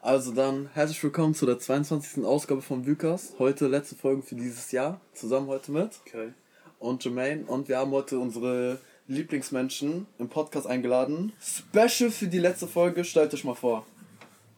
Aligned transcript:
Also 0.00 0.32
dann 0.32 0.70
herzlich 0.74 1.02
willkommen 1.02 1.34
zu 1.34 1.44
der 1.46 1.58
22. 1.58 2.24
Ausgabe 2.24 2.62
von 2.62 2.86
Vukas. 2.86 3.34
Heute 3.38 3.66
letzte 3.66 3.96
Folge 3.96 4.22
für 4.22 4.34
dieses 4.36 4.70
Jahr. 4.72 5.00
Zusammen 5.12 5.48
heute 5.48 5.72
mit 5.72 5.90
Okay. 6.06 6.32
und 6.78 7.04
Jermaine. 7.04 7.44
Und 7.46 7.68
wir 7.68 7.78
haben 7.78 7.90
heute 7.90 8.18
unsere 8.18 8.78
Lieblingsmenschen 9.08 10.06
im 10.18 10.28
Podcast 10.28 10.66
eingeladen. 10.66 11.32
Special 11.40 12.10
für 12.10 12.26
die 12.28 12.38
letzte 12.38 12.66
Folge. 12.68 13.04
Stellt 13.04 13.34
euch 13.34 13.44
mal 13.44 13.54
vor. 13.54 13.86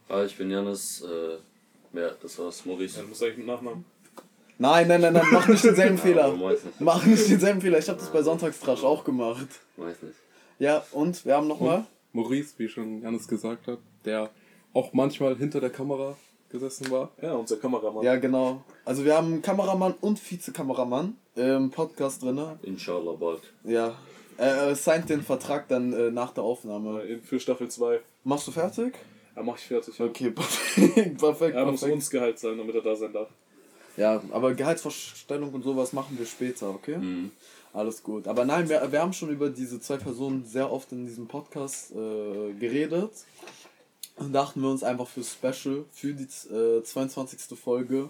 Ah, 0.09 0.23
ich 0.23 0.37
bin 0.37 0.51
Janis, 0.51 1.01
äh, 1.03 1.97
ja, 1.99 2.11
das 2.21 2.37
war's, 2.37 2.65
Maurice. 2.65 2.97
Dann 2.99 3.09
muss 3.09 3.21
eigentlich 3.23 3.37
mit 3.37 3.47
Nachnamen. 3.47 3.85
Nein, 4.57 4.87
nein, 4.87 5.01
nein, 5.01 5.13
nein, 5.13 5.25
mach 5.31 5.47
nicht 5.47 5.63
denselben 5.63 5.95
Ja, 5.97 6.03
Fehler. 6.03 6.39
weiß 6.39 6.63
nicht. 6.65 6.81
Mach 6.81 7.03
nicht 7.05 7.29
denselben 7.29 7.61
Fehler. 7.61 7.79
Ich 7.79 7.89
habe 7.89 7.97
das 7.99 8.11
bei 8.11 8.21
Sonntagstrash 8.21 8.83
auch 8.83 9.03
gemacht. 9.03 9.47
Weiß 9.77 10.01
nicht. 10.03 10.15
Ja, 10.59 10.85
und 10.91 11.25
wir 11.25 11.35
haben 11.35 11.47
nochmal. 11.47 11.85
Maurice, 12.13 12.53
wie 12.57 12.67
schon 12.69 13.01
Janis 13.01 13.27
gesagt 13.27 13.67
hat, 13.67 13.79
der 14.05 14.29
auch 14.73 14.93
manchmal 14.93 15.35
hinter 15.35 15.59
der 15.59 15.69
Kamera 15.69 16.15
gesessen 16.49 16.89
war. 16.91 17.09
Ja, 17.21 17.33
unser 17.33 17.57
Kameramann. 17.57 18.03
Ja, 18.03 18.15
genau. 18.17 18.63
Also 18.85 19.05
wir 19.05 19.15
haben 19.15 19.41
Kameramann 19.41 19.93
und 20.01 20.19
Vizekameramann 20.31 21.15
im 21.35 21.69
Podcast 21.71 22.23
drin. 22.23 22.39
Inshallah 22.63 23.13
bald. 23.13 23.41
Ja. 23.63 23.95
Er 24.37 24.69
äh, 24.69 24.75
signed 24.75 25.09
den 25.09 25.21
Vertrag 25.21 25.67
dann 25.67 25.93
äh, 25.93 26.11
nach 26.11 26.31
der 26.33 26.43
Aufnahme. 26.43 27.01
In- 27.03 27.21
Für 27.21 27.39
Staffel 27.39 27.69
2. 27.69 27.99
Machst 28.23 28.47
du 28.47 28.51
fertig? 28.51 28.95
Ja, 29.35 29.43
mach 29.43 29.57
ich 29.57 29.63
fertig. 29.65 29.97
Ja. 29.97 30.05
Okay, 30.05 30.31
perfekt, 30.31 31.17
perfekt, 31.19 31.55
Er 31.55 31.65
muss 31.65 31.79
perfekt. 31.81 31.95
uns 31.95 32.09
Gehalt 32.09 32.39
sein, 32.39 32.57
damit 32.57 32.75
er 32.75 32.81
da 32.81 32.95
sein 32.95 33.13
darf. 33.13 33.29
Ja, 33.97 34.21
aber 34.31 34.53
Gehaltsvorstellung 34.53 35.53
und 35.53 35.63
sowas 35.63 35.93
machen 35.93 36.17
wir 36.17 36.25
später, 36.25 36.69
okay? 36.69 36.97
Mhm. 36.97 37.31
Alles 37.73 38.03
gut. 38.03 38.27
Aber 38.27 38.43
nein, 38.45 38.67
wir, 38.67 38.91
wir 38.91 39.01
haben 39.01 39.13
schon 39.13 39.29
über 39.29 39.49
diese 39.49 39.79
zwei 39.79 39.97
Personen 39.97 40.45
sehr 40.45 40.71
oft 40.71 40.91
in 40.91 41.05
diesem 41.05 41.27
Podcast 41.27 41.91
äh, 41.91 42.53
geredet. 42.59 43.11
Und 44.21 44.33
dachten 44.33 44.61
wir 44.61 44.69
uns 44.69 44.83
einfach 44.83 45.07
für 45.07 45.23
Special, 45.23 45.85
für 45.91 46.13
die 46.13 46.27
äh, 46.53 46.83
22. 46.83 47.57
Folge, 47.59 48.09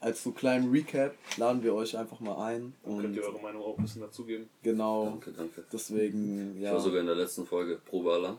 als 0.00 0.22
so 0.22 0.32
kleinen 0.32 0.70
Recap, 0.70 1.14
laden 1.36 1.62
wir 1.62 1.74
euch 1.74 1.96
einfach 1.96 2.18
mal 2.20 2.36
ein. 2.44 2.74
Dann 2.84 2.94
Und 2.94 3.02
könnt 3.02 3.16
ihr 3.16 3.22
eure 3.22 3.40
Meinung 3.40 3.62
auch 3.62 3.78
ein 3.78 3.84
bisschen 3.84 4.02
dazugeben. 4.02 4.48
genau, 4.62 5.04
Danke, 5.06 5.32
danke. 5.32 5.64
deswegen, 5.72 6.54
Ich 6.56 6.62
ja. 6.62 6.72
war 6.72 6.80
sogar 6.80 7.00
in 7.00 7.06
der 7.06 7.14
letzten 7.14 7.46
Folge 7.46 7.78
Probealarm. 7.88 8.36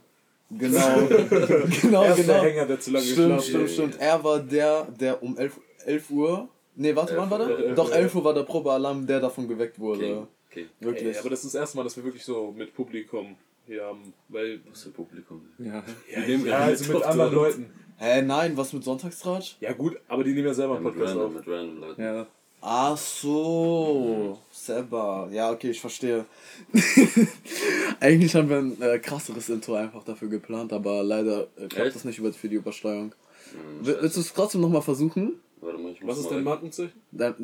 Genau, 0.49 1.07
genau, 1.81 2.03
Er 2.03 2.09
ist 2.11 2.27
der 2.27 2.35
genau. 2.35 2.43
Hänger, 2.43 2.65
der 2.65 2.79
zu 2.79 2.91
lange 2.91 3.05
Stimmt, 3.05 3.41
stimmt, 3.43 3.69
stimmt. 3.69 3.99
Er 3.99 4.23
war 4.23 4.39
der, 4.39 4.83
der 4.99 5.23
um 5.23 5.37
11, 5.37 5.59
11 5.85 6.09
Uhr. 6.11 6.47
Nee, 6.75 6.95
warte, 6.95 7.13
11 7.13 7.21
wann 7.21 7.29
war 7.31 7.37
der? 7.39 7.57
11 7.57 7.75
Doch, 7.75 7.89
Uhr, 7.89 7.95
11 7.95 8.15
Uhr 8.15 8.23
war 8.23 8.33
der 8.33 8.43
Probealarm, 8.43 9.07
der 9.07 9.19
davon 9.19 9.47
geweckt 9.47 9.79
wurde. 9.79 9.99
King. 10.01 10.27
King. 10.51 10.65
Wirklich. 10.81 11.15
Ey, 11.15 11.17
aber 11.19 11.29
das 11.29 11.43
ist 11.43 11.53
das 11.53 11.61
erste 11.61 11.77
Mal, 11.77 11.83
dass 11.83 11.95
wir 11.95 12.03
wirklich 12.03 12.23
so 12.25 12.53
mit 12.55 12.75
Publikum 12.75 13.35
haben. 13.69 14.13
Weil. 14.29 14.59
Was 14.69 14.83
für 14.83 14.89
Publikum. 14.89 15.41
Ja. 15.59 15.83
Ja, 16.11 16.21
ja 16.21 16.57
also 16.57 16.93
mit 16.93 17.03
anderen. 17.03 17.33
Leuten. 17.33 17.65
Hä, 17.97 18.21
nein, 18.21 18.57
was 18.57 18.73
mit 18.73 18.83
Sonntagstratsch? 18.83 19.55
Ja, 19.61 19.71
gut, 19.73 19.97
aber 20.07 20.23
die 20.23 20.33
nehmen 20.33 20.47
ja 20.47 20.53
selber 20.53 20.73
Ja, 20.73 20.77
einen 20.79 20.85
Podcast 20.85 21.15
auf. 21.15 21.21
random, 21.21 21.33
mit 21.35 21.47
random 21.47 21.77
Leuten. 21.79 22.01
ja. 22.01 22.27
Ach 22.65 22.97
so, 22.97 24.39
Seba. 24.51 25.27
Ja, 25.31 25.51
okay, 25.51 25.71
ich 25.71 25.81
verstehe. 25.81 26.25
Eigentlich 27.99 28.33
haben 28.35 28.49
wir 28.49 28.57
ein 28.57 28.81
äh, 28.81 28.99
krasseres 28.99 29.49
Intro 29.49 29.75
einfach 29.75 30.03
dafür 30.03 30.29
geplant, 30.29 30.71
aber 30.73 31.03
leider 31.03 31.43
äh, 31.57 31.67
klappt 31.67 31.87
Echt? 31.87 31.95
das 31.97 32.05
nicht 32.05 32.19
über 32.19 32.31
für 32.33 32.49
die 32.49 32.55
Übersteuerung. 32.55 33.13
Mhm, 33.53 33.85
Will- 33.85 33.97
Willst 34.01 34.15
du 34.17 34.21
es 34.21 34.33
trotzdem 34.33 34.61
nochmal 34.61 34.81
versuchen? 34.81 35.33
Warte 35.61 35.77
mal, 35.77 35.91
ich 35.91 36.01
muss 36.01 36.11
Was 36.11 36.19
ist 36.19 36.29
mal 36.29 36.35
dein. 36.37 36.43
Markenzeichen? 36.45 36.93
Dann, 37.11 37.35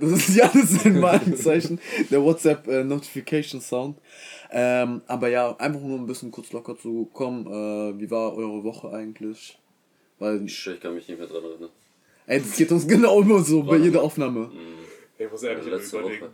das 0.00 0.12
ist 0.12 0.36
ja 0.36 0.48
das 0.48 0.70
ist 0.72 0.86
ein 0.86 1.00
Markenzeichen, 1.00 1.80
der 2.10 2.22
WhatsApp 2.22 2.66
äh, 2.68 2.84
Notification 2.84 3.60
Sound. 3.60 3.98
Ähm, 4.50 5.02
aber 5.06 5.28
ja, 5.28 5.56
einfach 5.56 5.80
nur 5.80 5.98
ein 5.98 6.06
bisschen 6.06 6.30
kurz 6.30 6.52
locker 6.52 6.76
zu 6.78 7.06
kommen. 7.12 7.46
Äh, 7.46 8.00
wie 8.00 8.10
war 8.10 8.34
eure 8.36 8.62
Woche 8.64 8.90
eigentlich? 8.92 9.58
Weil, 10.18 10.44
Ich, 10.44 10.66
ich 10.66 10.80
kann 10.80 10.94
mich 10.94 11.08
nicht 11.08 11.18
mehr 11.18 11.26
dran 11.28 11.42
erinnern. 11.44 11.70
ey, 12.26 12.40
das 12.40 12.56
geht 12.56 12.70
uns 12.70 12.86
genau 12.86 13.20
immer 13.20 13.40
so 13.40 13.62
bei 13.62 13.72
Warte 13.72 13.84
jeder 13.84 13.98
mal. 13.98 14.04
Aufnahme. 14.04 14.40
Mhm. 14.46 14.78
Ich 15.18 15.30
muss 15.30 15.42
ehrlich 15.42 15.66
letzte 15.66 15.98
überlegen. 15.98 16.22
Woche. 16.22 16.30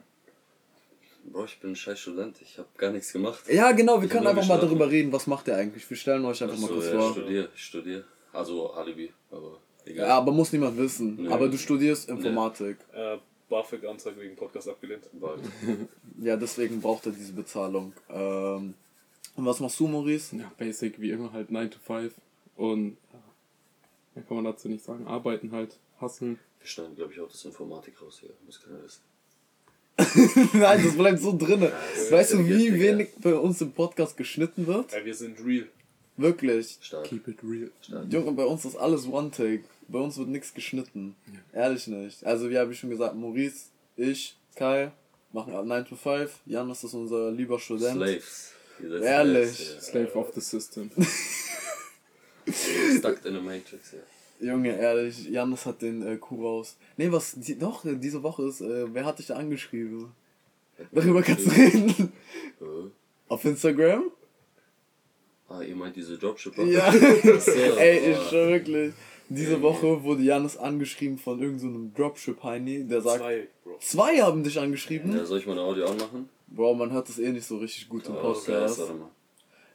Bro, 1.33 1.45
ich 1.45 1.59
bin 1.61 1.71
ein 1.73 1.77
scheiß 1.77 1.99
Student. 2.01 2.37
Ich 2.43 2.59
habe 2.59 2.69
gar 2.77 2.91
nichts 2.91 3.13
gemacht. 3.13 3.41
Ja, 3.49 3.73
genau, 3.73 3.99
wir 4.01 4.07
Ich 4.07 4.11
können 4.11 4.27
einfach 4.27 4.47
mal 4.47 4.59
darüber 4.59 4.91
reden, 4.91 5.13
was 5.13 5.27
macht 5.27 5.49
ihr 5.49 5.57
eigentlich. 5.57 5.89
Wir 5.89 5.97
stellen 5.97 6.25
euch 6.25 6.43
einfach 6.43 6.57
mal 6.59 6.65
Achso, 6.65 6.75
kurz 6.75 6.87
ja, 6.87 6.93
ich 6.93 6.99
vor. 6.99 7.13
studiere, 7.13 7.49
ich 7.55 7.63
studiere. 7.65 8.05
Also 8.33 8.73
Alibi, 8.73 9.13
aber 9.31 9.59
egal. 9.85 10.09
Ja, 10.09 10.17
aber 10.19 10.33
muss 10.33 10.53
niemand 10.53 10.77
wissen. 10.79 11.17
Nee. 11.23 11.29
Aber 11.29 11.49
du 11.49 11.57
studierst 11.59 12.09
Informatik. 12.09 12.79
Äh, 12.95 13.19
BAföG-Anzeige 13.71 14.21
wegen 14.21 14.37
Podcast 14.37 14.69
abgelehnt. 14.69 15.05
Bald. 15.13 15.41
Ja, 16.23 16.37
deswegen 16.37 16.83
braucht 16.83 17.07
er 17.07 17.13
diese 17.13 17.33
Bezahlung. 17.33 17.95
Ähm, 18.11 18.75
und 19.37 19.47
was 19.47 19.59
machst 19.61 19.81
du, 19.81 19.89
Maurice? 19.89 20.37
ja, 20.37 20.53
basic 20.59 21.01
wie 21.01 21.11
immer 21.13 21.33
halt 21.33 21.51
9 21.51 21.71
to 21.71 21.79
5. 21.79 22.13
Und 22.57 22.99
ja, 23.13 23.19
mehr 24.15 24.25
kann 24.25 24.37
man 24.37 24.45
dazu 24.45 24.69
nicht 24.69 24.85
sagen. 24.85 25.07
Arbeiten 25.07 25.53
halt, 25.53 25.79
hassen. 25.99 26.39
Wir 26.59 26.67
schneiden, 26.67 26.95
glaube 26.95 27.15
ich, 27.15 27.21
auch 27.21 27.31
das 27.31 27.43
Informatik 27.47 28.03
raus 28.03 28.19
hier. 28.21 28.31
Muss 28.45 28.61
keiner 28.63 28.83
wissen. 28.83 29.01
Nein, 30.53 30.85
das 30.85 30.95
bleibt 30.95 31.21
so 31.21 31.37
drinne. 31.37 31.73
ist 31.97 32.13
Weißt 32.13 32.35
du, 32.35 32.47
wie 32.47 32.79
wenig 32.79 33.09
bei 33.19 33.35
uns 33.35 33.61
im 33.63 33.73
Podcast 33.73 34.17
geschnitten 34.17 34.67
wird? 34.67 34.93
Ey, 34.93 35.05
wir 35.07 35.15
sind 35.15 35.43
real. 35.45 35.69
Wirklich. 36.19 36.79
Stark. 36.83 37.05
Keep 37.05 37.29
it 37.29 37.39
real. 37.43 37.71
Stark. 37.81 38.13
Junge, 38.13 38.33
bei 38.33 38.45
uns 38.45 38.67
ist 38.67 38.77
alles 38.77 39.07
One-Take. 39.07 39.65
Bei 39.91 39.99
uns 39.99 40.17
wird 40.19 40.29
nichts 40.29 40.55
geschnitten. 40.55 41.17
Ehrlich 41.53 41.87
nicht. 41.87 42.25
Also, 42.25 42.49
wie 42.49 42.59
habe 42.59 42.73
ich 42.73 42.79
schon 42.79 42.91
gesagt, 42.91 43.15
Maurice, 43.15 43.67
ich, 43.97 44.37
Kai 44.55 44.93
machen 45.33 45.53
9 45.53 45.85
to 45.87 45.97
5. 45.97 46.41
Jan 46.47 46.71
ist 46.71 46.85
unser 46.85 47.31
lieber 47.33 47.59
Student. 47.59 47.97
Slaves. 47.97 48.53
Ihr 48.83 48.91
seid 48.91 49.03
Ehrlich. 49.03 49.57
Slaves, 49.57 49.87
Slave 49.87 50.15
of 50.15 50.35
the 50.35 50.41
system. 50.41 50.91
ja. 50.97 52.53
Stuck 52.99 53.25
in 53.25 53.37
a 53.37 53.41
Matrix, 53.41 53.93
ja. 53.93 53.99
Junge, 54.41 54.75
ehrlich, 54.75 55.29
Janis 55.29 55.67
hat 55.67 55.83
den 55.83 56.01
äh, 56.07 56.17
Kuh 56.17 56.43
raus. 56.43 56.77
Nee, 56.97 57.13
was, 57.13 57.35
die, 57.37 57.59
doch, 57.59 57.85
äh, 57.85 57.97
diese 57.97 58.23
Woche 58.23 58.45
ist, 58.45 58.63
äh, 58.63 58.87
wer 58.93 59.05
hat 59.05 59.19
dich 59.19 59.27
da 59.27 59.37
angeschrieben? 59.37 60.13
Darüber 60.93 61.23
kannst 61.23 61.47
du 61.47 61.51
reden. 61.51 62.13
Äh, 62.61 62.65
Auf 63.29 63.45
Instagram? 63.45 64.11
Ah, 65.51 65.61
ihr 65.61 65.77
meint 65.77 65.95
diese 65.95 66.17
Dropshipper? 66.17 66.65
Ja. 66.65 66.91
So, 67.41 67.51
Ey, 67.51 68.13
ich 68.13 68.17
ah. 68.17 68.29
schwör 68.29 68.49
wirklich. 68.49 68.95
Diese 69.33 69.63
Woche 69.63 70.03
wurde 70.03 70.23
Janis 70.23 70.57
angeschrieben 70.57 71.17
von 71.17 71.41
irgendeinem 71.41 71.93
so 71.97 72.03
Dropship-Heini, 72.03 72.85
der 72.89 73.01
sagt, 73.01 73.19
zwei. 73.21 73.49
Zwei, 73.81 74.17
Bro. 74.17 74.23
haben 74.27 74.43
dich 74.43 74.59
angeschrieben. 74.59 75.17
Ja, 75.17 75.25
soll 75.25 75.39
ich 75.39 75.47
meine 75.47 75.61
Audio 75.61 75.87
anmachen? 75.87 76.29
Bro, 76.49 76.75
man 76.75 76.91
hört 76.93 77.09
das 77.09 77.19
eh 77.21 77.31
nicht 77.31 77.47
so 77.47 77.59
richtig 77.59 77.89
gut 77.89 78.05
im 78.07 78.17
Oh, 78.17 78.21
Podcast. 78.21 78.79
warte 78.81 78.93
mal. 78.95 79.09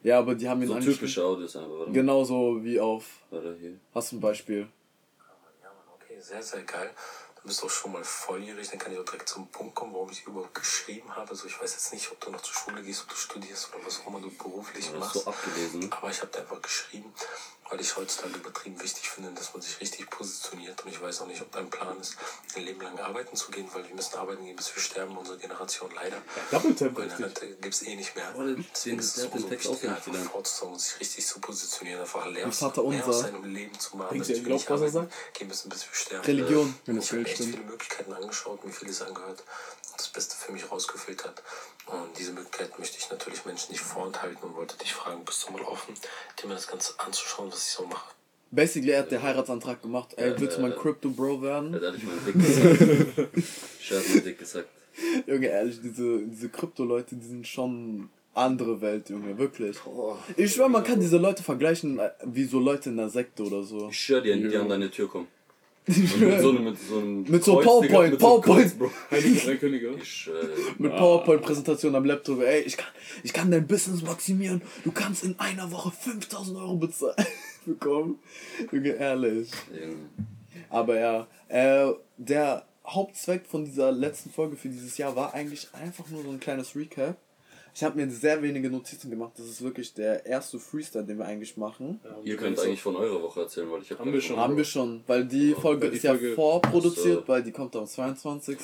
Ja, 0.03 0.19
aber 0.19 0.35
die 0.35 0.47
haben 0.49 0.61
ihn 0.61 0.67
So 0.67 0.73
angeschrieben. 0.73 0.99
typische 0.99 1.23
Audios 1.23 1.55
einfach. 1.55 1.69
Warte 1.71 1.85
mal. 1.89 1.93
Genauso 1.93 2.63
wie 2.65 2.79
auf. 2.81 3.05
Warte, 3.29 3.55
hier. 3.59 3.79
Hast 3.93 4.11
du 4.11 4.17
ein 4.17 4.19
Beispiel? 4.19 4.59
Ja, 4.59 5.69
Mann, 5.69 5.87
okay, 5.95 6.19
sehr, 6.19 6.43
sehr 6.43 6.61
geil. 6.63 6.89
Du 7.41 7.47
bist 7.47 7.63
auch 7.63 7.69
schon 7.69 7.93
mal 7.93 8.03
volljährig, 8.03 8.67
dann 8.69 8.79
kann 8.79 8.91
ich 8.91 8.99
auch 8.99 9.05
direkt 9.05 9.29
zum 9.29 9.47
Punkt 9.47 9.73
kommen, 9.75 9.93
warum 9.93 10.09
ich 10.11 10.25
überhaupt 10.25 10.53
geschrieben 10.53 11.15
habe. 11.15 11.29
Also 11.29 11.47
ich 11.47 11.61
weiß 11.61 11.71
jetzt 11.73 11.93
nicht, 11.93 12.11
ob 12.11 12.19
du 12.19 12.31
noch 12.31 12.41
zur 12.41 12.53
Schule 12.55 12.83
gehst, 12.83 13.03
ob 13.03 13.09
du 13.09 13.15
studierst 13.15 13.73
oder 13.73 13.85
was 13.85 14.01
auch 14.01 14.07
immer 14.07 14.19
du 14.19 14.29
beruflich 14.31 14.85
ist 14.85 14.97
machst. 14.99 15.13
so 15.23 15.25
abgelesen. 15.29 15.87
Aber 15.91 16.09
ich 16.09 16.19
habe 16.21 16.31
dir 16.31 16.39
einfach 16.39 16.61
geschrieben, 16.61 17.13
weil 17.69 17.81
ich 17.81 17.95
heutzutage 17.97 18.35
übertrieben 18.35 18.79
wichtig 18.81 19.09
finde, 19.09 19.31
dass 19.31 19.53
man 19.53 19.61
sich 19.61 19.79
richtig 19.81 20.09
positioniert. 20.09 20.83
Und 20.83 20.91
ich 20.91 21.01
weiß 21.01 21.21
auch 21.21 21.27
nicht, 21.27 21.41
ob 21.41 21.51
dein 21.51 21.69
Plan 21.69 21.99
ist, 21.99 22.15
ein 22.55 22.63
Leben 22.63 22.81
lang 22.81 22.97
arbeiten 22.99 23.35
zu 23.35 23.49
gehen, 23.51 23.67
weil 23.73 23.87
wir 23.87 23.95
müssen 23.95 24.15
arbeiten 24.17 24.45
gehen, 24.45 24.55
bis 24.55 24.75
wir 24.75 24.81
sterben, 24.81 25.17
unsere 25.17 25.37
Generation 25.37 25.89
leider. 25.95 26.21
Doppeltempo 26.51 27.01
Weil 27.01 27.07
richtig. 27.09 27.39
dann 27.39 27.61
gibt 27.61 27.73
es 27.73 27.81
eh 27.83 27.95
nicht 27.95 28.15
mehr. 28.15 28.33
Deswegen 28.73 28.99
ist 28.99 29.17
es 29.17 29.23
hat 29.25 29.33
umso 29.33 29.49
wichtiger, 29.49 29.95
einfach 29.95 30.13
vorzusagen 30.31 30.73
und 30.73 30.79
sich 30.79 30.99
richtig 30.99 31.25
zu 31.25 31.39
positionieren, 31.39 32.01
einfach 32.01 32.25
lernen, 32.27 32.51
Vater 32.51 32.83
mehr 32.83 32.99
unser. 32.99 33.07
aus 33.09 33.19
seinem 33.21 33.43
Leben 33.43 33.79
zu 33.79 33.97
machen. 33.97 34.21
Glaubt, 34.21 34.45
nicht 34.47 34.69
was 34.69 34.81
er 34.81 34.89
sagt? 34.89 35.13
Gehen 35.33 35.47
müssen, 35.47 35.69
bis 35.69 35.81
wir 35.87 35.95
sterben. 35.95 36.25
Religion. 36.25 36.75
Wenn 36.85 36.95
das 36.97 37.05
Ich 37.05 37.11
habe 37.13 37.27
stimmt. 37.27 37.49
viele 37.55 37.63
Möglichkeiten 37.63 38.13
angeschaut, 38.13 38.63
mir 38.63 38.71
vieles 38.71 39.01
angehört 39.01 39.43
und 39.91 39.99
das 39.99 40.07
Beste 40.09 40.35
für 40.35 40.51
mich 40.51 40.69
rausgefiltert. 40.71 41.41
Und 41.87 42.17
diese 42.17 42.31
Möglichkeit 42.31 42.79
möchte 42.79 42.97
ich 42.97 43.09
natürlich 43.11 43.45
Menschen 43.45 43.71
nicht 43.71 43.81
vorenthalten 43.83 44.41
und 44.43 44.55
wollte 44.55 44.75
dich 44.77 44.91
fragen, 44.93 45.23
bist 45.23 45.47
du 45.47 45.51
mal 45.51 45.61
offen, 45.61 45.93
dir 46.41 46.47
mal 46.47 46.55
das 46.55 46.67
Ganze 46.67 46.99
anzuschauen, 46.99 47.51
was 47.55 47.65
ich 47.67 47.73
so 47.73 47.85
mache? 47.87 48.13
Basically, 48.51 48.91
er 48.91 48.99
hat 48.99 49.11
den 49.11 49.21
Heiratsantrag 49.21 49.81
gemacht. 49.81 50.13
Ey, 50.17 50.29
Ja, 50.29 50.39
willst 50.39 50.57
du 50.57 50.61
ja, 50.61 50.67
mein 50.67 50.75
ja. 50.75 50.81
Crypto-Bro 50.81 51.35
Er 51.37 51.41
werden? 51.41 51.75
hat 51.75 51.81
ehrlich 51.83 52.03
meinen 52.03 52.25
Dick 52.25 52.35
gesagt. 52.35 53.29
Ich 53.79 53.91
hab 53.91 54.09
meinen 54.09 54.23
Dick 54.23 54.39
gesagt. 54.39 54.67
Junge, 55.27 55.47
ehrlich, 55.47 55.81
diese, 55.81 56.19
diese 56.27 56.49
Krypto-Leute, 56.49 57.15
die 57.15 57.25
sind 57.25 57.47
schon 57.47 58.09
andere 58.33 58.79
Welt, 58.81 59.09
Junge, 59.09 59.37
wirklich. 59.37 59.77
Ich 60.37 60.53
schwör, 60.53 60.69
man 60.69 60.83
kann 60.83 60.99
diese 60.99 61.17
Leute 61.17 61.43
vergleichen 61.43 61.99
äh, 61.99 62.11
wie 62.23 62.45
so 62.45 62.59
Leute 62.59 62.89
in 62.89 62.99
einer 62.99 63.09
Sekte 63.09 63.43
oder 63.43 63.63
so. 63.63 63.89
Ich 63.89 63.99
schwör 63.99 64.21
dir, 64.21 64.35
die 64.37 64.43
Ja. 64.53 64.61
an 64.61 64.69
deine 64.69 64.89
Tür 64.91 65.09
kommen. 65.09 65.27
Mit 65.87 66.41
so 66.41 66.49
einem, 66.49 66.63
mit 66.63 66.79
so 66.79 66.97
einem 66.97 67.23
Mit 67.23 67.43
so 67.43 67.55
Kreuz, 67.55 67.65
PowerPoint, 67.65 68.11
mit 68.11 68.19
so 68.19 68.27
PowerPoint. 68.27 68.61
Kreuz, 68.61 68.73
Bro. 68.73 68.91
Heilige 69.11 69.39
drei 69.39 69.55
Könige. 69.55 69.95
Ich 70.01 70.25
dir. 70.25 70.33
Mit 70.79 70.95
PowerPoint-Präsentation 70.95 71.95
am 71.95 72.05
Laptop. 72.05 72.41
Ey, 72.41 72.61
ich 72.61 72.77
kann, 72.77 72.89
ich 73.23 73.33
kann 73.33 73.51
dein 73.51 73.67
Business 73.67 74.01
maximieren. 74.01 74.61
Du 74.83 74.91
kannst 74.91 75.23
in 75.23 75.39
einer 75.39 75.71
Woche 75.71 75.91
5000 75.91 76.57
Euro 76.57 76.75
bezahlen. 76.77 77.15
bekommen. 77.65 78.19
Junge, 78.71 78.89
ehrlich. 78.89 79.51
Aber 80.69 80.99
ja, 80.99 81.27
äh, 81.49 81.91
der 82.17 82.65
Hauptzweck 82.85 83.45
von 83.45 83.65
dieser 83.65 83.91
letzten 83.91 84.29
Folge 84.29 84.55
für 84.55 84.69
dieses 84.69 84.97
Jahr 84.97 85.15
war 85.15 85.33
eigentlich 85.33 85.73
einfach 85.73 86.09
nur 86.09 86.23
so 86.23 86.29
ein 86.29 86.39
kleines 86.39 86.75
Recap. 86.75 87.17
Ich 87.75 87.83
habe 87.83 87.97
mir 87.97 88.09
sehr 88.09 88.41
wenige 88.41 88.69
Notizen 88.69 89.09
gemacht. 89.09 89.33
Das 89.37 89.47
ist 89.47 89.61
wirklich 89.61 89.93
der 89.93 90.25
erste 90.25 90.59
Freestyle, 90.59 91.03
den 91.03 91.17
wir 91.17 91.25
eigentlich 91.25 91.57
machen. 91.57 91.99
Ja, 92.05 92.15
Ihr 92.23 92.37
könnt 92.37 92.57
eigentlich 92.57 92.81
von 92.81 92.95
eurer 92.95 93.21
Woche 93.21 93.41
erzählen, 93.41 93.69
weil 93.69 93.81
ich 93.81 93.91
habe 93.91 93.99
Haben 93.99 94.13
wir 94.13 94.21
schon. 94.21 94.37
Haben 94.37 94.55
wir 94.55 94.63
schon, 94.63 95.03
weil 95.07 95.25
die 95.25 95.53
Folge 95.53 95.81
weil 95.81 95.89
die 95.91 95.97
ist 95.97 96.03
ja 96.03 96.11
Folge- 96.11 96.35
vorproduziert, 96.35 97.17
Ach 97.23 97.27
so. 97.27 97.27
weil 97.27 97.43
die 97.43 97.51
kommt 97.51 97.75
am 97.75 97.85
22. 97.85 98.57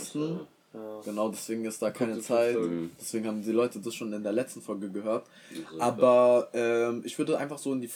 Ja. 0.74 1.02
Genau, 1.04 1.28
deswegen 1.28 1.66
ist 1.66 1.81
da 1.81 1.92
keine 1.92 2.13
in 2.13 2.22
Zeit. 2.22 2.54
Folgen. 2.56 2.92
Deswegen 3.02 3.28
haben 3.28 3.42
die 3.44 3.52
Leute 3.52 3.80
das 3.80 3.94
schon 3.94 4.13
in 4.13 4.24
der 4.24 4.31
letzten 4.31 4.62
Folge 4.62 4.90
gehört. 4.90 5.25
Aber 5.78 6.48
ähm, 6.54 7.02
ich 7.06 7.18
würde 7.18 7.38
einfach 7.38 7.57
so 7.57 7.74
in 7.74 7.81
die 7.81 7.90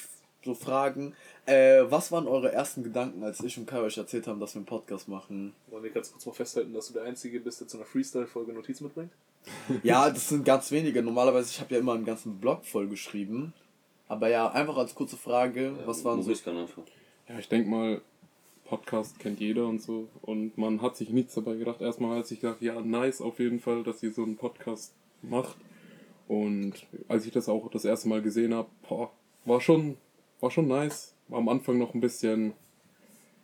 so 0.44 0.54
fragen, 0.54 1.14
äh, 1.46 1.84
was 1.90 2.12
waren 2.12 2.28
eure 2.28 2.52
ersten 2.52 2.84
Gedanken, 2.84 3.24
als 3.24 3.40
ich 3.42 3.58
und 3.58 3.66
Kai 3.68 3.80
euch 3.80 3.98
erzählt 3.98 4.28
haben, 4.28 4.40
dass 4.42 4.54
wir 4.54 4.60
einen 4.60 4.66
Podcast 4.66 5.08
machen? 5.08 5.54
Wollen 5.72 5.84
wir 5.84 5.92
ganz 5.92 6.12
kurz 6.12 6.26
mal 6.26 6.34
festhalten, 6.34 6.74
dass 6.74 6.88
du 6.88 6.94
der 6.94 7.04
Einzige 7.04 7.40
bist, 7.40 7.62
der 7.62 7.68
zu 7.70 7.78
einer 7.78 7.86
Freestyle-Folge 7.86 8.52
Notiz 8.54 8.82
mitbringt? 8.82 9.12
Ja, 9.84 10.10
das 10.10 10.30
sind 10.30 10.46
ganz 10.46 10.72
wenige. 10.72 11.02
Normalerweise, 11.04 11.50
ich 11.52 11.60
habe 11.60 11.74
ja 11.74 11.80
immer 11.80 11.94
einen 11.94 12.06
ganzen 12.06 12.40
Blog 12.40 12.66
voll 12.66 12.88
geschrieben. 12.88 13.54
Aber 14.08 14.30
ja, 14.30 14.50
einfach 14.52 14.78
als 14.78 14.94
kurze 14.96 15.18
Frage, 15.18 15.74
was 15.86 16.04
waren 16.06 16.22
so. 16.24 16.30
Ja, 17.28 17.40
ich 17.40 17.50
denke 17.50 17.70
mal, 17.70 18.02
Podcast 18.66 19.20
kennt 19.20 19.40
jeder 19.40 19.68
und 19.68 19.82
so. 19.82 20.08
Und 20.22 20.58
man 20.58 20.82
hat 20.82 20.96
sich 20.96 21.10
nichts 21.10 21.36
dabei 21.36 21.56
gedacht. 21.56 21.82
Erstmal 21.82 22.20
hat 22.20 22.28
sich 22.28 22.42
gedacht, 22.42 22.62
ja, 22.62 22.80
nice 22.82 23.22
auf 23.22 23.40
jeden 23.40 23.60
Fall, 23.60 23.84
dass 23.84 24.04
ihr 24.04 24.12
so 24.12 24.24
einen 24.24 24.38
Podcast 24.38 24.94
macht. 25.22 25.58
Und 26.28 26.74
als 27.08 27.26
ich 27.26 27.32
das 27.32 27.50
auch 27.50 27.70
das 27.70 27.86
erste 27.86 28.10
Mal 28.10 28.22
gesehen 28.22 28.54
habe, 28.54 28.70
war 29.46 29.62
schon, 29.62 29.98
war 30.40 30.52
schon 30.52 30.68
nice. 30.68 31.14
War 31.28 31.40
am 31.40 31.50
Anfang 31.50 31.78
noch 31.80 31.94
ein 31.94 32.02
bisschen, 32.02 32.54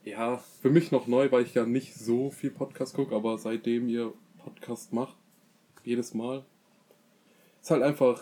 ja, 0.04 0.38
für 0.62 0.70
mich 0.70 0.92
noch 0.92 1.08
neu, 1.08 1.32
weil 1.32 1.44
ich 1.44 1.54
ja 1.54 1.66
nicht 1.66 1.96
so 1.96 2.30
viel 2.30 2.52
Podcast 2.52 2.96
gucke, 2.96 3.16
aber 3.16 3.38
seitdem 3.38 3.90
ihr 3.90 4.14
Podcast 4.38 4.94
macht, 4.94 5.16
jedes 5.84 6.14
Mal, 6.14 6.44
ist 7.62 7.72
halt 7.72 7.84
einfach 7.84 8.22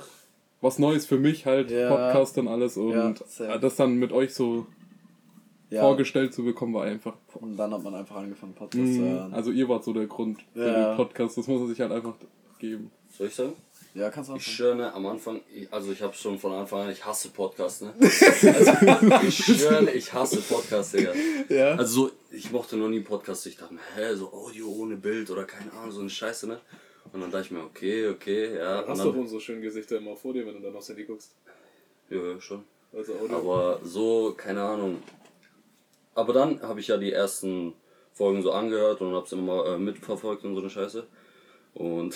was 0.61 0.77
Neues 0.79 1.05
für 1.05 1.17
mich 1.17 1.45
halt, 1.45 1.71
Ja. 1.71 1.87
Podcast 1.89 2.37
und 2.37 2.47
alles. 2.47 2.75
Und 2.77 2.91
Ja, 3.39 3.57
das 3.57 3.75
dann 3.77 3.95
mit 3.95 4.11
euch 4.11 4.33
so 4.33 4.65
Ja, 5.69 5.81
vorgestellt 5.81 6.33
zu 6.33 6.43
bekommen, 6.43 6.73
war 6.73 6.83
einfach. 6.85 7.15
und 7.35 7.55
dann 7.55 7.71
hat 7.73 7.83
man 7.83 7.93
einfach 7.95 8.15
angefangen, 8.17 8.53
Podcast 8.53 8.93
zu 8.93 8.99
Mhm. 9.01 9.09
hören. 9.09 9.33
Also 9.33 9.51
ihr 9.51 9.69
wart 9.69 9.83
so 9.83 9.93
der 9.93 10.07
Grund 10.07 10.39
für 10.53 10.67
Ja. 10.67 10.89
den 10.89 10.97
Podcast, 10.97 11.37
das 11.37 11.47
muss 11.47 11.59
man 11.59 11.69
sich 11.69 11.79
halt 11.79 11.91
einfach 11.91 12.15
geben. 12.57 12.91
Soll 13.17 13.27
ich 13.27 13.35
sagen? 13.35 13.53
Ja, 13.95 14.09
kannst 14.09 14.29
du 14.29 14.35
Ich 14.35 14.39
anfangen. 14.41 14.55
schwöre, 14.55 14.75
ne, 14.75 14.93
am 14.93 15.05
Anfang, 15.07 15.39
ich, 15.55 15.71
also 15.73 15.91
ich 15.91 16.01
habe 16.01 16.13
schon 16.13 16.37
von 16.37 16.51
Anfang 16.53 16.81
an, 16.81 16.91
ich 16.91 17.03
hasse 17.05 17.29
Podcasts, 17.29 17.81
ne? 17.81 17.93
Also, 17.99 19.27
ich 19.27 19.35
schwöre, 19.37 19.89
ich 19.91 20.13
hasse 20.13 20.41
Podcasts, 20.41 20.91
Digga. 20.91 21.11
Ja. 21.49 21.71
Also 21.75 22.07
so, 22.07 22.11
ich 22.31 22.51
mochte 22.51 22.75
noch 22.77 22.89
nie 22.89 22.99
Podcasts, 22.99 23.45
ich 23.47 23.57
dachte 23.57 23.73
mir, 23.73 23.79
hä, 23.95 24.13
so 24.15 24.31
Audio 24.31 24.67
ohne 24.69 24.95
Bild 24.95 25.29
oder 25.31 25.45
keine 25.45 25.71
Ahnung, 25.73 25.91
so 25.91 26.01
eine 26.01 26.09
Scheiße, 26.09 26.47
ne? 26.47 26.59
Und 27.11 27.21
dann 27.21 27.31
dachte 27.31 27.45
ich 27.45 27.51
mir, 27.51 27.63
okay, 27.63 28.07
okay, 28.07 28.55
ja. 28.57 28.81
Du 28.83 28.89
hast 28.89 29.03
doch 29.03 29.15
unsere 29.15 29.41
schönen 29.41 29.61
Gesichter 29.61 29.97
immer 29.97 30.15
vor 30.15 30.33
dir, 30.33 30.45
wenn 30.45 30.55
du 30.55 30.61
dann 30.61 30.75
aufs 30.75 30.89
Handy 30.89 31.05
guckst. 31.05 31.35
ja, 32.09 32.39
schon. 32.39 32.63
Also 32.93 33.13
Audio. 33.15 33.37
Aber 33.37 33.79
so, 33.83 34.33
keine 34.35 34.61
Ahnung. 34.61 35.01
Aber 36.15 36.33
dann 36.33 36.61
habe 36.61 36.79
ich 36.79 36.87
ja 36.87 36.97
die 36.97 37.11
ersten 37.11 37.73
Folgen 38.13 38.41
so 38.41 38.51
angehört 38.51 39.01
und 39.01 39.13
hab's 39.13 39.31
immer 39.31 39.65
äh, 39.65 39.77
mitverfolgt 39.77 40.43
und 40.43 40.55
so 40.55 40.61
eine 40.61 40.69
Scheiße. 40.69 41.07
Und, 41.73 42.15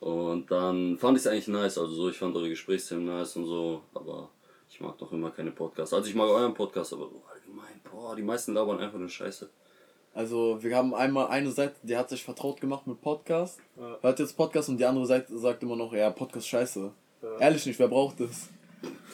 und 0.00 0.50
dann 0.50 0.98
fand 0.98 1.16
ich 1.16 1.24
es 1.24 1.26
eigentlich 1.26 1.48
nice. 1.48 1.78
Also 1.78 1.94
so, 1.94 2.08
ich 2.08 2.18
fand 2.18 2.36
eure 2.36 2.48
Gesprächsthemen 2.48 3.06
nice 3.06 3.36
und 3.36 3.46
so. 3.46 3.82
Aber 3.94 4.30
ich 4.68 4.80
mag 4.80 4.98
doch 4.98 5.12
immer 5.12 5.30
keine 5.30 5.52
Podcasts. 5.52 5.94
Also 5.94 6.08
ich 6.08 6.14
mag 6.14 6.28
euren 6.28 6.54
Podcast, 6.54 6.92
aber 6.92 7.08
so 7.08 7.22
allgemein, 7.32 7.80
boah, 7.90 8.16
die 8.16 8.22
meisten 8.22 8.54
labern 8.54 8.80
einfach 8.80 8.98
nur 8.98 9.08
Scheiße. 9.08 9.48
Also, 10.14 10.62
wir 10.62 10.76
haben 10.76 10.94
einmal 10.94 11.26
eine 11.26 11.50
Seite, 11.50 11.74
die 11.82 11.96
hat 11.96 12.08
sich 12.08 12.22
vertraut 12.22 12.60
gemacht 12.60 12.86
mit 12.86 13.00
Podcast. 13.00 13.58
Ja. 13.76 13.98
Hört 14.00 14.20
jetzt 14.20 14.36
Podcast 14.36 14.68
und 14.68 14.78
die 14.78 14.84
andere 14.84 15.06
Seite 15.06 15.36
sagt 15.36 15.62
immer 15.64 15.74
noch, 15.74 15.92
ja, 15.92 16.08
Podcast 16.10 16.48
scheiße. 16.48 16.92
Ja. 17.22 17.38
Ehrlich 17.40 17.66
nicht, 17.66 17.78
wer 17.80 17.88
braucht 17.88 18.20
das? 18.20 18.48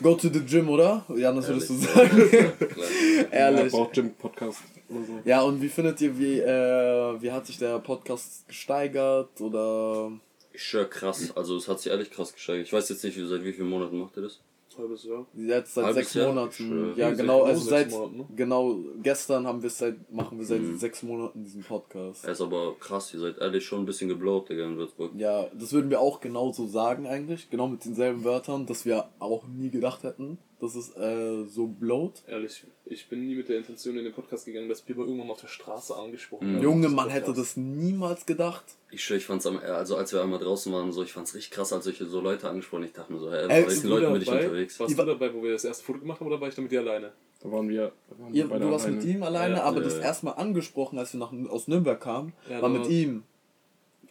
Go 0.03 0.15
to 0.15 0.29
the 0.29 0.41
gym, 0.41 0.69
oder? 0.69 1.05
Ja, 1.17 1.33
das 1.33 1.49
würdest 1.49 1.71
du 1.71 1.75
sagen. 1.75 2.19
Ehrlich. 3.31 3.73
Ja, 3.73 3.79
braucht 3.79 3.97
Jim 3.97 4.13
Podcast 4.15 4.63
oder 4.89 5.05
so. 5.05 5.13
Ja, 5.25 5.43
und 5.43 5.63
wie 5.63 5.69
findet 5.69 6.01
ihr, 6.03 6.19
wie, 6.19 6.39
äh, 6.39 7.23
wie 7.23 7.31
hat 7.31 7.47
sich 7.47 7.59
der 7.59 7.79
Podcast 7.79 8.47
gesteigert? 8.49 9.41
Oder. 9.41 10.13
Ich 10.53 10.63
schwör 10.63 10.89
krass. 10.89 11.35
Also 11.37 11.57
es 11.57 11.69
hat 11.69 11.81
sich 11.81 11.93
ehrlich 11.93 12.11
krass 12.11 12.33
gesteigert. 12.33 12.67
Ich 12.67 12.73
weiß 12.73 12.89
jetzt 12.89 13.05
nicht, 13.05 13.19
seit 13.23 13.45
wie 13.45 13.53
vielen 13.53 13.69
Monaten 13.71 13.99
macht 13.99 14.17
ihr 14.17 14.25
das? 14.25 14.41
Halbes 14.81 15.05
Jahr. 15.05 15.27
Jetzt 15.35 15.75
seit 15.75 15.85
Halbes 15.85 16.03
sechs 16.05 16.15
Jahr? 16.15 16.29
Monaten. 16.29 16.53
Schön. 16.53 16.93
Ja, 16.97 17.09
Ja, 17.11 17.15
genau, 17.15 17.43
also 17.43 17.61
seit. 17.69 17.91
Monaten, 17.91 18.17
ne? 18.19 18.27
Genau, 18.37 18.77
gestern 19.03 19.47
haben 19.47 19.63
wir 19.63 19.71
seit, 19.71 20.13
machen 20.13 20.39
wir 20.39 20.45
seit 20.47 20.61
Mhm. 20.63 20.77
sechs 20.79 21.03
Monaten 21.03 21.45
diesen 21.45 21.63
Podcast. 21.63 22.25
Er 22.25 22.33
ist 22.33 22.41
aber 22.41 22.75
krass, 22.81 23.13
ihr 23.15 23.21
seid 23.21 23.39
ehrlich 23.39 23.65
schon 23.65 23.81
ein 23.81 23.87
bisschen 23.87 24.09
geblowt, 24.09 24.49
Digga, 24.49 24.65
in 24.65 24.77
Würzburg. 24.77 25.13
Ja, 25.17 25.47
das 25.59 25.73
würden 25.73 25.91
wir 25.91 26.01
auch 26.01 26.21
genauso 26.21 26.67
sagen 26.67 27.07
eigentlich, 27.07 27.51
genau 27.51 27.69
mit 27.69 27.85
denselben 27.85 28.25
Wörtern, 28.25 28.67
dass 28.67 28.85
wir 28.85 29.09
auch 29.19 29.45
nie 29.47 29.71
gedacht 29.71 30.03
hätten, 30.03 30.39
dass 30.61 30.75
es 30.75 30.95
äh, 30.97 31.45
so 31.47 31.67
blowt. 31.67 32.23
Ehrlich, 32.29 32.65
ich 32.85 33.09
bin 33.09 33.27
nie 33.27 33.35
mit 33.35 33.49
der 33.49 33.57
Intention 33.59 33.97
in 33.97 34.05
den 34.05 34.13
Podcast 34.13 34.45
gegangen, 34.45 34.69
dass 34.69 34.87
wir 34.87 34.95
mal 34.97 35.07
irgendwann 35.07 35.31
auf 35.31 35.41
der 35.41 35.49
Straße 35.49 35.97
angesprochen 35.97 36.49
Mhm. 36.49 36.53
werden. 36.55 36.63
Junge, 36.63 36.83
Das 36.83 36.93
man 36.93 37.05
Podcast. 37.07 37.27
hätte 37.29 37.39
das 37.39 37.57
niemals 37.57 38.27
gedacht. 38.27 38.65
Ich 38.91 39.03
schwör, 39.05 39.17
ich 39.17 39.25
fand's 39.27 39.47
am, 39.47 39.59
also 39.59 39.97
als 39.97 40.13
wir 40.13 40.23
einmal 40.23 40.39
draußen 40.39 40.73
waren, 40.73 40.93
so, 40.93 41.03
ich 41.03 41.13
fand's 41.13 41.35
richtig 41.35 41.51
krass, 41.53 41.73
als 41.73 41.87
ich 41.87 41.99
so 41.99 42.21
Leute 42.21 42.49
angesprochen 42.49 42.85
Ich 42.85 42.93
dachte 42.93 43.13
mir 43.13 43.19
so, 43.21 43.31
hä, 43.33 43.47
Ey, 43.49 43.61
mit 43.63 43.69
welchen 43.71 43.89
Leuten 43.89 44.13
bin 44.13 44.23
ich 44.23 44.29
unterwegs? 44.31 44.79
Warst 44.81 44.99
du 44.99 45.05
dabei, 45.05 45.33
wo 45.35 45.43
wir 45.43 45.53
das 45.53 45.65
erste 45.65 45.85
Foto 45.85 46.01
gemacht 46.01 46.21
haben, 46.21 46.27
oder 46.27 46.41
war 46.41 46.49
ich 46.49 46.55
da 46.55 46.63
mit 46.63 46.71
dir 46.73 46.81
alleine? 46.81 47.13
Da 47.43 47.51
waren 47.51 47.69
wir. 47.69 47.93
Da 48.11 48.19
waren 48.23 48.35
Ihr, 48.35 48.45
wir 48.45 48.51
beide 48.51 48.65
du 48.67 48.71
warst 48.73 48.85
alleine. 48.87 49.03
mit 49.03 49.15
ihm 49.15 49.23
alleine, 49.23 49.55
Ja, 49.57 49.63
aber 49.63 49.79
ja, 49.79 49.85
das 49.85 49.95
ja. 49.95 50.01
erste 50.03 50.27
Mal 50.27 50.33
angesprochen, 50.33 50.99
als 50.99 51.15
wir 51.15 51.21
nach, 51.21 51.33
aus 51.49 51.69
Nürnberg 51.69 51.99
kamen, 52.01 52.33
Ja, 52.51 52.61
war 52.61 52.69
mit 52.69 52.87
ihm. 52.89 53.23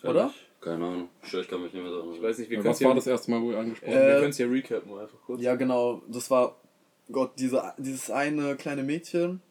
Oder? 0.04 0.19
Ehrlich? 0.22 0.49
Keine 0.62 0.86
Ahnung. 0.86 1.10
Ich 1.24 1.32
kann 1.48 1.62
mich 1.64 1.72
nicht 1.74 1.82
mehr 1.82 1.92
daran 1.92 2.14
Ich 2.14 2.22
weiß 2.22 2.38
nicht, 2.40 2.50
wir 2.50 2.58
Ja, 2.58 2.62
können 2.64 2.70
was 2.72 2.78
es 2.78 2.82
ja, 2.82 2.88
war 2.90 2.96
das 2.96 3.08
erste 3.08 3.32
Mal, 3.32 3.42
wo 3.42 3.52
ihr 3.52 3.58
angesprochen 3.60 3.94
wir 3.94 4.02
Äh, 4.18 4.20
können's 4.20 4.38
ja 4.38 4.48
recappen 4.48 4.92
einfach 5.00 5.18
kurz. 5.26 5.42
Ja, 5.42 5.56
genau. 5.56 6.02
Das 6.08 6.30
war, 6.30 6.56
Gott, 7.12 7.32
diese, 7.38 7.74
dieses 7.78 8.12
eine 8.12 8.56
kleine 8.58 8.84
Mädchen. 8.84 9.42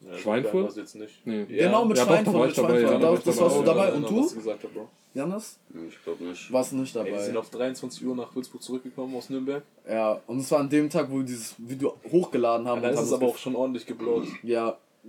Ja, 0.00 0.16
Schweinfurt? 0.18 0.64
war's 0.64 0.76
jetzt 0.76 0.94
nicht. 0.96 1.24
Nee. 1.24 1.46
Ja. 1.48 1.66
Genau, 1.68 1.84
mit 1.84 1.96
Ja, 1.96 2.04
doch, 2.04 2.10
da 2.10 2.16
Schweinfurt. 2.22 2.40
mit 2.42 2.50
ich 2.50 2.56
dabei, 2.56 2.68
Schweinfurt. 2.80 2.92
ja, 2.92 2.98
da 2.98 3.06
Da- 3.10 3.14
das 3.14 3.24
dabei, 3.24 3.40
warst 3.40 3.56
du 3.56 3.60
ja, 3.60 3.66
dabei. 3.66 3.88
Ja, 3.88 3.94
Und 3.94 4.02
was 4.02 4.10
du? 4.10 4.28
du 4.28 4.34
gesagt 4.34 4.64
hast, 4.64 4.74
Bro. 4.74 4.88
Janis? 5.14 5.58
Ich 5.88 6.04
glaube 6.04 6.24
nicht. 6.24 6.52
Warst 6.52 6.72
nicht 6.74 6.94
Ey, 6.96 7.04
wir 7.04 7.10
dabei. 7.12 7.22
sind 7.24 7.36
auf 7.38 7.48
23 7.50 8.04
Uhr 8.06 8.14
nach 8.16 8.34
Würzburg 8.34 8.62
zurückgekommen 8.62 9.16
aus 9.16 9.30
Nürnberg. 9.30 9.62
Ja, 9.88 10.20
und 10.26 10.40
es 10.40 10.50
war 10.50 10.58
an 10.60 10.68
dem 10.68 10.90
Tag, 10.90 11.10
wo 11.10 11.16
wir 11.18 11.24
dieses 11.24 11.54
Video 11.56 11.96
hochgeladen 12.12 12.66
haben. 12.68 12.82
da 12.82 12.88
und 12.88 12.94
ist 12.94 13.00
es 13.00 13.10
das 13.10 13.18
aber 13.18 13.28
auch 13.30 13.38
schon 13.38 13.56
ordentlich 13.56 13.86
geblowt. 13.86 14.26
Ja. 14.42 14.76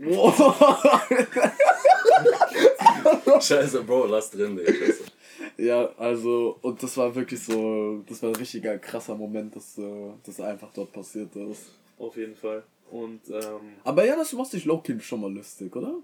Scheiße, 3.41 3.83
Bro, 3.83 4.05
lass 4.07 4.29
drin, 4.31 4.55
Digga. 4.57 4.71
Ja, 5.57 5.89
also, 5.97 6.57
und 6.61 6.81
das 6.83 6.95
war 6.97 7.15
wirklich 7.15 7.43
so, 7.43 8.03
das 8.07 8.21
war 8.21 8.29
ein 8.29 8.35
richtiger 8.35 8.77
krasser 8.77 9.15
Moment, 9.15 9.55
dass 9.55 9.77
äh, 9.77 9.83
das 10.25 10.39
einfach 10.39 10.69
dort 10.73 10.91
passiert 10.91 11.35
ist. 11.35 11.71
Auf 11.97 12.15
jeden 12.15 12.35
Fall. 12.35 12.63
Und 12.91 13.21
ähm, 13.29 13.41
Aber 13.83 14.05
ja, 14.05 14.15
das 14.15 14.31
machst 14.33 14.53
dich 14.53 14.65
low-key 14.65 14.99
schon 14.99 15.21
mal 15.21 15.33
lustig, 15.33 15.75
oder? 15.75 15.95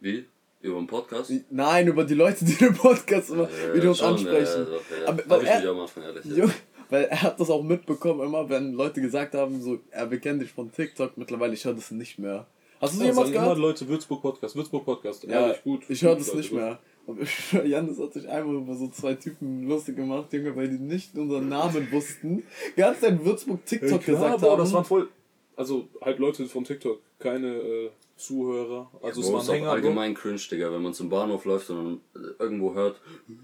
Wie? 0.00 0.24
Über 0.62 0.78
einen 0.78 0.86
Podcast? 0.86 1.30
Nein, 1.50 1.86
über 1.88 2.04
die 2.04 2.14
Leute, 2.14 2.44
die 2.44 2.54
den 2.54 2.74
Podcast 2.74 3.30
immer, 3.30 3.42
Ja, 3.44 3.74
wie 3.74 3.80
die 3.80 3.86
uns 3.86 3.98
schon, 3.98 4.08
ansprechen. 4.08 4.58
Ja, 4.60 4.64
doch, 4.64 4.82
ja. 5.02 5.08
Aber- 5.08 5.22
weil 5.28 5.42
ich 5.42 5.48
er- 5.48 5.60
mich 5.60 5.68
am 5.68 5.80
Anfang, 5.80 6.02
ehrlich. 6.02 6.24
Ja. 6.24 6.34
Junge, 6.36 6.54
weil 6.88 7.04
er 7.04 7.22
hat 7.22 7.38
das 7.38 7.50
auch 7.50 7.62
mitbekommen, 7.62 8.20
immer 8.22 8.48
wenn 8.48 8.72
Leute 8.72 9.00
gesagt 9.02 9.34
haben, 9.34 9.60
so, 9.60 9.78
ja, 9.92 10.10
wir 10.10 10.18
kennen 10.18 10.40
dich 10.40 10.50
von 10.52 10.72
TikTok, 10.72 11.16
mittlerweile, 11.18 11.52
ich 11.52 11.64
höre 11.64 11.74
das 11.74 11.90
nicht 11.90 12.18
mehr. 12.18 12.46
Hast 12.80 12.94
du 12.94 12.98
das 12.98 13.06
ja, 13.08 13.12
jemals 13.12 13.32
gehört? 13.32 13.58
Leute 13.58 13.88
Würzburg 13.88 14.22
Podcast, 14.22 14.56
Würzburg 14.56 14.84
Podcast. 14.84 15.24
Ja, 15.24 15.42
Ehrlich, 15.48 15.62
gut. 15.62 15.82
ich 15.88 16.02
höre 16.02 16.16
das 16.16 16.26
Leute, 16.28 16.38
nicht 16.38 16.50
gut. 16.50 16.60
Und 17.06 17.20
ich 17.22 17.52
Janis 17.52 17.98
hat 18.00 18.12
sich 18.14 18.28
einmal 18.28 18.56
über 18.56 18.74
so 18.74 18.88
zwei 18.88 19.14
Typen 19.14 19.68
lustig 19.68 19.96
gemacht, 19.96 20.32
Junge, 20.32 20.54
weil 20.56 20.68
die 20.68 20.78
nicht 20.78 21.16
unseren 21.16 21.48
Namen 21.48 21.90
wussten. 21.92 22.42
Ganz 22.76 23.00
Zeit 23.00 23.24
Würzburg 23.24 23.60
Ja, 23.60 23.78
TikTok 23.78 24.00
klar, 24.02 24.16
gesagt 24.18 24.40
Bro, 24.40 24.50
haben. 24.52 24.58
das 24.58 24.72
waren 24.72 24.84
voll. 24.84 25.08
Also 25.56 25.88
halt 26.02 26.18
Leute 26.18 26.46
von 26.46 26.64
TikTok, 26.64 27.00
keine 27.18 27.46
äh, 27.54 27.90
Zuhörer. 28.16 28.90
Also 29.02 29.20
Bro, 29.22 29.38
es 29.38 29.46
waren 29.48 29.54
Hänger. 29.56 29.70
Allgemein 29.70 30.14
cringe, 30.14 30.40
Digga, 30.50 30.72
wenn 30.72 30.82
man 30.82 30.92
zum 30.94 31.08
Bahnhof 31.08 31.44
läuft 31.44 31.70
und 31.70 32.00
dann 32.14 32.24
irgendwo 32.38 32.74
hört, 32.74 33.00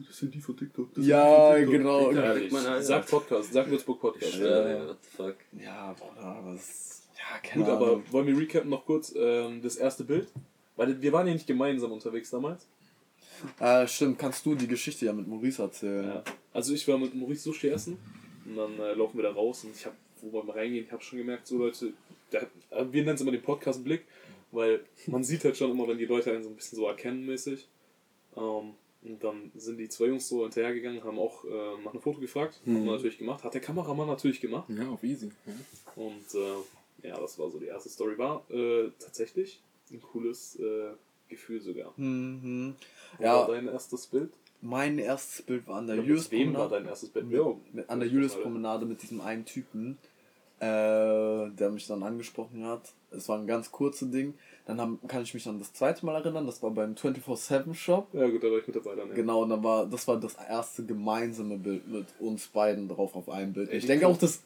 das 0.07 0.19
sind 0.19 0.35
die 0.35 0.41
von 0.41 0.57
TikTok. 0.57 0.93
Das 0.95 1.07
Ja, 1.07 1.55
sind 1.55 1.71
die 1.71 1.79
von 1.79 1.85
TikTok. 1.85 2.11
genau. 2.13 2.33
Kriegt 2.35 2.53
man, 2.53 2.67
Alter. 2.67 2.83
Sag 2.83 3.07
Podcast, 3.07 3.53
sag 3.53 3.71
Würzburg 3.71 3.97
Ich 3.97 4.01
Podcast. 4.03 4.35
Ja. 4.39 4.63
Digga, 4.63 4.87
what 4.89 4.97
the 5.03 5.17
fuck. 5.17 5.37
ja, 5.63 5.95
Bruder, 5.99 6.27
aber 6.27 6.53
das, 6.53 7.03
ja, 7.17 7.39
keine 7.49 7.65
Gut, 7.65 7.73
aber 7.73 7.87
Ahnung. 7.87 8.03
wollen 8.11 8.27
wir 8.27 8.39
recappen 8.39 8.71
noch 8.71 8.85
kurz 8.85 9.15
ähm, 9.17 9.63
das 9.63 9.77
erste 9.77 10.05
Bild? 10.05 10.29
Weil 10.77 11.01
wir 11.01 11.13
waren 11.13 11.27
ja 11.27 11.33
nicht 11.35 11.47
gemeinsam 11.47 11.93
unterwegs 11.93 12.31
damals. 12.31 12.67
Äh, 13.61 13.87
stimmt, 13.87 14.19
kannst 14.19 14.45
du 14.47 14.55
die 14.55 14.67
Geschichte 14.69 15.07
ja 15.07 15.13
mit 15.13 15.27
Maurice 15.29 15.63
erzählen? 15.63 16.07
Ja. 16.07 16.25
Also 16.53 16.75
ich 16.75 16.87
war 16.89 16.99
mit 16.99 17.15
Maurice 17.15 17.43
Sushi 17.45 17.69
essen 17.69 17.99
und 18.47 18.57
dann 18.57 18.79
äh, 18.79 18.95
laufen 18.95 19.17
wir 19.17 19.23
da 19.25 19.33
raus 19.33 19.65
und 19.65 19.75
ich 19.77 19.87
habe, 19.87 19.97
wo 20.21 20.33
wir 20.33 20.45
mal 20.45 20.53
reingehen, 20.59 20.85
ich 20.87 20.93
habe 20.93 21.03
schon 21.03 21.19
gemerkt, 21.19 21.47
so 21.47 21.59
Leute, 21.59 21.93
der, 22.33 22.43
äh, 22.71 22.85
wir 22.91 23.03
nennen 23.05 23.15
es 23.15 23.21
immer 23.21 23.33
den 23.33 23.43
Podcast-Blick, 23.43 24.05
weil 24.51 24.81
man 25.07 25.25
sieht 25.25 25.45
halt 25.45 25.57
schon 25.57 25.71
immer, 25.71 25.89
wenn 25.89 25.99
die 25.99 26.05
Leute 26.07 26.31
einen 26.33 26.43
so 26.43 26.49
ein 26.51 26.57
bisschen 26.57 26.77
so 26.77 26.87
erkennen 26.87 27.25
mäßig. 27.27 27.67
Ähm, 28.37 28.75
und 29.05 29.25
dann 29.25 29.51
sind 29.57 29.79
die 29.79 29.89
zwei 29.89 30.07
Jungs 30.07 30.29
so 30.29 30.43
hinterhergegangen, 30.43 31.03
haben 31.03 31.19
auch 31.19 31.45
äh, 31.45 31.49
nach 31.85 31.93
einem 31.93 32.01
Foto 32.03 32.21
gefragt, 32.21 32.61
haben 32.65 32.75
Mhm. 32.83 32.85
wir 32.85 32.93
natürlich 32.93 33.19
gemacht, 33.19 33.43
hat 33.43 33.53
der 33.55 33.61
Kameramann 33.61 34.07
natürlich 34.07 34.41
gemacht. 34.41 34.69
Ja, 34.71 34.89
auf 34.91 35.03
easy. 35.03 35.31
Ja. 35.47 35.53
Und 35.97 36.35
äh, 36.35 37.09
ja, 37.09 37.19
das 37.19 37.37
war 37.39 37.51
so 37.51 37.59
die 37.59 37.67
erste 37.67 37.89
Story. 37.89 38.17
War 38.17 38.45
äh, 38.51 38.91
tatsächlich 39.01 39.61
ein 39.91 40.01
cooles 40.01 40.57
äh, 40.61 40.91
Gefühl 41.33 41.61
sogar. 41.61 41.93
Mhm. 41.97 42.75
Ja. 43.19 43.41
War 43.41 43.49
dein 43.49 43.69
erstes 43.69 44.07
Bild? 44.07 44.31
mein 44.63 44.99
erstes 44.99 45.43
Bild 45.43 45.67
war 45.67 45.79
an 45.79 45.89
der 45.89 45.97
Ja, 45.97 46.03
Julius 46.03 46.31
mit 46.31 46.41
wem 46.41 46.55
war 46.55 46.69
dein 46.69 46.87
erstes 46.87 47.11
Bild? 47.11 47.27
Mit, 47.27 47.75
mit, 47.75 47.91
an 47.91 47.99
der 47.99 48.07
ich 48.07 48.15
Julius 48.15 48.37
mal. 48.37 48.43
Promenade 48.43 48.87
mit 48.87 49.03
diesem 49.03 49.21
einen 49.21 49.45
Typen, 49.45 49.99
äh, 50.61 50.65
der 50.65 51.71
mich 51.73 51.87
dann 51.89 52.03
angesprochen 52.03 52.65
hat. 52.65 52.83
Es 53.11 53.29
war 53.29 53.39
ein 53.39 53.47
ganz 53.47 53.73
kurzes 53.73 54.11
Ding. 54.11 54.35
Dann 54.65 54.81
haben, 54.81 55.01
kann 55.09 55.25
ich 55.25 55.35
mich 55.35 55.47
an 55.49 55.59
das 55.59 55.73
zweite 55.73 56.07
Mal 56.07 56.15
erinnern, 56.15 56.47
das 56.47 56.63
war 56.63 56.71
beim 56.71 56.95
24-7 56.95 57.75
Shop. 57.75 58.07
Ja 58.13 58.29
gut, 58.29 58.43
da 58.45 58.51
war 58.51 58.59
ich 58.59 58.67
mit 58.69 58.77
dabei 58.77 58.95
dann. 58.95 59.09
Ja. 59.09 59.15
Genau, 59.15 59.43
und 59.43 59.51
dann 59.51 59.65
war, 59.65 59.87
das 59.87 60.07
war 60.07 60.21
das 60.21 60.35
erste 60.35 60.85
gemeinsame 60.85 61.59
Bild 61.59 61.89
mit 61.89 62.07
uns 62.21 62.47
beiden 62.47 62.89
drauf 62.89 63.17
auf 63.17 63.29
einem 63.29 63.53
Bild. 63.53 63.71
Ey, 63.71 63.79
Ich 63.79 63.87
denke 63.87 64.07
auch 64.07 64.17
das. 64.17 64.43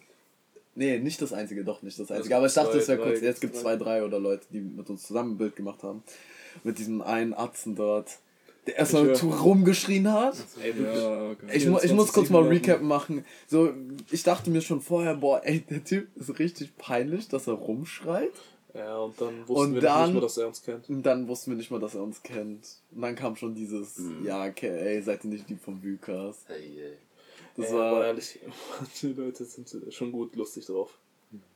Nee, 0.75 0.99
nicht 0.99 1.21
das 1.21 1.33
einzige, 1.33 1.65
doch 1.65 1.83
nicht 1.83 1.99
das 1.99 2.11
einzige. 2.11 2.29
gibt 2.29 2.35
Aber 2.35 2.47
ich 2.47 2.55
dachte, 2.55 2.79
es 2.79 2.89
wäre 2.89 3.03
kurz. 3.03 3.21
Jetzt 3.21 3.41
gibt 3.41 3.55
es 3.55 3.61
zwei, 3.63 3.77
drei 3.77 4.03
oder 4.05 4.19
Leute, 4.19 4.47
die 4.51 4.61
mit 4.61 4.89
uns 4.89 5.07
zusammen 5.07 5.33
ein 5.33 5.39
Bild 5.39 5.57
gemacht 5.57 5.83
haben. 5.83 6.03
Mit 6.65 6.79
diesem 6.79 7.03
einen 7.03 7.35
Atzen 7.35 7.75
dort, 7.77 8.19
der 8.67 8.77
erstmal 8.79 9.13
rumgeschrien 9.15 10.13
hat. 10.13 10.37
Ey. 10.63 10.75
Ja, 10.83 11.31
okay. 11.31 11.47
Ich, 11.53 11.67
mu 11.67 11.79
ich 11.83 11.93
muss 11.93 12.13
kurz 12.13 12.31
mal 12.31 12.43
24/7 12.43 12.49
Recap 12.51 12.83
machen. 12.83 13.25
So, 13.47 13.73
ich 14.11 14.23
dachte 14.23 14.51
mir 14.51 14.61
schon 14.61 14.81
vorher, 14.81 15.15
boah, 15.15 15.41
ey, 15.45 15.61
der 15.61 15.85
Typ 15.85 16.09
ist 16.17 16.39
richtig 16.39 16.77
peinlich, 16.77 17.29
dass 17.29 17.47
er 17.47 17.55
rumschreit. 17.55 18.33
Ja, 18.75 18.99
und 18.99 19.19
dann 19.21 19.49
wussten 19.49 19.53
Und 19.69 19.75
wir 19.75 19.81
dann- 19.81 20.05
nicht 20.11 20.15
mal, 20.17 20.21
dass 20.21 20.37
er 20.37 20.49
uns 20.49 20.63
kennt. 20.63 20.91
Und 20.91 21.03
dann 21.05 21.29
wussten 21.29 21.51
wir 21.53 21.57
nicht 21.57 21.71
mal, 21.71 21.81
dass 21.81 21.95
er 21.95 22.03
uns 22.03 22.23
kennt. 22.23 22.67
Und 22.95 23.01
dann 23.03 23.15
kam 23.17 23.35
schon 23.37 23.55
dieses, 23.55 23.97
Mhm. 23.99 24.25
ja, 24.27 24.45
okay, 24.45 24.69
ey, 24.69 25.01
seid 25.03 25.25
ihr 25.25 25.31
nicht 25.31 25.49
die 25.49 25.57
von 25.57 25.83
Vukas? 25.83 26.45
Hey, 26.47 26.79
ey. 26.79 26.93
Das 27.57 27.71
ja, 27.71 27.77
war, 27.77 27.85
aber 27.93 28.07
ehrlich, 28.09 28.39
manche 28.81 29.09
Leute 29.13 29.45
sind 29.47 29.75
schon 29.91 30.13
gut 30.13 30.37
lustig 30.37 30.67
drauf. 30.67 30.91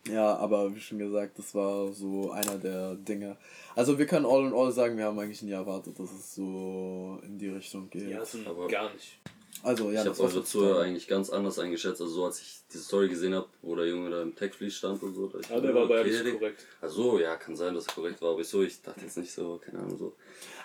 Ja, 0.09 0.37
aber 0.37 0.75
wie 0.75 0.81
schon 0.81 0.99
gesagt, 0.99 1.39
das 1.39 1.55
war 1.55 1.93
so 1.93 2.31
einer 2.33 2.57
der 2.57 2.95
Dinge. 2.97 3.37
Also 3.77 3.99
wir 3.99 4.07
können 4.07 4.27
all 4.27 4.47
in 4.47 4.55
all 4.55 4.73
sagen, 4.73 4.97
wir 4.97 5.05
haben 5.05 5.19
eigentlich 5.19 5.43
nie 5.43 5.53
erwartet, 5.53 5.99
dass 5.99 6.11
es 6.11 6.35
so 6.35 7.19
in 7.23 7.39
die 7.39 7.49
Richtung 7.49 7.89
geht. 7.91 8.09
Ja, 8.09 8.25
sind 8.25 8.47
Aber- 8.49 8.67
gar 8.67 8.93
nicht. 8.93 9.19
Also 9.63 9.91
ja, 9.91 10.01
ich 10.03 10.07
habe 10.09 10.19
war 10.19 10.27
eure 10.27 10.45
Zuhörer 10.45 10.81
eigentlich 10.83 11.07
ganz 11.09 11.31
anders 11.31 11.59
eingeschätzt. 11.59 12.01
Also 12.01 12.13
so 12.15 12.25
als 12.25 12.41
ich 12.41 12.57
diese 12.73 12.85
Story 12.85 13.09
gesehen 13.09 13.35
habe, 13.35 13.47
wo 13.63 13.75
der 13.75 13.87
Junge 13.87 14.11
da 14.11 14.23
im 14.23 14.35
Textflies 14.37 14.75
stand 14.77 15.03
und 15.03 15.15
so. 15.15 15.27
da 15.27 15.39
ich 15.41 15.49
Ja, 15.51 15.61
der 15.61 15.75
war 15.75 15.85
okay, 15.85 15.97
ehrlich 15.97 16.23
Digga. 16.23 16.39
korrekt. 16.39 16.67
Also 16.81 17.19
ja, 17.19 17.37
kann 17.37 17.57
sein, 17.57 17.75
dass 17.75 17.87
er 17.89 17.95
korrekt 17.95 18.23
war, 18.23 18.31
aber 18.31 18.41
ich 18.41 18.49
so, 18.49 18.63
ich 18.63 18.81
dachte 18.81 19.01
jetzt 19.03 19.17
nicht 19.19 19.33
so, 19.33 19.61
keine 19.65 19.81
Ahnung 19.81 19.99
so. 19.99 20.13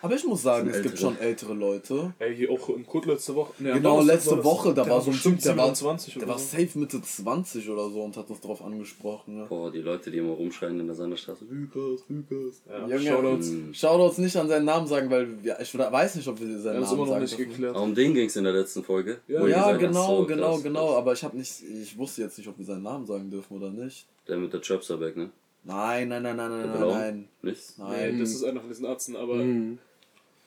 Aber 0.01 0.13
ich 0.15 0.23
muss 0.23 0.43
sagen, 0.43 0.67
es 0.69 0.75
sind 0.75 0.83
gibt 0.83 0.99
schon 0.99 1.17
ältere 1.17 1.53
Leute. 1.55 2.13
Ey, 2.19 2.35
hier 2.35 2.51
auch 2.51 2.69
im 2.69 2.85
Code 2.85 3.09
letzte 3.13 3.33
Woche. 3.33 3.53
Nee, 3.57 3.73
Genau, 3.73 4.01
letzte 4.01 4.37
war. 4.37 4.43
Woche, 4.43 4.73
da 4.73 4.83
Der 4.83 4.93
war 4.93 5.01
so 5.01 5.09
ein 5.09 5.17
Typ, 5.19 5.39
der 5.41 5.57
war, 5.57 5.65
27 5.75 6.13
der 6.13 6.23
oder 6.23 6.31
war 6.33 6.39
so. 6.39 6.45
safe 6.57 6.77
Mitte 6.79 7.01
20 7.01 7.69
oder 7.69 7.89
so 7.89 8.01
und 8.03 8.15
hat 8.15 8.29
das 8.29 8.39
drauf 8.39 8.61
angesprochen. 8.63 9.37
Ne? 9.39 9.45
Boah, 9.49 9.71
die 9.71 9.79
Leute, 9.81 10.11
die 10.11 10.19
immer 10.19 10.33
rumschreien 10.33 10.79
in 10.79 10.85
der 10.85 10.95
Sanderstraße. 10.95 11.45
Lukas, 11.49 12.03
Lukas. 12.07 12.61
Ja, 12.69 12.87
Junge, 12.87 13.01
Shoutouts. 13.09 13.51
Shoutouts 13.73 14.17
nicht 14.19 14.37
an 14.37 14.47
seinen 14.47 14.65
Namen 14.65 14.85
sagen, 14.85 15.09
weil 15.09 15.43
wir, 15.43 15.59
ich 15.59 15.75
weiß 15.75 16.15
nicht, 16.15 16.27
ob 16.27 16.39
wir 16.39 16.59
seinen 16.59 16.75
haben 16.75 16.83
es 16.83 16.89
Namen 16.89 16.93
immer 16.97 17.05
noch 17.05 17.11
sagen 17.13 17.21
nicht 17.23 17.37
dürfen. 17.39 17.51
geklärt. 17.51 17.75
Aber 17.75 17.83
um 17.83 17.95
den 17.95 18.13
ging 18.13 18.27
es 18.27 18.35
in 18.35 18.43
der 18.43 18.53
letzten 18.53 18.74
Folge. 18.83 19.19
Ja, 19.27 19.45
Ja, 19.47 19.71
genau, 19.77 20.21
so, 20.21 20.25
genau, 20.25 20.53
krass, 20.53 20.63
genau. 20.63 20.87
krass. 20.87 20.97
Aber 20.97 21.13
ich 21.13 21.23
habe 21.23 21.37
nicht, 21.37 21.63
ich 21.63 21.97
wusste 21.97 22.21
jetzt 22.23 22.37
nicht, 22.37 22.47
ob 22.47 22.57
wir 22.57 22.65
seinen 22.65 22.83
Namen 22.83 23.05
sagen 23.05 23.29
dürfen 23.29 23.57
oder 23.57 23.69
nicht. 23.69 24.05
Der 24.27 24.37
mit 24.37 24.51
der 24.53 24.61
Chopsterback, 24.61 25.15
ne? 25.17 25.29
Nein, 25.63 26.09
nein, 26.09 26.21
nein, 26.23 26.35
nein, 26.37 26.49
nein, 26.49 26.59
Der 26.61 26.67
nein, 26.67 26.77
Blau? 26.77 26.93
nein. 26.93 27.27
Nicht? 27.41 27.79
Nein. 27.79 28.13
Nee, 28.15 28.19
das 28.19 28.29
ist 28.31 28.43
einer 28.43 28.59
von 28.59 28.69
diesen 28.69 28.85
Arzten, 28.85 29.15
aber 29.15 29.35
Mhm. 29.35 29.77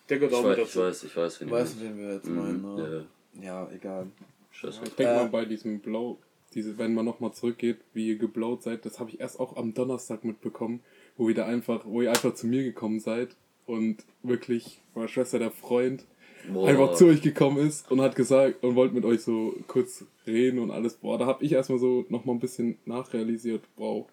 der 0.08 0.18
gehört 0.18 0.32
Ich 0.32 0.38
auch 0.38 0.42
mit 0.48 0.58
weiß, 0.58 0.58
ich 0.58 0.64
dazu. 0.74 0.80
weiß, 0.80 1.02
ich 1.04 1.16
weiß, 1.16 1.40
wen 1.40 1.50
weißt, 1.50 1.80
meint. 1.80 1.90
wen 1.90 1.98
wir 1.98 2.14
jetzt 2.14 2.26
Mhm, 2.28 2.36
meinen. 2.36 2.64
ja, 2.78 2.86
Ne? 2.86 3.06
ja. 3.34 3.42
Ja, 3.44 3.70
egal. 3.74 4.06
Scheiße. 4.52 4.80
Ich 4.84 4.94
denke 4.94 5.12
Äh, 5.12 5.16
mal 5.16 5.28
bei 5.28 5.44
diesem 5.44 5.80
Blau, 5.80 6.18
diese, 6.54 6.78
wenn 6.78 6.94
man 6.94 7.04
nochmal 7.04 7.32
zurückgeht, 7.32 7.78
wie 7.94 8.08
ihr 8.08 8.16
geblaut 8.16 8.62
seid, 8.62 8.84
das 8.84 8.98
habe 9.00 9.10
ich 9.10 9.20
erst 9.20 9.38
auch 9.38 9.56
am 9.56 9.74
Donnerstag 9.74 10.24
mitbekommen, 10.24 10.80
wo 11.16 11.28
ihr 11.28 11.34
da 11.34 11.46
einfach, 11.46 11.82
wo 11.84 12.00
ihr 12.02 12.10
einfach 12.10 12.34
zu 12.34 12.46
mir 12.46 12.62
gekommen 12.64 13.00
seid 13.00 13.36
und 13.66 13.98
wirklich 14.22 14.80
meine 14.94 15.08
Schwester, 15.08 15.38
der 15.38 15.50
Freund, 15.50 16.04
Boah. 16.52 16.68
einfach 16.68 16.94
zu 16.94 17.06
euch 17.06 17.20
gekommen 17.22 17.66
ist 17.66 17.90
und 17.90 18.00
hat 18.00 18.14
gesagt 18.16 18.62
und 18.64 18.74
wollte 18.74 18.94
mit 18.94 19.04
euch 19.04 19.22
so 19.22 19.54
kurz 19.66 20.04
reden 20.26 20.58
und 20.60 20.70
alles. 20.70 20.94
Boah, 20.94 21.18
da 21.18 21.26
habe 21.26 21.44
ich 21.44 21.52
erstmal 21.52 21.78
so 21.78 22.04
nochmal 22.08 22.36
ein 22.36 22.40
bisschen 22.40 22.78
nachrealisiert, 22.84 23.62
wow. 23.76 24.06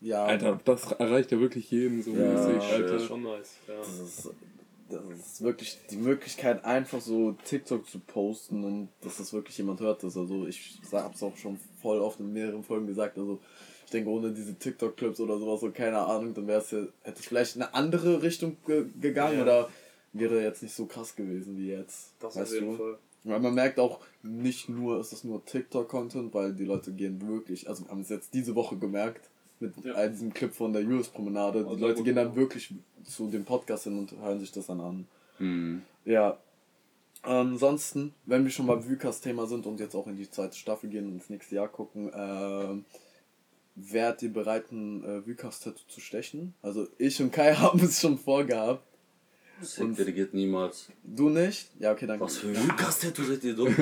Ja, 0.00 0.24
Alter, 0.24 0.60
das 0.64 0.92
erreicht 0.92 1.32
ja 1.32 1.40
wirklich 1.40 1.70
jeden 1.70 2.02
so 2.02 2.10
Ja, 2.12 2.32
mäßig, 2.32 2.54
Das 2.56 2.72
Alter. 2.72 2.96
ist 2.96 3.04
schon 3.06 3.22
nice. 3.22 3.56
Ja. 3.66 3.74
das 3.78 3.98
ist, 3.98 4.30
das 4.90 5.00
ist 5.18 5.42
wirklich 5.42 5.78
die 5.90 5.96
Möglichkeit, 5.96 6.64
einfach 6.64 7.00
so 7.00 7.32
TikTok 7.44 7.88
zu 7.88 7.98
posten 7.98 8.62
und 8.62 8.88
dass 9.00 9.16
das 9.16 9.32
wirklich 9.32 9.56
jemand 9.58 9.80
hört. 9.80 10.02
Das. 10.02 10.16
Also 10.16 10.46
ich 10.46 10.78
hab's 10.92 11.22
auch 11.22 11.36
schon 11.36 11.58
voll 11.82 11.98
oft 12.00 12.20
in 12.20 12.32
mehreren 12.32 12.62
Folgen 12.62 12.86
gesagt. 12.86 13.16
Also 13.18 13.40
ich 13.86 13.90
denke, 13.90 14.10
ohne 14.10 14.32
diese 14.32 14.54
TikTok-Clips 14.54 15.18
oder 15.20 15.38
sowas, 15.38 15.60
so 15.60 15.70
keine 15.70 15.98
Ahnung, 15.98 16.34
dann 16.34 16.46
wäre 16.46 16.60
es 16.60 16.70
ja, 16.72 16.80
hätte 17.02 17.20
es 17.20 17.26
vielleicht 17.26 17.56
in 17.56 17.62
eine 17.62 17.72
andere 17.74 18.22
Richtung 18.22 18.56
ge 18.66 18.84
gegangen 19.00 19.38
Ja. 19.38 19.42
oder 19.42 19.68
wäre 20.18 20.42
jetzt 20.42 20.62
nicht 20.62 20.74
so 20.74 20.86
krass 20.86 21.14
gewesen 21.16 21.56
wie 21.58 21.68
jetzt. 21.68 22.12
Das 22.20 22.36
weißt 22.36 22.52
auf 22.52 22.60
jeden 22.60 22.70
du? 22.72 22.76
Fall. 22.76 22.98
Weil 23.24 23.40
man 23.40 23.54
merkt 23.54 23.80
auch, 23.80 24.00
nicht 24.22 24.68
nur 24.68 25.00
ist 25.00 25.12
es 25.12 25.24
nur 25.24 25.44
TikTok-Content, 25.44 26.32
weil 26.32 26.52
die 26.54 26.64
Leute 26.64 26.92
gehen 26.92 27.20
wirklich, 27.26 27.68
also 27.68 27.84
wir 27.84 27.90
haben 27.90 28.02
es 28.02 28.08
jetzt 28.08 28.32
diese 28.34 28.54
Woche 28.54 28.76
gemerkt, 28.76 29.28
mit 29.58 29.72
Ja. 29.84 29.94
all 29.94 30.10
diesem 30.10 30.32
Clip 30.32 30.52
von 30.52 30.72
der 30.72 30.82
Julius-Promenade, 30.82 31.64
die 31.64 31.68
Also 31.68 31.86
Leute 31.86 32.02
gehen 32.04 32.14
dann 32.16 32.36
wirklich 32.36 32.72
zu 33.04 33.28
dem 33.28 33.44
Podcast 33.44 33.84
hin 33.84 33.98
und 33.98 34.12
hören 34.12 34.38
sich 34.38 34.52
das 34.52 34.66
dann 34.66 34.80
an. 34.80 35.08
Mhm. 35.38 35.82
Ja. 36.04 36.38
Ansonsten, 37.22 38.14
wenn 38.26 38.44
wir 38.44 38.50
schon 38.52 38.66
beim 38.66 38.88
Vukas-Thema 38.88 39.46
sind 39.46 39.66
und 39.66 39.80
jetzt 39.80 39.96
auch 39.96 40.06
in 40.06 40.16
die 40.16 40.30
zweite 40.30 40.56
Staffel 40.56 40.88
gehen 40.90 41.06
und 41.06 41.12
ins 41.14 41.28
nächste 41.30 41.56
Jahr 41.56 41.68
gucken, 41.68 42.10
ähm, 42.14 42.84
wärt 43.74 44.22
ihr 44.22 44.32
bereit, 44.32 44.70
ein 44.70 45.02
äh, 45.02 45.26
Vukas-Tattoo 45.26 45.82
zu 45.88 46.00
stechen? 46.00 46.54
Also 46.62 46.86
ich 46.98 47.20
und 47.20 47.32
Kai 47.32 47.54
haben 47.56 47.80
es 47.80 48.00
schon 48.00 48.18
vorgehabt. 48.18 48.84
Sick, 49.62 50.14
geht 50.14 50.34
niemals. 50.34 50.88
Du 51.02 51.30
nicht? 51.30 51.70
Ja, 51.78 51.92
okay, 51.92 52.06
dann. 52.06 52.20
Was 52.20 52.38
für 52.38 52.48
ein 52.48 52.68
Lukas-Tattoo 52.68 53.24
seid 53.24 53.42
ihr 53.44 53.54
dumm? 53.54 53.74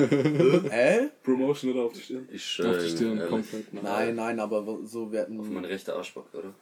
Äh? 0.71 1.07
Promotion 1.23 1.71
oder 1.73 1.83
auf 1.83 1.93
die 1.93 2.01
Stirn. 2.01 2.29
Ich 2.31 2.61
Auf 2.63 2.77
die 2.77 2.85
äh, 2.85 2.89
Stirn 2.89 3.17
ehrlich, 3.17 3.29
komplett. 3.29 3.73
nein. 3.73 3.83
Nein, 3.83 4.15
nein, 4.15 4.39
aber 4.39 4.79
so 4.85 5.11
wir 5.11 5.23
Auf 5.23 5.49
meine 5.49 5.67
rechte 5.67 5.93
Arschbacke, 5.95 6.37
oder? 6.37 6.53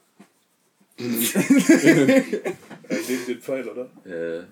Äh, 2.86 2.98
neben 3.08 3.26
den 3.26 3.40
Pfeil, 3.40 3.66
oder? 3.68 3.90
Äh, 4.04 4.44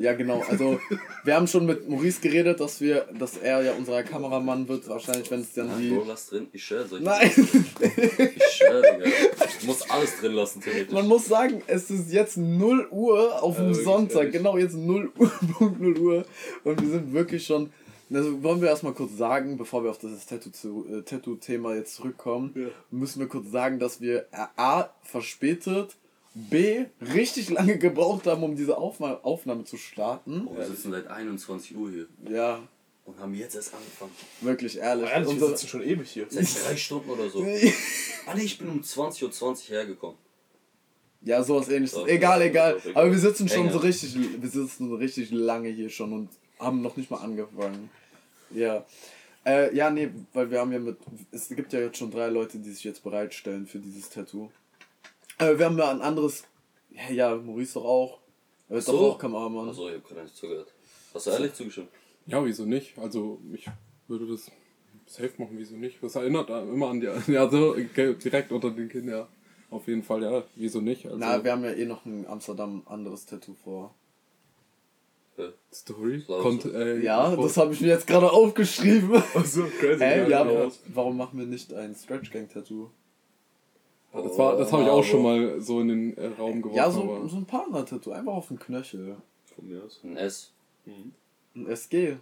Ja, 0.00 0.14
genau. 0.14 0.42
Also, 0.48 0.80
wir 1.24 1.34
haben 1.36 1.46
schon 1.46 1.66
mit 1.66 1.86
Maurice 1.86 2.20
geredet, 2.22 2.58
dass 2.58 2.80
wir, 2.80 3.06
dass 3.18 3.36
er 3.36 3.62
ja 3.62 3.72
unser 3.72 4.02
Kameramann 4.02 4.66
wird, 4.66 4.88
wahrscheinlich, 4.88 5.30
wenn 5.30 5.40
es 5.42 5.52
dann 5.52 5.70
die. 5.78 5.90
Bro, 5.90 6.04
lass 6.08 6.30
drin. 6.30 6.46
Ich 6.52 6.64
schwör, 6.64 6.86
soll 6.86 7.00
ich 7.00 7.04
Nein! 7.04 7.30
Ich 7.30 8.52
schwör, 8.54 8.80
Digga. 8.80 9.04
Ich 9.60 9.66
muss 9.66 9.82
alles 9.90 10.18
drin 10.20 10.32
lassen, 10.32 10.62
theoretisch. 10.62 10.92
Man 10.92 11.06
muss 11.06 11.26
sagen, 11.26 11.62
es 11.66 11.90
ist 11.90 12.10
jetzt 12.12 12.38
0 12.38 12.88
Uhr 12.90 13.42
auf 13.42 13.56
dem 13.56 13.66
wirklich, 13.66 13.84
Sonntag, 13.84 14.16
ehrlich. 14.16 14.32
genau 14.32 14.56
jetzt 14.56 14.74
0 14.74 15.12
Uhr, 15.18 15.30
Punkt 15.58 15.80
0 15.80 15.98
Uhr. 15.98 16.24
Und 16.64 16.80
wir 16.80 16.88
sind 16.88 17.12
wirklich 17.12 17.44
schon. 17.44 17.70
Also 18.12 18.42
wollen 18.42 18.60
wir 18.62 18.68
erstmal 18.70 18.94
kurz 18.94 19.16
sagen, 19.18 19.56
bevor 19.56 19.84
wir 19.84 19.90
auf 19.90 19.98
das 19.98 20.10
äh, 20.32 21.02
Tattoo-Thema 21.02 21.74
jetzt 21.76 21.94
zurückkommen, 21.94 22.52
Ja. 22.56 22.66
müssen 22.90 23.20
wir 23.20 23.28
kurz 23.28 23.50
sagen, 23.52 23.78
dass 23.78 24.00
wir 24.00 24.20
äh, 24.32 24.46
A, 24.56 24.88
verspätet, 25.02 25.94
B, 26.34 26.84
richtig 27.00 27.50
lange 27.50 27.78
gebraucht 27.78 28.26
haben, 28.26 28.42
um 28.42 28.54
diese 28.56 28.76
Aufnahme, 28.78 29.24
Aufnahme 29.24 29.64
zu 29.64 29.76
starten. 29.76 30.44
Bro, 30.44 30.56
wir 30.58 30.66
sitzen 30.66 30.92
seit 30.92 31.08
21 31.08 31.76
Uhr 31.76 31.90
hier 31.90 32.06
Ja, 32.28 32.60
und 33.04 33.18
haben 33.18 33.34
jetzt 33.34 33.56
erst 33.56 33.74
angefangen. 33.74 34.12
wirklich 34.40 34.78
ehrlich. 34.78 35.10
Ehrlich, 35.10 35.40
wir 35.40 35.48
sitzen 35.48 35.66
schon 35.68 35.82
ewig 35.82 36.08
hier. 36.08 36.26
Seit 36.30 36.46
drei 36.64 36.76
Stunden 36.76 37.10
oder 37.10 37.28
so. 37.28 37.44
Ah 38.26 38.34
nee, 38.36 38.42
ich 38.44 38.58
bin 38.58 38.68
um 38.68 38.80
20.20 38.80 39.42
Uhr 39.42 39.56
hergekommen. 39.76 40.16
Ja, 41.22 41.42
sowas 41.42 41.68
ähnliches. 41.68 41.96
Doch, 41.96 42.06
egal, 42.06 42.40
egal. 42.42 42.80
Aber 42.94 43.10
wir 43.10 43.18
sitzen 43.18 43.48
schon 43.48 43.70
so 43.72 43.78
richtig, 43.78 44.14
wir 44.40 44.48
sitzen 44.48 44.92
richtig 44.94 45.30
lange 45.32 45.68
hier 45.70 45.90
schon 45.90 46.12
und 46.12 46.28
haben 46.58 46.80
noch 46.80 46.96
nicht 46.96 47.10
mal 47.10 47.16
angefangen. 47.18 47.90
Ja. 48.50 48.84
Äh, 49.44 49.74
ja, 49.74 49.90
nee, 49.90 50.10
weil 50.34 50.50
wir 50.50 50.60
haben 50.60 50.70
ja 50.70 50.78
mit, 50.78 50.98
es 51.30 51.48
gibt 51.48 51.72
ja 51.72 51.80
jetzt 51.80 51.96
schon 51.98 52.10
drei 52.10 52.28
Leute, 52.28 52.58
die 52.58 52.70
sich 52.70 52.84
jetzt 52.84 53.02
bereitstellen 53.02 53.66
für 53.66 53.78
dieses 53.78 54.10
Tattoo. 54.10 54.50
Äh, 55.40 55.58
wir 55.58 55.66
haben 55.66 55.78
ja 55.78 55.90
ein 55.90 56.02
anderes, 56.02 56.44
ja, 56.90 57.10
ja 57.12 57.36
Maurice 57.36 57.74
doch 57.74 57.84
auch. 57.84 58.18
Er 58.68 58.74
wird 58.76 58.84
So. 58.84 58.92
doch 58.92 59.14
auch 59.14 59.18
Kameramann. 59.18 59.68
Achso, 59.70 59.88
ich 59.88 59.96
hab 59.96 60.06
gerade 60.06 60.22
nicht 60.22 60.36
zugehört. 60.36 60.72
Hast 61.12 61.26
du 61.26 61.30
ehrlich 61.30 61.54
zugestimmt? 61.54 61.88
Ja, 62.26 62.44
wieso 62.44 62.64
nicht? 62.64 62.96
Also 62.98 63.40
ich 63.52 63.66
würde 64.06 64.26
das 64.26 64.50
safe 65.06 65.32
machen, 65.38 65.52
wieso 65.58 65.76
nicht? 65.76 66.02
Das 66.02 66.14
erinnert 66.14 66.48
immer 66.50 66.88
an 66.90 67.00
die, 67.00 67.08
ja 67.32 67.48
so 67.48 67.74
direkt 67.74 68.52
unter 68.52 68.70
den 68.70 68.88
Kinn, 68.88 69.08
ja. 69.08 69.26
Auf 69.70 69.86
jeden 69.86 70.02
Fall, 70.02 70.22
ja, 70.22 70.44
wieso 70.56 70.80
nicht? 70.80 71.06
Also, 71.06 71.16
Na, 71.18 71.42
wir 71.42 71.52
haben 71.52 71.64
ja 71.64 71.70
eh 71.70 71.84
noch 71.86 72.04
ein 72.04 72.26
Amsterdam 72.26 72.82
anderes 72.86 73.26
Tattoo 73.26 73.54
vor. 73.54 73.94
Story? 75.72 76.22
Kont 76.26 76.66
äh, 76.66 77.00
Ja, 77.00 77.34
das 77.34 77.56
habe 77.56 77.72
ich 77.72 77.80
mir 77.80 77.88
jetzt 77.88 78.06
gerade 78.06 78.30
aufgeschrieben. 78.30 79.22
Achso, 79.34 79.64
crazy. 79.78 80.04
Hä, 80.04 80.28
ja, 80.28 80.40
aber 80.42 80.70
warum 80.88 81.16
machen 81.16 81.38
wir 81.38 81.46
nicht 81.46 81.72
ein 81.72 81.94
Stretch 81.94 82.30
Gang 82.30 82.50
Tattoo? 82.52 82.90
Ja, 84.12 84.22
das 84.22 84.38
war, 84.38 84.56
das 84.56 84.72
habe 84.72 84.82
ich 84.82 84.88
auch 84.88 85.04
schon 85.04 85.22
mal 85.22 85.60
so 85.60 85.80
in 85.80 85.88
den 85.88 86.16
äh, 86.16 86.26
Raum 86.38 86.60
geworfen. 86.62 86.76
Ja, 86.76 86.90
so, 86.90 87.26
so 87.28 87.36
ein 87.36 87.44
Partner-Tattoo, 87.46 88.10
einfach 88.12 88.32
auf 88.32 88.48
den 88.48 88.58
Knöchel. 88.58 89.16
Von 89.54 89.68
mir 89.68 89.82
aus. 89.84 90.00
Ein 90.02 90.16
S. 90.16 90.50
Ein 91.54 91.66
SG, 91.68 92.16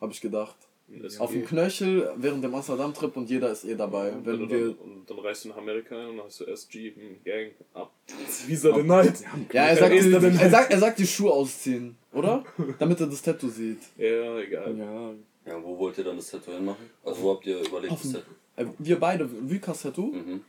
habe 0.00 0.12
ich 0.12 0.20
gedacht. 0.20 0.56
Das 0.86 1.18
Auf 1.18 1.32
dem 1.32 1.44
Knöchel 1.46 2.12
während 2.16 2.44
dem 2.44 2.54
Amsterdam-Trip 2.54 3.16
und 3.16 3.30
jeder 3.30 3.50
ist 3.50 3.64
eh 3.64 3.74
dabei. 3.74 4.12
und, 4.12 4.26
Wenn 4.26 4.40
dann, 4.40 4.50
wir, 4.50 4.66
und 4.80 5.04
dann 5.08 5.18
reist 5.20 5.44
du 5.44 5.48
nach 5.48 5.56
Amerika 5.56 5.96
ein 5.98 6.10
und 6.10 6.16
dann 6.18 6.26
hast 6.26 6.40
du 6.40 6.44
SG, 6.44 6.92
hm, 6.94 7.16
Gang, 7.24 7.50
ab. 7.72 7.90
Visa 8.46 8.72
the 8.74 8.82
Night. 8.82 9.22
ja, 9.52 9.64
er 9.64 9.76
sagt, 9.76 9.94
da 10.12 10.18
denn- 10.18 10.38
er, 10.38 10.50
sagt, 10.50 10.72
er 10.72 10.78
sagt 10.78 10.98
die 10.98 11.06
Schuhe 11.06 11.32
ausziehen. 11.32 11.96
Oder? 12.12 12.44
Damit 12.78 13.00
er 13.00 13.06
das 13.06 13.22
Tattoo 13.22 13.48
sieht. 13.48 13.78
Ja, 13.96 14.38
egal. 14.38 14.76
Ja, 14.76 15.10
Ja, 15.46 15.64
wo 15.64 15.78
wollt 15.78 15.96
ihr 15.98 16.04
dann 16.04 16.16
das 16.16 16.30
Tattoo 16.30 16.52
hinmachen? 16.52 16.90
Also 17.02 17.22
wo 17.22 17.30
habt 17.34 17.46
ihr 17.46 17.60
überlegt, 17.66 17.92
Auf 17.92 18.02
das 18.02 18.12
Tattoo? 18.12 18.30
Äh, 18.56 18.66
wir 18.78 19.00
beide, 19.00 19.28
Vikas 19.50 19.82
Tattoo? 19.82 20.12
Mhm. 20.12 20.42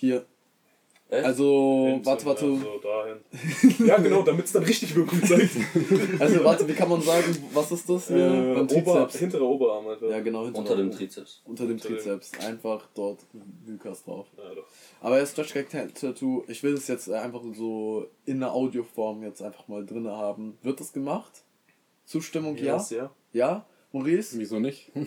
Hier. 0.00 0.24
Echt? 1.10 1.24
Also, 1.24 1.86
Hinten, 1.88 2.04
warte, 2.06 2.26
warte. 2.26 2.44
Ja, 2.46 2.58
so 2.60 2.78
dahin. 2.80 3.86
ja, 3.86 3.96
genau, 3.96 4.22
damit 4.22 4.44
es 4.44 4.52
dann 4.52 4.62
richtig 4.62 4.94
Wirkung 4.94 5.22
zeigt. 5.24 5.56
Also, 6.20 6.44
warte, 6.44 6.68
wie 6.68 6.74
kann 6.74 6.88
man 6.90 7.00
sagen, 7.00 7.34
was 7.54 7.72
ist 7.72 7.88
das 7.88 8.08
hier? 8.08 8.16
äh, 8.18 8.54
Beim 8.54 8.66
Ober, 8.68 8.68
Trizeps. 9.06 9.18
hinterer 9.18 9.42
Oberarm 9.46 9.88
einfach. 9.88 10.10
Ja, 10.10 10.20
genau, 10.20 10.44
hinter 10.44 10.58
Unter 10.60 10.76
dem 10.76 10.90
Trizeps. 10.92 11.40
Unter 11.46 11.64
dem 11.64 11.72
Unter 11.76 11.88
dem- 11.88 11.96
Trizeps. 11.96 12.32
Einfach 12.46 12.86
dort 12.94 13.20
Vikas 13.64 14.04
drauf. 14.04 14.26
Ja, 14.36 14.54
doch. 14.54 14.66
Aber 15.00 15.18
das 15.18 15.30
Stretch 15.30 15.54
Gag 15.54 15.70
Tattoo, 15.94 16.44
ich 16.46 16.62
will 16.62 16.74
es 16.74 16.86
jetzt 16.88 17.10
einfach 17.10 17.40
so 17.56 18.06
in 18.26 18.40
der 18.40 18.52
Audioform 18.52 19.22
jetzt 19.22 19.40
einfach 19.42 19.66
mal 19.66 19.86
drin 19.86 20.06
haben. 20.08 20.58
Wird 20.62 20.78
das 20.78 20.92
gemacht? 20.92 21.42
Zustimmung 22.04 22.56
ja? 22.58 22.76
Yes, 22.76 22.90
ja. 22.90 23.10
Ja? 23.32 23.64
Maurice? 23.92 24.38
wieso 24.38 24.58
nicht? 24.60 24.92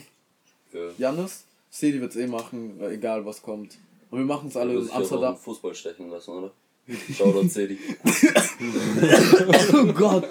Ja. 0.74 0.80
Janis? 0.98 1.46
Cedi 1.70 2.00
wird 2.02 2.12
es 2.12 2.18
eh 2.18 2.28
machen, 2.28 2.80
egal 2.82 3.26
was 3.26 3.42
kommt. 3.44 3.78
Und 4.12 4.20
wir 4.20 4.26
machen 4.26 4.50
es 4.50 4.58
alle 4.58 4.74
in 4.74 4.90
auch 4.90 4.96
Amsterdam. 4.98 5.36
den 5.36 5.42
Fußball 5.42 5.74
stechen 5.74 6.10
lassen, 6.10 6.32
oder? 6.32 6.52
Shoutout 7.16 7.48
Cedi. 7.48 7.78
oh 9.74 9.86
Gott! 9.94 10.28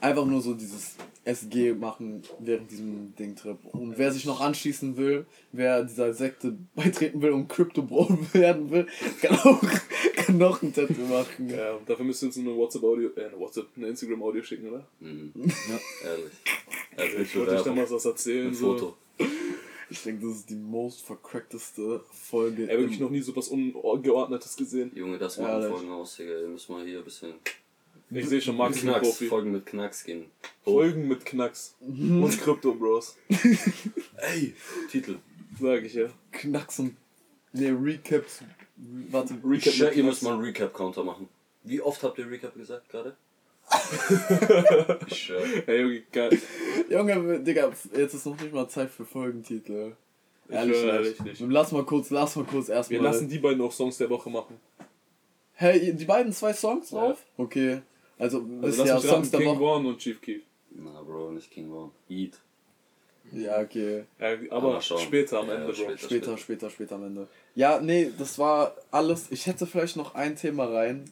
Einfach 0.00 0.26
nur 0.26 0.40
so 0.42 0.54
dieses 0.54 0.96
SG 1.24 1.72
machen 1.74 2.22
während 2.38 2.70
diesem 2.70 3.14
Dingtrip. 3.16 3.58
Und 3.72 3.96
wer 3.98 4.12
sich 4.12 4.24
noch 4.26 4.40
anschließen 4.40 4.96
will, 4.96 5.26
wer 5.52 5.84
dieser 5.84 6.12
Sekte 6.12 6.56
beitreten 6.74 7.20
will 7.22 7.30
und 7.30 7.48
Crypto 7.48 7.82
Bro 7.82 8.18
werden 8.32 8.70
will, 8.70 8.86
kann 9.20 9.36
auch 9.38 9.60
kann 10.16 10.38
noch 10.38 10.62
ein 10.62 10.72
Tattoo 10.72 11.02
machen. 11.08 11.48
Ja, 11.50 11.78
dafür 11.86 12.04
müsst 12.04 12.22
ihr 12.22 12.26
uns 12.26 12.38
eine 12.38 12.54
WhatsApp-Audio, 12.56 13.10
äh, 13.16 13.26
eine 13.26 13.38
WhatsApp, 13.38 13.66
eine 13.76 13.88
Instagram-Audio 13.88 14.42
schicken, 14.42 14.68
oder? 14.70 14.86
Mhm. 15.00 15.32
Ehrlich. 15.36 16.32
Ehrlich, 16.96 17.28
Ich 17.28 17.36
wollte 17.36 17.56
euch 17.56 17.62
damals 17.62 17.90
was 17.90 18.04
erzählen. 18.04 18.48
Ein 18.48 18.54
So. 18.54 18.72
Foto. 18.72 18.96
Ich 19.88 20.02
denke, 20.02 20.26
das 20.26 20.36
ist 20.38 20.50
die 20.50 20.56
most 20.56 21.02
vercrackteste 21.06 22.02
Folge. 22.10 22.68
Ey, 22.70 22.78
wirklich 22.78 22.98
noch 23.00 23.10
nie 23.10 23.20
so 23.20 23.34
was 23.36 23.48
Ungeordnetes 23.48 24.56
gesehen. 24.56 24.90
Junge, 24.94 25.18
das 25.18 25.36
Ja, 25.36 25.42
machen 25.44 25.60
das- 25.62 25.70
Folgen 25.70 25.90
aus, 25.90 26.16
Digga. 26.16 26.40
Wir 26.40 26.48
müssen 26.48 26.72
mal 26.72 26.84
hier 26.84 26.98
ein 26.98 27.04
bisschen 27.04 27.34
Ich 28.10 28.28
sehe 28.28 28.40
schon, 28.40 28.56
Max 28.56 28.80
Knacks, 28.80 29.00
Profi. 29.08 29.26
Folgen 29.28 29.52
mit 29.52 29.66
Knacks 29.66 30.04
gehen. 30.04 30.26
Folgen 30.64 31.06
mit 31.08 31.24
Knacks. 31.24 31.76
Und 31.80 32.40
Crypto 32.40 32.74
Bros. 32.74 33.16
Ey, 34.16 34.54
Titel. 34.90 35.16
Sag 35.60 35.84
ich 35.84 35.94
ja. 35.94 36.08
Knacks 36.32 36.78
und. 36.80 36.96
Ne, 37.52 37.70
Recaps. 37.70 38.42
Warte, 39.10 39.34
Recap 39.42 39.96
ihr 39.96 40.04
müsst 40.04 40.22
mal 40.22 40.34
einen 40.34 40.42
Recap-Counter 40.42 41.02
machen. 41.02 41.28
Wie 41.62 41.80
oft 41.80 42.02
habt 42.02 42.18
ihr 42.18 42.30
Recap 42.30 42.54
gesagt 42.54 42.88
gerade? 42.90 43.16
Ich 45.08 45.16
schwör. 45.24 45.42
Ey, 45.66 45.80
Junge, 45.82 46.02
geil. 46.12 46.38
Junge, 46.88 47.40
Digga, 47.40 47.70
jetzt 47.96 48.14
ist 48.14 48.26
noch 48.26 48.40
nicht 48.40 48.52
mal 48.52 48.68
Zeit 48.68 48.90
für 48.90 49.04
Folgentitel. 49.04 49.92
Ehrlich, 50.48 50.76
nicht. 50.76 50.84
ehrlich 50.86 51.20
nicht. 51.20 51.40
Lass 51.48 51.72
mal 51.72 51.84
kurz, 51.84 52.10
lass 52.10 52.36
mal 52.36 52.44
kurz 52.44 52.68
Wir 52.68 52.76
erstmal. 52.76 53.00
lassen 53.00 53.28
die 53.28 53.38
beiden 53.38 53.60
auch 53.62 53.72
Songs 53.72 53.98
der 53.98 54.08
Woche 54.10 54.30
machen. 54.30 54.60
Hey, 55.54 55.92
die 55.92 56.04
beiden 56.04 56.32
zwei 56.32 56.52
Songs 56.52 56.90
Ja. 56.90 56.98
drauf? 57.08 57.18
Okay. 57.36 57.80
Also, 58.18 58.38
Also 58.62 58.82
lass 58.82 58.88
ja, 58.88 58.94
mich 58.94 59.04
Songs 59.04 59.12
raten, 59.12 59.30
der 59.32 59.40
King 59.40 59.48
Woche. 59.48 59.58
Von 59.58 59.86
und 59.86 59.98
Chief 59.98 60.20
Keef. 60.20 60.42
Na, 60.70 61.02
Bro, 61.02 61.32
nicht 61.32 61.50
King 61.50 61.68
Von. 61.70 61.90
Eat. 62.08 62.38
Ja, 63.32 63.60
okay. 63.60 64.04
Ja, 64.20 64.34
Aber 64.50 64.74
aber 64.74 64.80
später 64.82 65.40
am 65.40 65.48
Ja, 65.48 65.54
Ende, 65.54 65.66
Bro. 65.66 65.74
später. 65.74 65.98
Später, 65.98 66.38
später, 66.38 66.70
später 66.70 66.94
am 66.94 67.04
Ende. 67.04 67.26
Ja, 67.56 67.80
nee, 67.80 68.12
das 68.16 68.38
war 68.38 68.76
alles. 68.92 69.26
Ich 69.32 69.46
hätte 69.46 69.66
vielleicht 69.66 69.96
noch 69.96 70.14
ein 70.14 70.36
Thema 70.36 70.66
rein. 70.66 71.10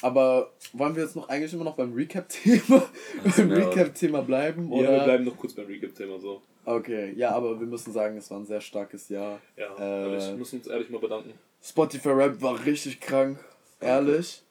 Aber 0.00 0.50
wollen 0.72 0.96
wir 0.96 1.02
jetzt 1.02 1.16
noch 1.16 1.28
eigentlich 1.28 1.52
immer 1.52 1.64
noch 1.64 1.76
beim 1.76 1.92
Recap-Thema 1.92 2.82
beim 3.36 3.50
ja. 3.50 3.56
Recap-Thema 3.56 4.22
bleiben? 4.22 4.72
Ja, 4.72 4.78
Oder? 4.78 4.90
wir 4.92 5.04
bleiben 5.04 5.24
noch 5.24 5.36
kurz 5.36 5.52
beim 5.52 5.66
Recap-Thema 5.66 6.18
so. 6.18 6.42
Okay, 6.64 7.12
ja, 7.16 7.30
aber 7.32 7.58
wir 7.58 7.66
müssen 7.66 7.92
sagen, 7.92 8.16
es 8.16 8.30
war 8.30 8.38
ein 8.38 8.46
sehr 8.46 8.60
starkes 8.60 9.08
Jahr. 9.08 9.40
Ja, 9.56 9.74
Äh. 9.76 10.30
wir 10.30 10.36
müssen 10.36 10.58
uns 10.58 10.66
ehrlich 10.66 10.90
mal 10.90 11.00
bedanken. 11.00 11.32
Spotify 11.62 12.10
Rap 12.10 12.40
war 12.40 12.64
richtig 12.64 13.00
krank, 13.00 13.38
ehrlich. 13.80 14.42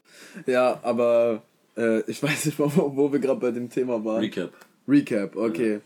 Ja, 0.45 0.79
aber 0.83 1.41
äh, 1.77 2.01
ich 2.10 2.21
weiß 2.24 2.45
nicht 2.45 2.60
mal, 2.60 2.69
wo, 2.75 2.96
wo 2.96 3.11
wir 3.11 3.20
gerade 3.20 3.39
bei 3.39 3.51
dem 3.51 3.70
Thema 3.70 4.03
waren. 4.03 4.20
Recap. 4.22 4.51
Recap, 4.87 5.35
okay. 5.35 5.79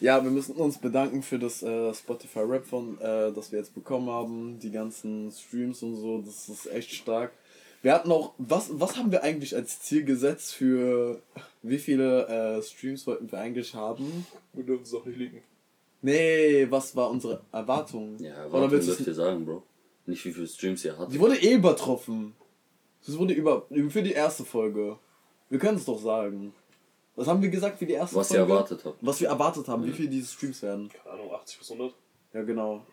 Ja, 0.00 0.22
wir 0.22 0.30
müssen 0.30 0.54
uns 0.56 0.78
bedanken 0.78 1.22
für 1.22 1.38
das 1.38 1.62
äh, 1.62 1.92
Spotify 1.94 2.40
Rap 2.40 2.66
von, 2.66 2.98
äh, 3.00 3.32
das 3.32 3.52
wir 3.52 3.58
jetzt 3.58 3.74
bekommen 3.74 4.08
haben, 4.08 4.58
die 4.58 4.70
ganzen 4.70 5.30
Streams 5.30 5.82
und 5.82 5.96
so, 5.96 6.20
das 6.20 6.48
ist 6.48 6.66
echt 6.72 6.92
stark. 6.92 7.32
Wir 7.82 7.92
hatten 7.94 8.12
auch, 8.12 8.34
was, 8.38 8.70
was 8.72 8.96
haben 8.96 9.10
wir 9.10 9.22
eigentlich 9.24 9.54
als 9.56 9.80
Ziel 9.80 10.04
gesetzt 10.04 10.54
für, 10.54 11.20
wie 11.62 11.78
viele 11.78 12.26
äh, 12.28 12.62
Streams 12.62 13.06
wollten 13.06 13.30
wir 13.30 13.38
eigentlich 13.40 13.74
haben? 13.74 14.26
Wir 14.52 14.64
dürfen 14.64 14.84
es 14.84 14.94
auch 14.94 15.04
nicht 15.04 15.18
liegen. 15.18 15.42
Nee, 16.00 16.66
was 16.70 16.94
war 16.94 17.10
unsere 17.10 17.42
Erwartung? 17.52 18.16
Ja, 18.18 18.46
Oder 18.46 18.52
warte, 18.52 18.70
willst 18.72 18.88
dürft 18.88 19.00
du 19.00 19.04
ihr 19.10 19.14
sagen, 19.14 19.44
Bro. 19.44 19.62
Nicht 20.06 20.24
wie 20.24 20.32
viele 20.32 20.46
Streams 20.46 20.84
ihr 20.84 20.96
hattet. 20.96 21.14
Die 21.14 21.20
wurde 21.20 21.36
eh 21.36 21.54
übertroffen. 21.54 22.34
Das 23.04 23.18
wurde 23.18 23.34
über, 23.34 23.66
für 23.88 24.02
die 24.02 24.12
erste 24.12 24.44
Folge. 24.44 24.98
Wir 25.48 25.58
können 25.58 25.78
es 25.78 25.84
doch 25.84 26.00
sagen. 26.00 26.52
Was 27.14 27.26
haben 27.26 27.42
wir 27.42 27.50
gesagt 27.50 27.78
für 27.78 27.86
die 27.86 27.92
erste 27.92 28.16
Was 28.16 28.30
ihr 28.30 28.38
Folge? 28.38 28.52
erwartet 28.52 28.84
habt. 28.84 28.96
Was 29.00 29.20
wir 29.20 29.28
erwartet 29.28 29.68
haben, 29.68 29.84
wie 29.84 29.92
viele 29.92 30.08
diese 30.08 30.32
Streams 30.32 30.62
werden. 30.62 30.88
Keine 30.88 31.14
Ahnung, 31.14 31.34
80 31.34 31.58
bis 31.58 31.70
100? 31.70 31.94
Ja, 32.32 32.42
genau. 32.42 32.86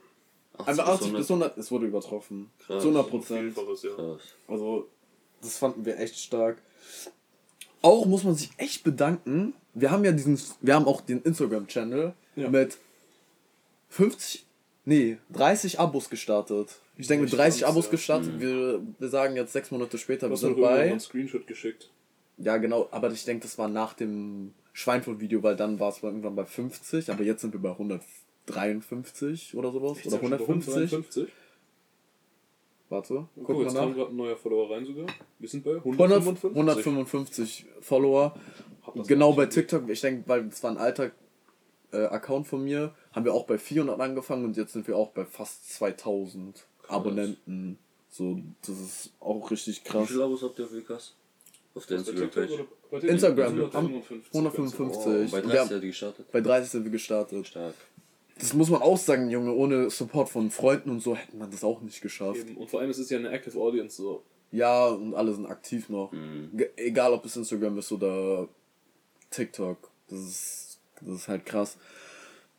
80 0.59 0.67
Einmal 0.67 0.85
80 0.95 1.13
bis 1.13 1.29
100. 1.29 1.29
100, 1.51 1.57
es 1.57 1.71
wurde 1.71 1.85
übertroffen. 1.87 2.49
Krass. 2.59 2.81
Zu 2.81 2.89
100 2.89 3.09
Prozent. 3.09 3.57
Ja. 3.57 4.17
Also, 4.47 4.87
das 5.41 5.57
fanden 5.57 5.85
wir 5.85 5.97
echt 5.99 6.17
stark. 6.17 6.61
Auch 7.81 8.05
muss 8.05 8.23
man 8.23 8.35
sich 8.35 8.49
echt 8.57 8.83
bedanken. 8.83 9.53
Wir 9.73 9.91
haben 9.91 10.03
ja 10.03 10.11
diesen, 10.11 10.39
wir 10.61 10.75
haben 10.75 10.85
auch 10.85 11.01
den 11.01 11.21
Instagram-Channel 11.21 12.13
Ja. 12.35 12.49
mit 12.49 12.77
50, 13.89 14.45
nee, 14.85 15.17
30 15.31 15.79
Abos 15.79 16.09
gestartet. 16.09 16.75
Ich 16.97 17.07
denke 17.07 17.23
mit 17.23 17.31
Echt 17.31 17.39
30 17.39 17.61
krass, 17.61 17.71
Abos 17.71 17.85
ja. 17.85 17.91
gestartet. 17.91 18.39
Wir, 18.39 18.81
wir 18.99 19.09
sagen 19.09 19.35
jetzt 19.37 19.53
sechs 19.53 19.71
Monate 19.71 19.97
später, 19.97 20.27
Du 20.27 20.31
wir 20.33 20.37
sind 20.37 20.59
bei. 20.59 20.91
einen 20.91 20.99
Screenshot 20.99 21.47
geschickt. 21.47 21.89
Ja, 22.37 22.57
genau, 22.57 22.87
aber 22.91 23.09
ich 23.11 23.23
denke, 23.25 23.43
das 23.43 23.57
war 23.57 23.67
nach 23.69 23.93
dem 23.93 24.53
Schweinfurt-Video, 24.73 25.41
weil 25.43 25.55
dann 25.55 25.79
war 25.79 25.89
es 25.89 26.03
irgendwann 26.03 26.35
bei 26.35 26.45
50, 26.45 27.09
aber 27.09 27.23
jetzt 27.23 27.41
sind 27.41 27.53
wir 27.53 27.61
bei 27.61 27.69
153 28.49 29.55
oder 29.55 29.71
sowas. 29.71 29.97
Echt, 29.97 30.07
oder 30.07 30.19
sind 30.19 30.21
wir 30.31 30.37
schon 30.37 30.37
bei 30.37 30.43
150. 30.45 30.75
153? 30.93 31.27
Warte, 32.89 33.27
Guck, 33.35 33.49
mal 33.49 33.63
jetzt 33.63 33.73
nach. 33.73 33.81
kam 33.81 33.93
gerade 33.93 34.09
ein 34.11 34.15
neuer 34.15 34.35
Follower 34.35 34.71
rein 34.71 34.85
sogar. 34.85 35.05
Wir 35.37 35.47
sind 35.49 35.63
bei 35.63 35.75
100, 35.75 35.99
155. 36.01 36.49
155 36.57 37.65
Follower. 37.81 38.35
Genau 39.07 39.33
bei. 39.33 39.45
TikTok, 39.45 39.87
ich 39.89 40.01
denke, 40.01 40.27
weil 40.27 40.47
es 40.47 40.63
war 40.63 40.71
ein 40.71 40.77
alter 40.77 41.11
äh, 41.91 41.97
Account 42.05 42.47
von 42.47 42.63
mir, 42.63 42.95
haben 43.11 43.25
wir 43.25 43.33
auch 43.35 43.45
bei 43.45 43.59
400 43.59 43.99
angefangen 43.99 44.43
und 44.45 44.57
jetzt 44.57 44.73
sind 44.73 44.87
wir 44.87 44.97
auch 44.97 45.09
bei 45.11 45.25
fast 45.25 45.71
2000 45.73 46.65
Abonnenten. 46.87 47.77
So, 48.09 48.39
das 48.61 48.79
ist 48.79 49.13
auch 49.19 49.51
richtig 49.51 49.81
Wie 49.85 49.89
krass. 49.89 50.07
viele 50.07 50.23
Abos 50.23 50.41
habt 50.41 50.57
ihr 50.57 50.65
auf 50.65 50.73
Vikas? 50.73 51.13
Auf 51.75 51.85
der 51.85 51.99
Instagram-Page? 51.99 52.51
oder 52.51 52.63
bei 52.89 52.99
TikTok? 52.99 53.09
Instagram, 53.11 53.53
155. 53.65 54.33
155. 54.33 54.97
Oh, 54.97 55.03
bei 55.11 55.19
Und 55.19 55.31
wir 55.31 55.41
30 55.41 55.59
haben- 55.59 55.69
hat 55.75 55.83
die 55.83 55.87
gestartet. 55.87 56.31
Bei 56.31 56.41
30 56.41 56.71
sind 56.71 56.83
wir 56.85 56.91
gestartet. 56.91 57.45
Stark. 57.47 57.75
Das 58.39 58.53
muss 58.53 58.69
man 58.69 58.81
auch 58.81 58.97
sagen, 58.97 59.29
Junge, 59.29 59.53
ohne 59.53 59.89
Support 59.89 60.29
von 60.29 60.49
Freunden 60.49 60.89
und 60.89 61.01
so 61.01 61.15
hätte 61.15 61.35
man 61.35 61.51
das 61.51 61.63
auch 61.63 61.81
nicht 61.81 62.01
geschafft. 62.01 62.39
Eben. 62.39 62.57
Und 62.57 62.69
vor 62.69 62.79
allem 62.79 62.89
es 62.89 62.97
ist 62.97 63.11
ja 63.11 63.17
eine 63.17 63.29
Active 63.29 63.59
Audience 63.59 63.97
so. 64.01 64.23
Ja, 64.51 64.87
und 64.87 65.13
alle 65.13 65.33
sind 65.33 65.45
aktiv 65.45 65.89
noch. 65.89 66.11
Mhm. 66.11 66.51
Egal 66.75 67.13
ob 67.13 67.25
es 67.25 67.35
Instagram 67.35 67.77
ist 67.77 67.91
oder 67.91 68.47
TikTok. 69.29 69.77
Das 70.07 70.19
ist, 70.19 70.79
das 71.01 71.15
ist 71.15 71.27
halt 71.27 71.45
krass. 71.45 71.77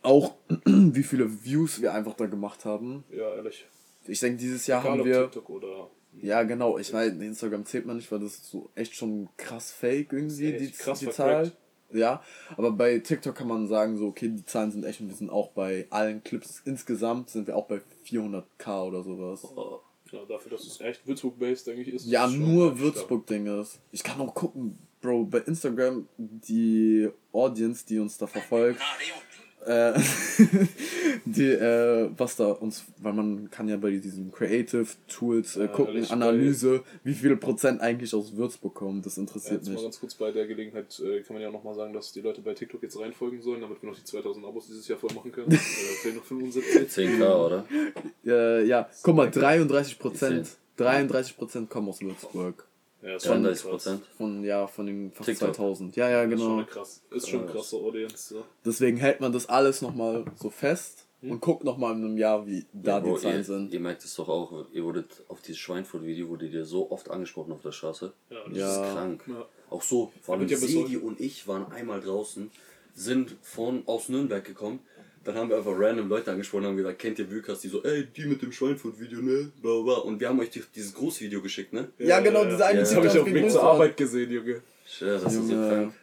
Auch 0.02 0.34
wie 0.64 1.02
viele 1.02 1.44
Views 1.44 1.80
wir 1.80 1.92
einfach 1.92 2.14
da 2.14 2.26
gemacht 2.26 2.64
haben. 2.64 3.04
Ja, 3.10 3.34
ehrlich. 3.34 3.66
Ich 4.06 4.20
denke, 4.20 4.38
dieses 4.38 4.66
Jahr 4.66 4.82
Egal 4.82 4.98
haben 4.98 5.04
wir. 5.04 5.22
TikTok 5.24 5.50
oder. 5.50 5.90
Ja, 6.20 6.42
genau. 6.42 6.78
Ich 6.78 6.92
weiß, 6.92 7.12
Instagram 7.12 7.64
zählt 7.64 7.86
man 7.86 7.96
nicht, 7.96 8.10
weil 8.10 8.20
das 8.20 8.34
ist 8.34 8.50
so 8.50 8.70
echt 8.74 8.94
schon 8.94 9.28
krass 9.36 9.72
fake 9.72 10.12
irgendwie, 10.12 10.52
die, 10.52 10.66
die. 10.68 11.10
Zahl. 11.10 11.52
Ja, 11.92 12.22
aber 12.56 12.72
bei 12.72 12.98
TikTok 12.98 13.34
kann 13.34 13.48
man 13.48 13.66
sagen, 13.66 13.96
so, 13.96 14.06
okay, 14.06 14.28
die 14.28 14.44
Zahlen 14.44 14.70
sind 14.70 14.84
echt 14.84 15.00
und 15.00 15.08
wir 15.08 15.16
sind 15.16 15.30
auch 15.30 15.50
bei 15.50 15.86
allen 15.90 16.22
Clips 16.22 16.62
insgesamt 16.64 17.30
sind 17.30 17.46
wir 17.46 17.56
auch 17.56 17.66
bei 17.66 17.80
400k 18.06 18.86
oder 18.86 19.02
sowas. 19.02 19.44
Oh. 19.44 19.80
Ja, 20.12 20.24
dafür, 20.24 20.50
dass 20.50 20.66
es 20.66 20.80
echt 20.80 21.06
Würzburg-based, 21.06 21.68
denke 21.68 21.82
ich, 21.82 21.88
ist. 21.88 22.06
Ja, 22.06 22.26
nur 22.26 22.80
Würzburg-Ding 22.80 23.46
ist. 23.60 23.78
Ich 23.92 24.02
kann 24.02 24.20
auch 24.20 24.34
gucken, 24.34 24.76
Bro, 25.00 25.26
bei 25.26 25.38
Instagram, 25.38 26.08
die 26.18 27.08
Audience, 27.32 27.86
die 27.86 27.98
uns 27.98 28.18
da 28.18 28.26
verfolgt, 28.26 28.80
die, 31.24 31.50
äh, 31.50 32.10
was 32.16 32.36
da 32.36 32.52
uns, 32.52 32.84
weil 32.98 33.12
man 33.12 33.50
kann 33.50 33.68
ja 33.68 33.76
bei 33.76 33.90
diesen 33.90 34.32
Creative 34.32 34.86
Tools 35.06 35.56
äh, 35.56 35.62
Ja, 35.62 35.66
gucken, 35.68 35.94
ehrlich, 35.96 36.10
Analyse, 36.10 36.82
wie 37.04 37.14
viele 37.14 37.36
Prozent 37.36 37.80
eigentlich 37.80 38.14
aus 38.14 38.36
Würzburg 38.36 38.74
kommen, 38.74 39.02
das 39.02 39.16
Ja, 39.16 39.22
interessiert 39.22 39.60
jetzt 39.60 39.66
mal 39.68 39.74
mich. 39.74 39.82
ganz 39.82 40.00
kurz 40.00 40.14
bei 40.14 40.32
der 40.32 40.46
Gelegenheit 40.46 40.98
äh, 41.00 41.20
kann 41.20 41.34
man 41.34 41.42
ja 41.42 41.48
auch 41.48 41.52
nochmal 41.52 41.74
sagen, 41.74 41.92
dass 41.92 42.12
die 42.12 42.20
Leute 42.20 42.40
bei 42.40 42.54
TikTok 42.54 42.82
jetzt 42.82 42.98
reinfolgen 42.98 43.42
sollen, 43.42 43.60
damit 43.60 43.82
wir 43.82 43.90
noch 43.90 43.96
die 43.96 44.04
2000 44.04 44.44
Abos 44.46 44.66
dieses 44.66 44.88
Jahr 44.88 44.98
voll 44.98 45.12
machen 45.14 45.30
können. 45.30 45.52
äh, 45.52 45.56
fehlen 45.56 46.16
noch 46.16 46.24
75. 46.24 46.88
10k, 46.88 47.46
oder? 47.46 47.64
Äh, 48.24 48.66
ja, 48.66 48.88
guck 49.02 49.14
mal, 49.14 49.30
33 49.30 49.98
Prozent, 49.98 50.48
33 50.76 51.36
Prozent 51.36 51.70
kommen 51.70 51.88
aus 51.88 52.00
Würzburg. 52.00 52.69
Ja, 53.02 53.16
ist 53.16 53.24
schon 53.24 53.42
33 53.42 53.62
krass. 53.62 53.70
Prozent. 53.70 54.02
Von, 54.16 54.44
ja, 54.44 54.66
von 54.66 54.86
den 54.86 55.10
fast 55.12 55.28
TikTok. 55.28 55.54
2000. 55.54 55.96
Ja, 55.96 56.08
ja, 56.10 56.22
Ist 56.22 56.30
schon 56.30 56.38
genau. 56.38 56.54
eine 56.56 56.64
krass. 56.66 57.02
Ist 57.10 57.28
schon 57.28 57.40
Ja. 57.46 57.52
krasse 57.52 57.76
Audience. 57.76 58.34
So. 58.34 58.44
Deswegen 58.64 58.96
hält 58.98 59.20
man 59.20 59.32
das 59.32 59.48
alles 59.48 59.80
nochmal 59.82 60.24
so 60.36 60.50
fest 60.50 61.06
Hm. 61.22 61.32
und 61.32 61.40
guckt 61.40 61.64
nochmal 61.64 61.94
in 61.96 62.04
einem 62.04 62.18
Jahr, 62.18 62.46
wie 62.46 62.64
da 62.72 63.00
Bro, 63.00 63.16
die 63.16 63.20
Zahlen 63.22 63.36
ihr, 63.38 63.44
sind. 63.44 63.72
ihr 63.74 63.80
merkt 63.80 64.04
es 64.04 64.14
doch 64.16 64.28
auch, 64.28 64.66
ihr 64.72 64.84
wurdet 64.84 65.22
auf 65.28 65.40
dieses 65.42 65.58
Schweinfurt-Video, 65.60 66.28
wurde 66.28 66.48
dir 66.48 66.64
so 66.64 66.90
oft 66.90 67.10
angesprochen 67.10 67.52
auf 67.52 67.62
der 67.62 67.72
Straße. 67.72 68.12
Ja, 68.30 68.36
das 68.48 68.56
Ja. 68.56 68.66
Das 68.66 68.86
ist 68.88 68.92
krank. 68.94 69.24
Ja. 69.28 69.44
Auch 69.70 69.82
so, 69.82 70.12
vor 70.22 70.34
allem 70.36 70.48
ja 70.48 70.56
heute- 70.58 71.00
und 71.00 71.20
ich 71.20 71.46
waren 71.48 71.70
einmal 71.72 72.00
draußen, 72.00 72.50
sind 72.94 73.36
von 73.42 73.82
aus 73.86 74.08
Nürnberg 74.08 74.44
gekommen. 74.44 74.80
Dann 75.22 75.34
haben 75.34 75.50
wir 75.50 75.58
einfach 75.58 75.74
random 75.76 76.08
Leute 76.08 76.30
angesprochen 76.32 76.62
und 76.64 76.68
haben 76.70 76.76
gesagt, 76.78 76.98
kennt 76.98 77.18
ihr 77.18 77.26
Bükas? 77.26 77.60
Die 77.60 77.68
so, 77.68 77.82
ey, 77.84 78.06
die 78.06 78.24
mit 78.24 78.40
dem 78.40 78.52
Schweinfurt-Video, 78.52 79.20
ne? 79.20 79.52
Bla, 79.60 79.74
bla, 79.74 79.82
bla. 79.82 79.94
Und 79.96 80.18
wir 80.18 80.28
haben 80.28 80.40
euch 80.40 80.48
die, 80.50 80.62
dieses 80.74 80.94
Großvideo 80.94 81.42
geschickt, 81.42 81.72
ne? 81.74 81.88
Ja, 81.98 82.20
genau, 82.20 82.44
diese 82.44 82.64
eine 82.64 82.78
Ja. 82.78 82.80
Das 82.80 82.96
habe 82.96 83.06
ich 83.06 83.18
auf 83.18 83.24
dem 83.24 83.34
Weg 83.34 83.42
ging 83.42 83.50
zur. 83.50 83.62
Arbeit 83.62 83.96
gesehen, 83.98 84.30
Junge. 84.30 84.62
Ja, 85.00 85.06
das 85.18 85.24
ist 85.34 85.46
so 85.46 85.52
Junge. 85.52 85.68
krank. 85.68 85.94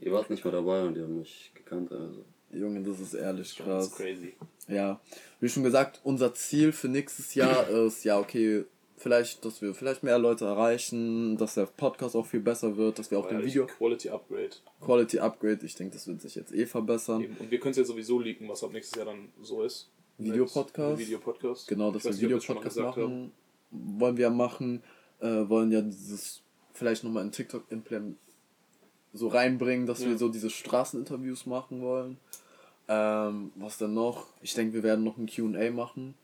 Ihr 0.00 0.12
wart 0.12 0.30
nicht 0.30 0.44
mal 0.44 0.50
dabei 0.50 0.82
und 0.82 0.94
die 0.94 1.02
haben 1.02 1.18
mich 1.18 1.50
gekannt, 1.54 1.92
also. 1.92 2.24
Junge, 2.52 2.82
das 2.82 3.00
ist 3.00 3.14
ehrlich 3.14 3.54
Das 3.56 3.66
krass. 3.66 3.86
ist 3.88 3.96
crazy. 3.96 4.34
Ja, 4.68 5.00
wie 5.40 5.48
schon 5.48 5.62
gesagt, 5.64 6.00
unser 6.04 6.32
Ziel 6.34 6.72
für 6.72 6.88
nächstes 6.88 7.34
Jahr 7.34 7.68
ist, 7.86 8.04
ja, 8.04 8.18
okay, 8.18 8.64
vielleicht, 9.04 9.44
dass 9.44 9.60
wir 9.60 9.74
vielleicht 9.74 10.02
mehr 10.02 10.18
Leute 10.18 10.46
erreichen, 10.46 11.36
dass 11.36 11.54
der 11.54 11.66
Podcast 11.66 12.16
auch 12.16 12.24
viel 12.24 12.40
besser 12.40 12.74
wird, 12.78 12.98
dass 12.98 13.10
wir 13.10 13.18
auch 13.18 13.24
War 13.26 13.32
den 13.32 13.44
Video 13.44 13.66
Quality 13.66 14.08
Upgrade. 14.08 14.50
Quality 14.80 15.18
Upgrade, 15.18 15.60
ich 15.62 15.74
denke, 15.74 15.92
das 15.92 16.08
wird 16.08 16.22
sich 16.22 16.34
jetzt 16.34 16.52
eh 16.54 16.64
verbessern. 16.64 17.20
Eben. 17.20 17.36
Und 17.36 17.50
wir 17.50 17.60
können 17.60 17.72
es 17.72 17.76
ja 17.76 17.84
sowieso 17.84 18.18
leaken, 18.18 18.48
was 18.48 18.64
ab 18.64 18.72
nächstes 18.72 18.96
Jahr 18.96 19.04
dann 19.04 19.28
so 19.42 19.62
ist. 19.62 19.90
Videopodcast. 20.16 20.98
Videopodcast. 20.98 21.68
Genau, 21.68 21.90
dass 21.92 22.04
wir 22.04 22.18
Videopodcast 22.18 22.78
machen, 22.78 23.32
wollen 23.70 24.16
wir 24.16 24.30
machen, 24.30 24.82
äh, 25.20 25.48
wollen 25.48 25.70
ja 25.70 25.82
dieses 25.82 26.40
vielleicht 26.72 27.04
nochmal 27.04 27.24
in 27.24 27.30
TikTok 27.30 27.64
implement 27.70 28.16
so 29.12 29.28
reinbringen, 29.28 29.86
dass 29.86 30.00
Ja. 30.00 30.08
wir 30.08 30.18
so 30.18 30.30
diese 30.30 30.48
Straßeninterviews 30.48 31.44
machen 31.44 31.82
wollen. 31.82 32.16
Ähm, 32.88 33.52
was 33.56 33.76
dann 33.78 33.92
noch? 33.94 34.26
Ich 34.40 34.54
denke, 34.54 34.72
wir 34.74 34.82
werden 34.82 35.04
noch 35.04 35.18
ein 35.18 35.28
Q&A 35.28 35.70
machen. 35.70 36.14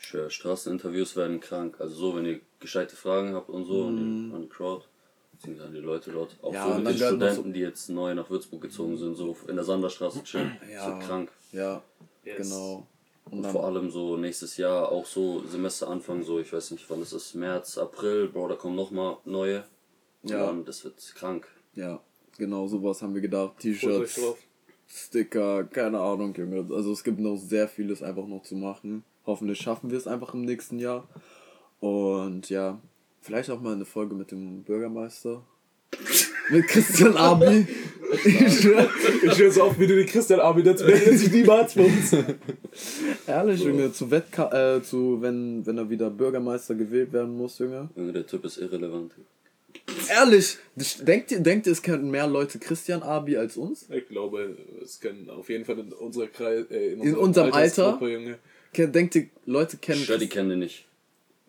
Ich 0.00 0.06
schwör, 0.06 0.30
Straßeninterviews 0.30 1.14
werden 1.16 1.40
krank. 1.40 1.76
Also 1.78 1.94
so, 1.94 2.16
wenn 2.16 2.24
ihr 2.24 2.40
gescheite 2.58 2.96
Fragen 2.96 3.34
habt 3.34 3.50
und 3.50 3.66
so 3.66 3.84
an, 3.86 3.96
die, 4.30 4.34
an 4.34 4.42
die 4.42 4.48
Crowd, 4.48 4.86
beziehungsweise 5.32 5.68
an 5.68 5.74
die 5.74 5.80
Leute 5.80 6.10
dort. 6.10 6.36
Auch 6.42 6.50
Mhm. 6.50 6.54
Ja, 6.56 6.64
so 6.66 6.70
und 6.74 6.82
mit 6.84 6.92
den 7.00 7.06
Studenten, 7.06 7.52
die 7.52 7.60
jetzt 7.60 7.88
neu 7.90 8.14
nach 8.14 8.30
Würzburg 8.30 8.62
gezogen 8.62 8.96
sind, 8.96 9.14
so 9.14 9.36
in 9.46 9.56
der 9.56 9.64
Sanderstraße 9.64 10.22
chillen. 10.24 10.56
Ja. 10.72 10.76
Das 10.76 10.86
wird 10.88 11.00
krank. 11.02 11.32
Ja, 11.52 11.82
Yes. 12.24 12.36
genau. 12.48 12.86
Und 13.26 13.32
Und 13.38 13.42
dann, 13.44 13.52
vor 13.52 13.64
allem 13.64 13.90
so 13.90 14.16
nächstes 14.16 14.56
Jahr 14.56 14.90
auch 14.90 15.06
so 15.06 15.42
Semesteranfang, 15.46 16.22
so 16.24 16.40
ich 16.40 16.52
weiß 16.52 16.70
nicht 16.72 16.88
wann 16.90 17.02
es 17.02 17.12
ist, 17.12 17.34
März, 17.34 17.78
April, 17.78 18.28
Bro, 18.28 18.48
da 18.48 18.54
kommen 18.56 18.76
nochmal 18.76 19.18
neue. 19.24 19.64
Und 20.22 20.30
Ja. 20.30 20.46
dann, 20.46 20.64
das 20.64 20.82
wird 20.84 20.96
krank. 21.14 21.46
ja, 21.74 22.00
genau 22.38 22.66
sowas 22.66 23.02
haben 23.02 23.14
wir 23.14 23.20
gedacht. 23.20 23.58
T-Shirts. 23.58 24.18
Sticker, 24.88 25.64
keine 25.64 26.00
Ahnung, 26.00 26.34
Junge. 26.34 26.66
Also 26.74 26.92
es 26.92 27.04
gibt 27.04 27.20
noch 27.20 27.36
sehr 27.36 27.68
vieles 27.68 28.02
einfach 28.02 28.26
noch 28.26 28.42
zu 28.42 28.56
machen. 28.56 29.04
Hoffentlich 29.26 29.60
schaffen 29.60 29.90
wir 29.90 29.98
es 29.98 30.06
einfach 30.06 30.34
im 30.34 30.42
nächsten 30.42 30.78
Jahr. 30.78 31.08
Und 31.80 32.50
ja, 32.50 32.78
vielleicht 33.20 33.50
auch 33.50 33.60
mal 33.60 33.74
eine 33.74 33.84
Folge 33.84 34.14
mit 34.14 34.30
dem 34.30 34.62
Bürgermeister. 34.62 35.42
mit 36.50 36.66
Christian 36.68 37.16
Abi. 37.16 37.66
ich 38.24 39.38
höre 39.38 39.50
so 39.52 39.62
auf, 39.62 39.78
wie 39.78 39.86
du 39.86 39.96
den 39.96 40.06
Christian 40.06 40.40
Armin 40.40 40.66
jetzt 40.66 40.84
meldet 40.84 41.18
sich 41.18 41.30
niemals 41.30 41.74
bei 41.74 41.84
uns. 41.84 42.16
ehrlich, 43.26 43.62
Junge, 43.62 43.92
zu 43.92 44.10
Wettka 44.10 44.76
äh, 44.76 44.82
zu, 44.82 45.22
wenn, 45.22 45.64
wenn 45.64 45.78
er 45.78 45.88
wieder 45.88 46.10
Bürgermeister 46.10 46.74
gewählt 46.74 47.12
werden 47.12 47.36
muss, 47.36 47.58
Junge. 47.58 47.88
Junge, 47.96 48.12
der 48.12 48.26
Typ 48.26 48.44
ist 48.44 48.58
irrelevant. 48.58 49.12
Ehrlich, 50.08 50.58
denkt 51.02 51.30
ihr, 51.30 51.40
denkt 51.40 51.66
ihr, 51.66 51.72
es 51.72 51.82
könnten 51.82 52.10
mehr 52.10 52.26
Leute 52.26 52.58
Christian 52.58 53.02
Abi 53.02 53.36
als 53.36 53.56
uns? 53.56 53.86
Ich 53.90 54.08
glaube, 54.08 54.56
es 54.82 55.00
können 55.00 55.30
auf 55.30 55.48
jeden 55.48 55.64
Fall 55.64 55.78
in 55.78 55.92
unserer 55.92 56.26
Kreis, 56.26 56.66
äh, 56.70 56.92
in, 56.94 57.02
In 57.02 57.16
unserem 57.16 57.52
Alter? 57.52 57.98
Junge. 58.00 58.38
Denkt 58.76 59.14
ihr, 59.16 59.26
Leute 59.46 59.76
kennen 59.78 60.00
Shreddy 60.00 60.28
kennt 60.28 60.50
den 60.50 60.60
nicht. 60.60 60.86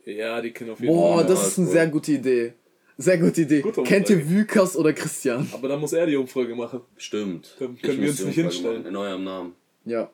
Ja, 0.05 0.41
die 0.41 0.51
kennen 0.51 0.71
auf 0.71 0.79
jeden 0.79 0.93
Boah, 0.93 1.17
Fall. 1.19 1.27
das 1.27 1.47
ist 1.49 1.59
eine 1.59 1.67
sehr 1.67 1.87
gute 1.87 2.11
Idee. 2.13 2.53
Sehr 2.97 3.17
gute 3.17 3.41
Idee. 3.41 3.61
Gute 3.61 3.83
Kennt 3.83 4.09
ihr. 4.09 4.29
Wykas 4.29 4.75
oder 4.75 4.93
Christian? 4.93 5.47
Aber 5.53 5.67
dann 5.67 5.79
muss 5.79 5.93
er 5.93 6.05
die 6.05 6.15
Umfrage 6.15 6.55
machen. 6.55 6.81
Stimmt. 6.97 7.55
Dann 7.59 7.75
Ich 7.75 7.81
können 7.81 7.99
wir 8.01 8.07
muss 8.07 8.09
uns 8.11 8.19
die 8.19 8.25
nicht 8.25 8.35
hinstellen. 8.35 8.77
machen, 8.83 8.87
In 8.89 8.95
eurem 8.95 9.23
Namen. 9.23 9.53
Ja. 9.85 10.09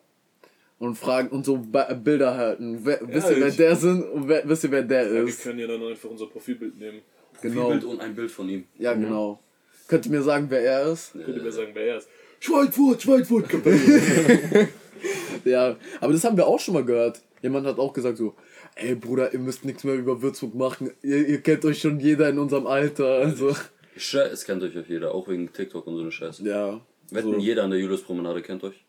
Und 0.80 0.96
fragen 0.96 1.30
und 1.30 1.46
so 1.46 1.58
Bilder 1.58 2.36
halten. 2.38 2.80
Wer, 2.84 3.00
wisst 3.04 3.30
ihr, 3.30 3.40
wer 3.40 3.48
ich- 3.48 3.56
der 3.58 3.76
sind 3.76 4.04
und 4.04 4.28
wer, 4.28 4.48
wisst 4.48 4.64
ihr, 4.66 4.72
wer 4.72 4.84
der 4.84 5.08
Ja, 5.08 5.14
wir 5.14 5.24
ist? 5.24 5.42
können 5.44 5.60
ja 5.60 5.68
dann 5.68 5.82
einfach 5.84 6.10
unser 6.10 6.28
Profilbild 6.28 6.78
nehmen. 6.80 7.00
Genau. 7.42 7.70
Bild 7.70 7.84
und 7.84 8.00
ein 8.00 8.14
Bild 8.16 8.30
von 8.32 8.48
ihm. 8.50 8.66
Ja, 8.78 8.94
genau. 8.94 9.40
Könnt 9.88 10.06
ihr 10.06 10.12
mir 10.12 10.22
sagen, 10.22 10.46
wer 10.50 10.62
er 10.62 10.92
ist? 10.92 11.14
Könnt 11.14 11.28
ihr 11.38 11.44
mir 11.44 11.52
sagen, 11.52 11.72
wer 11.74 11.84
er 11.88 11.98
ist? 11.98 12.08
Schweinfurt, 12.40 13.02
Schweinfurt, 13.02 13.46
Ja, 15.46 15.76
aber 16.02 16.14
das 16.14 16.24
haben 16.24 16.38
wir 16.38 16.48
auch 16.48 16.60
schon 16.60 16.74
mal 16.74 16.84
gehört. 16.86 17.22
Jemand 17.42 17.68
hat 17.68 17.78
auch 17.80 17.94
gesagt 17.94 18.18
so, 18.18 18.34
ey 18.76 18.96
Bruder, 18.96 19.34
ihr 19.34 19.40
müsst 19.40 19.64
nichts 19.66 19.84
mehr 19.84 19.96
über 19.96 20.22
Würzburg 20.22 20.56
machen. 20.56 20.92
Ihr, 21.04 21.28
ihr 21.28 21.42
kennt 21.42 21.64
euch 21.66 21.80
schon 21.80 22.00
jeder 22.00 22.30
in 22.30 22.40
unserem 22.40 22.68
Alter. 22.68 23.06
Also, 23.06 23.56
Ich 23.96 24.14
es 24.14 24.44
kennt 24.46 24.64
euch 24.64 24.78
auch 24.78 24.88
jeder, 24.88 25.14
auch 25.14 25.28
wegen 25.28 25.52
TikTok 25.52 25.86
und 25.88 25.96
so 25.96 26.02
eine 26.02 26.12
Scheiße. 26.12 26.44
ja. 26.48 26.82
Wetten, 27.10 27.34
So. 27.34 27.38
jeder 27.40 27.64
an 27.64 27.72
der 27.72 27.80
Julius-Promenade 27.80 28.42
kennt 28.42 28.64
euch. 28.66 28.84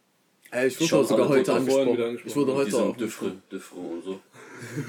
Ey, 0.50 0.66
ich 0.66 0.80
wurde 0.80 0.96
auch 0.96 1.04
sogar 1.08 1.28
heute 1.28 1.42
wieder 1.42 1.54
angesprochen. 1.56 2.18
Ich 2.24 2.34
wurde 2.34 2.54
heute 2.54 2.76
auch 2.76 2.96
Diffre, 2.96 3.32
Diffre 3.52 3.76
und 3.78 4.02
so. 4.02 4.20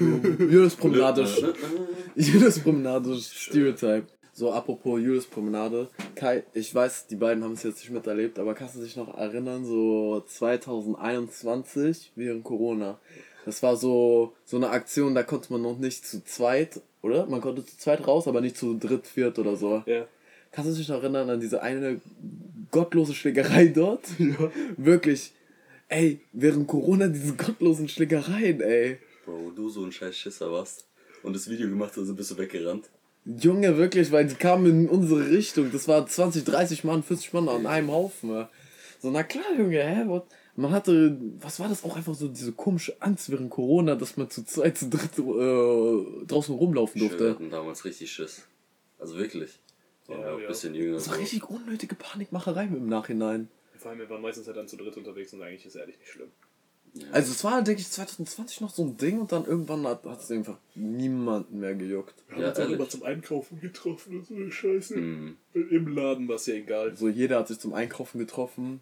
Julius 0.44 0.74
Promenade. 0.74 1.28
Julius 2.16 2.58
Promenade 2.58 3.14
Stereotype. 3.16 4.06
So, 4.40 4.54
apropos 4.54 4.98
Julius 4.98 5.26
Promenade. 5.26 5.90
Kai, 6.14 6.44
ich 6.54 6.74
weiß, 6.74 7.08
die 7.08 7.16
beiden 7.16 7.44
haben 7.44 7.52
es 7.52 7.62
jetzt 7.62 7.80
nicht 7.80 7.90
miterlebt, 7.90 8.38
aber 8.38 8.54
kannst 8.54 8.74
du 8.74 8.80
dich 8.80 8.96
noch 8.96 9.14
erinnern, 9.18 9.66
so 9.66 10.24
2021 10.26 12.12
während 12.16 12.42
Corona? 12.42 12.98
Das 13.44 13.62
war 13.62 13.76
so, 13.76 14.32
so 14.46 14.56
eine 14.56 14.70
Aktion, 14.70 15.14
da 15.14 15.24
konnte 15.24 15.52
man 15.52 15.60
noch 15.60 15.76
nicht 15.76 16.06
zu 16.06 16.24
zweit, 16.24 16.80
oder? 17.02 17.26
Man 17.26 17.42
konnte 17.42 17.66
zu 17.66 17.76
zweit 17.76 18.08
raus, 18.08 18.26
aber 18.26 18.40
nicht 18.40 18.56
zu 18.56 18.78
dritt, 18.78 19.06
viert 19.06 19.38
oder 19.38 19.56
so. 19.56 19.82
Ja. 19.84 20.06
Kannst 20.52 20.70
du 20.70 20.74
dich 20.74 20.88
noch 20.88 21.02
erinnern 21.02 21.28
an 21.28 21.40
diese 21.40 21.60
eine 21.60 22.00
gottlose 22.70 23.12
Schlägerei 23.12 23.66
dort? 23.66 24.06
Ja. 24.18 24.50
Wirklich. 24.78 25.34
Ey, 25.88 26.20
während 26.32 26.66
Corona 26.66 27.08
diese 27.08 27.34
gottlosen 27.34 27.90
Schlägereien, 27.90 28.62
ey. 28.62 29.00
Bro, 29.26 29.38
wo 29.44 29.50
du 29.50 29.68
so 29.68 29.84
ein 29.84 29.92
scheiß 29.92 30.16
Schisser 30.16 30.50
warst 30.50 30.86
und 31.22 31.36
das 31.36 31.50
Video 31.50 31.68
gemacht 31.68 31.92
hast, 31.94 32.16
bist 32.16 32.30
du 32.30 32.38
weggerannt. 32.38 32.88
Junge, 33.38 33.76
wirklich, 33.76 34.10
weil 34.12 34.26
die 34.26 34.34
kamen 34.34 34.66
in 34.66 34.88
unsere 34.88 35.30
Richtung. 35.30 35.70
Das 35.72 35.86
war 35.88 36.06
20, 36.06 36.44
30 36.44 36.84
Mann, 36.84 37.02
40 37.02 37.32
Mann 37.32 37.48
an 37.48 37.66
einem 37.66 37.90
Haufen. 37.90 38.30
ja. 38.30 38.50
So, 39.00 39.10
na 39.10 39.22
klar, 39.22 39.44
Junge, 39.56 39.82
hä? 39.82 40.06
what? 40.06 40.26
Man 40.56 40.72
hatte, 40.72 41.16
was 41.40 41.58
war 41.58 41.68
das 41.68 41.84
auch 41.84 41.96
einfach 41.96 42.14
so, 42.14 42.28
diese 42.28 42.52
komische 42.52 43.00
Angst 43.00 43.30
während 43.30 43.50
Corona, 43.50 43.94
dass 43.94 44.16
man 44.18 44.28
zu 44.28 44.44
zweit, 44.44 44.76
zu 44.76 44.90
dritt 44.90 45.18
äh, 45.18 46.26
draußen 46.26 46.54
rumlaufen 46.54 47.00
Wir 47.00 47.08
durfte. 47.08 47.30
hatten 47.30 47.50
damals 47.50 47.84
richtig 47.84 48.12
Schiss. 48.12 48.46
Also 48.98 49.16
wirklich. 49.16 49.58
Ja, 50.08 50.18
ja, 50.18 50.36
ein 50.36 50.46
bisschen 50.46 50.74
jünger. 50.74 50.94
Das 50.94 51.08
war 51.08 51.14
so. 51.14 51.20
richtig 51.20 51.48
unnötige 51.48 51.94
Panikmacherei 51.94 52.64
im 52.64 52.88
Nachhinein. 52.88 53.48
Vor 53.78 53.90
allem, 53.90 54.00
wir 54.00 54.10
waren 54.10 54.20
meistens 54.20 54.46
halt 54.48 54.56
dann 54.58 54.68
zu 54.68 54.76
dritt 54.76 54.96
unterwegs 54.98 55.32
und 55.32 55.40
eigentlich 55.40 55.64
ist 55.64 55.76
ehrlich 55.76 55.98
nicht 55.98 56.10
schlimm. 56.10 56.28
Also 57.12 57.32
es 57.32 57.44
war, 57.44 57.62
denke 57.62 57.80
ich, 57.80 57.90
2020 57.90 58.60
noch 58.60 58.70
so 58.70 58.82
ein 58.82 58.96
Ding 58.96 59.20
und 59.20 59.30
dann 59.32 59.44
irgendwann 59.44 59.86
hat 59.86 60.04
es 60.04 60.30
einfach 60.30 60.58
niemanden 60.74 61.60
mehr 61.60 61.74
gejuckt. 61.74 62.14
Wir 62.28 62.36
haben 62.36 62.42
Ja, 62.42 62.48
uns 62.50 62.58
auch 62.58 62.68
immer 62.70 62.88
zum 62.88 63.02
Einkaufen 63.04 63.60
getroffen 63.60 64.18
und 64.18 64.26
so 64.26 64.34
eine 64.34 64.50
Scheiße. 64.50 64.96
Mhm. 64.96 65.36
Im 65.54 65.88
Laden 65.88 66.26
war 66.28 66.36
es 66.36 66.46
ja 66.46 66.54
egal. 66.54 66.96
So 66.96 67.08
jeder 67.08 67.38
hat 67.38 67.48
sich 67.48 67.58
zum 67.60 67.74
Einkaufen 67.74 68.18
getroffen, 68.18 68.80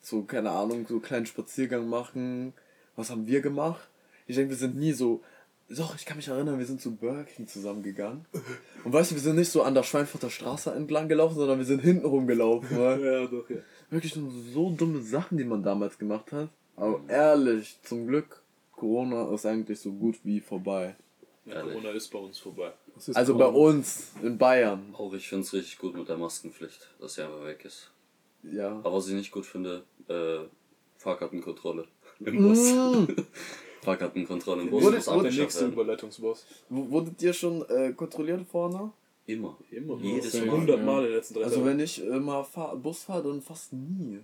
so 0.00 0.22
keine 0.22 0.50
Ahnung, 0.50 0.86
so 0.86 0.94
einen 0.94 1.02
kleinen 1.02 1.26
Spaziergang 1.26 1.88
machen. 1.88 2.52
Was 2.96 3.10
haben 3.10 3.26
wir 3.26 3.40
gemacht? 3.40 3.88
Ich 4.26 4.36
denke, 4.36 4.50
wir 4.50 4.56
sind 4.56 4.76
nie 4.76 4.92
so. 4.92 5.22
Doch, 5.68 5.94
ich 5.94 6.04
kann 6.04 6.16
mich 6.16 6.26
erinnern, 6.28 6.58
wir 6.58 6.66
sind 6.66 6.80
zu 6.80 6.96
Burger 6.96 7.24
King 7.24 7.46
zusammengegangen. 7.46 8.24
Und 8.84 8.92
weißt 8.92 9.10
du, 9.10 9.14
wir 9.16 9.22
sind 9.22 9.36
nicht 9.36 9.50
so 9.50 9.62
an 9.62 9.74
der 9.74 9.84
Schweinfurter 9.84 10.30
Straße 10.30 10.72
entlang 10.72 11.08
gelaufen, 11.08 11.36
sondern 11.36 11.58
wir 11.58 11.64
sind 11.64 11.80
hinten 11.80 12.06
rumgelaufen. 12.06 12.68
Ja, 12.80 13.26
doch, 13.26 13.48
ja. 13.50 13.56
wirklich 13.88 14.14
nur 14.16 14.30
so 14.52 14.70
dumme 14.70 15.00
Sachen, 15.00 15.38
die 15.38 15.44
man 15.44 15.62
damals 15.62 15.96
gemacht 15.98 16.32
hat. 16.32 16.48
Aber 16.76 17.00
ehrlich, 17.08 17.78
zum 17.82 18.06
Glück, 18.06 18.42
Corona 18.72 19.32
ist 19.34 19.44
eigentlich 19.46 19.78
so 19.80 19.92
gut 19.92 20.18
wie 20.24 20.40
vorbei. 20.40 20.96
ja. 21.44 21.62
Corona 21.62 21.90
ist 21.90 22.08
bei 22.10 22.18
uns 22.18 22.38
vorbei. 22.38 22.72
Also 23.14 23.36
bei 23.36 23.46
uns 23.46 24.12
in 24.22 24.36
Bayern. 24.38 24.94
Auch 24.96 25.12
ich 25.14 25.28
finde 25.28 25.44
es 25.44 25.52
richtig 25.52 25.78
gut 25.78 25.94
mit 25.94 26.08
der 26.08 26.16
Maskenpflicht, 26.16 26.90
dass 27.00 27.14
sie 27.14 27.22
einfach 27.22 27.44
weg 27.44 27.64
ist. 27.64 27.90
Ja. 28.42 28.70
Aber 28.78 28.94
was 28.94 29.08
ich 29.08 29.14
nicht 29.14 29.30
gut 29.30 29.46
finde, 29.46 29.82
äh, 30.08 30.38
Fahrkartenkontrolle 30.98 31.86
im 32.20 32.42
Bus. 32.42 32.72
Fahrkartenkontrolle 33.82 34.62
im 34.62 34.70
Bus 34.70 34.82
Wurde- 34.84 34.96
abgeschafft 34.98 35.38
nächste. 35.38 35.66
Überleitungsboss. 35.66 36.46
Wurdet 36.68 37.22
ihr 37.22 37.32
schon 37.32 37.62
äh, 37.68 37.92
kontrolliert 37.92 38.46
vorne? 38.46 38.92
Immer. 39.26 39.56
Immer. 39.70 39.96
Jedes 39.98 40.34
Mal. 40.34 40.42
100 40.44 40.84
Mal 40.84 40.98
in 40.98 41.04
den 41.04 41.12
letzten 41.14 41.34
drei 41.34 41.44
Also 41.44 41.64
wenn 41.64 41.80
ich 41.80 42.02
immer 42.04 42.44
fahr, 42.44 42.76
Bus 42.76 43.04
fahre, 43.04 43.28
dann 43.28 43.40
fast 43.40 43.72
nie. 43.72 44.20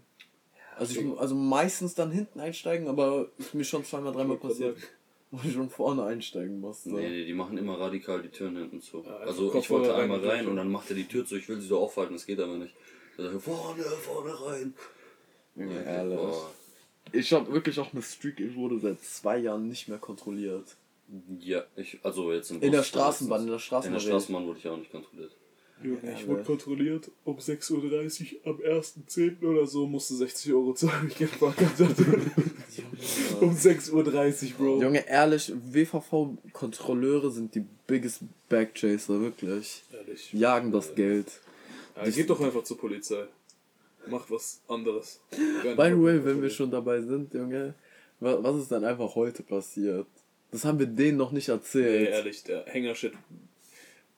Also, 0.79 1.01
ich, 1.01 1.19
also 1.19 1.35
meistens 1.35 1.95
dann 1.95 2.11
hinten 2.11 2.39
einsteigen, 2.41 2.87
aber 2.89 3.29
ist 3.39 3.55
mir 3.55 3.65
schon 3.65 3.85
zweimal, 3.85 4.13
dreimal 4.13 4.37
Ich 4.37 4.43
passiert. 4.43 4.77
wo 5.31 5.41
ich 5.45 5.55
schon 5.55 5.71
vorne 5.71 6.05
einsteigen 6.05 6.61
musste. 6.61 6.91
Nee, 6.91 7.09
nee, 7.09 7.25
die 7.25 7.35
machen 7.35 7.59
immer 7.59 7.79
radikal 7.81 8.23
die 8.23 8.29
Türen 8.29 8.57
hinten 8.57 8.81
zu. 8.81 8.99
Ja, 8.99 9.17
einfach 9.17 9.27
also 9.27 9.55
ich 9.55 9.71
wollte 9.71 9.95
einmal 9.95 10.25
rein 10.25 10.47
und 10.47 10.57
dann 10.57 10.71
macht 10.71 10.89
er 10.91 10.97
die 10.97 11.07
Tür 11.09 11.25
zu, 11.27 11.37
ich 11.37 11.49
will 11.49 11.61
sie 11.61 11.67
so 11.67 11.79
aufhalten, 11.81 12.15
das 12.15 12.27
geht 12.27 12.39
aber 12.39 12.57
nicht. 12.57 12.75
Er 13.19 13.33
sagt, 13.33 13.43
vorne, 13.43 13.83
vorne 13.83 14.41
rein. 14.47 14.75
Junge, 15.57 15.75
Ja, 15.75 15.81
ehrlich. 15.83 16.19
boah. 16.19 16.51
Ich 17.13 17.33
hab 17.33 17.51
wirklich 17.51 17.79
auch 17.81 17.93
eine 17.93 18.03
Streak, 18.03 18.41
ich 18.41 18.55
wurde 18.57 18.79
seit 18.79 19.01
zwei 19.03 19.39
Jahren 19.39 19.69
nicht 19.69 19.89
mehr 19.89 19.99
kontrolliert. 19.99 20.77
Ja, 21.39 21.65
ich, 21.77 21.99
also 22.03 22.33
jetzt 22.33 22.51
im 22.51 22.61
In 22.61 22.73
der 22.73 22.79
Bus 22.79 22.89
Straßenbahn, 22.89 23.41
in 23.43 23.47
der 23.47 23.55
In 23.57 23.61
Straßenbahn. 23.61 23.93
der 24.01 24.09
Straßenbahn 24.09 24.47
wurde 24.47 24.59
ich 24.59 24.69
auch 24.69 24.77
nicht 24.77 24.91
kontrolliert. 24.91 25.33
Junge, 25.83 26.15
ich 26.15 26.27
wurde 26.27 26.43
kontrolliert 26.43 27.11
um 27.25 27.37
6.30 27.37 28.37
Uhr 28.45 28.47
am 28.47 28.57
1.10. 28.61 29.43
oder 29.45 29.67
so, 29.67 29.87
musste 29.87 30.15
60 30.15 30.53
Euro 30.55 30.73
zahlen, 30.73 31.09
ich 31.09 31.17
kein 31.17 31.29
Fahrrad 31.29 31.59
hatte. 31.79 32.05
um 33.41 33.55
6.30 33.55 33.93
Uhr, 33.93 34.57
Bro. 34.59 34.83
Junge, 34.83 35.07
ehrlich, 35.07 35.53
WVV-Kontrolleure 35.71 37.31
sind 37.31 37.55
die 37.55 37.65
biggest 37.87 38.21
Backchaser, 38.49 39.21
wirklich. 39.21 39.83
Ehrlich. 39.93 40.33
Jagen 40.33 40.73
das 40.73 40.95
Geld. 40.95 41.27
Ja, 41.97 42.09
geht 42.09 42.31
doch 42.31 42.41
einfach 42.41 42.65
zur 42.65 42.79
Polizei. 42.79 43.25
Mach 44.09 44.31
was 44.31 44.61
anderes. 44.69 45.21
By 45.31 45.39
the 45.91 46.01
way, 46.03 46.25
wenn 46.25 46.41
wir 46.41 46.51
schon 46.51 46.71
dabei 46.71 47.01
sind, 47.03 47.35
Junge, 47.35 47.75
wa- 48.21 48.39
was 48.41 48.57
ist 48.63 48.71
dann 48.73 48.85
einfach 48.85 49.15
heute 49.15 49.43
passiert? 49.43 50.07
Das 50.53 50.65
haben 50.65 50.79
wir 50.79 50.87
denen 50.87 51.19
noch 51.19 51.33
nicht 51.33 51.49
Nee, 51.49 51.55
erzählt. 51.55 52.09
ehrlich, 52.11 52.43
der 52.45 52.65
Hängershit. 52.67 53.13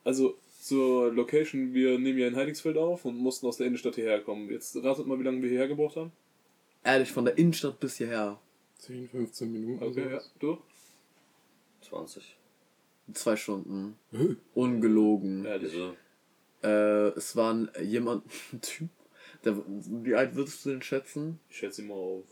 Also, 0.04 0.36
zur 0.60 1.12
Location, 1.12 1.72
wir 1.72 1.98
nehmen 1.98 2.18
ja 2.18 2.28
in 2.28 2.36
Heidingsfeld 2.36 2.76
auf 2.76 3.04
und 3.04 3.16
mussten 3.16 3.46
aus 3.46 3.56
der 3.56 3.66
Innenstadt 3.66 3.94
hierher 3.94 4.20
kommen. 4.20 4.50
Jetzt 4.50 4.76
ratet 4.76 5.06
mal, 5.06 5.18
wie 5.18 5.24
lange 5.24 5.40
wir 5.40 5.48
hierher 5.48 5.68
gebraucht 5.68 5.96
haben. 5.96 6.12
Ehrlich, 6.84 7.12
von 7.12 7.24
der 7.24 7.38
Innenstadt 7.38 7.78
bis 7.80 7.96
hierher. 7.96 8.38
10, 8.78 9.08
15 9.08 9.52
Minuten. 9.52 9.84
Okay, 9.84 10.10
ja. 10.12 10.20
Du? 10.38 10.58
20. 11.82 12.36
Zwei 13.14 13.36
Stunden. 13.36 13.96
Ungelogen. 14.54 15.44
Ehrlich. 15.44 15.72
Wieso? 15.72 15.94
Äh, 16.62 17.16
es 17.16 17.36
war 17.36 17.54
ein, 17.54 17.70
jemand, 17.82 18.24
ein 18.52 18.60
Typ, 18.60 18.88
der, 19.44 19.56
wie 19.66 20.14
alt 20.14 20.34
würdest 20.34 20.64
du 20.64 20.70
den 20.70 20.82
schätzen? 20.82 21.38
Ich 21.48 21.58
schätze 21.58 21.82
ihn 21.82 21.88
mal 21.88 21.94
auf 21.94 22.24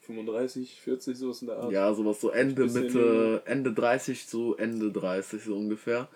35, 0.00 0.80
40, 0.80 1.16
sowas 1.16 1.42
in 1.42 1.48
der 1.48 1.58
Art. 1.58 1.72
Ja, 1.72 1.92
sowas 1.94 2.20
so 2.20 2.30
Ende, 2.30 2.66
Mitte. 2.66 3.42
Ende 3.44 3.72
30, 3.72 4.26
so 4.26 4.56
Ende 4.56 4.90
30 4.90 5.44
so 5.44 5.56
ungefähr. 5.56 6.08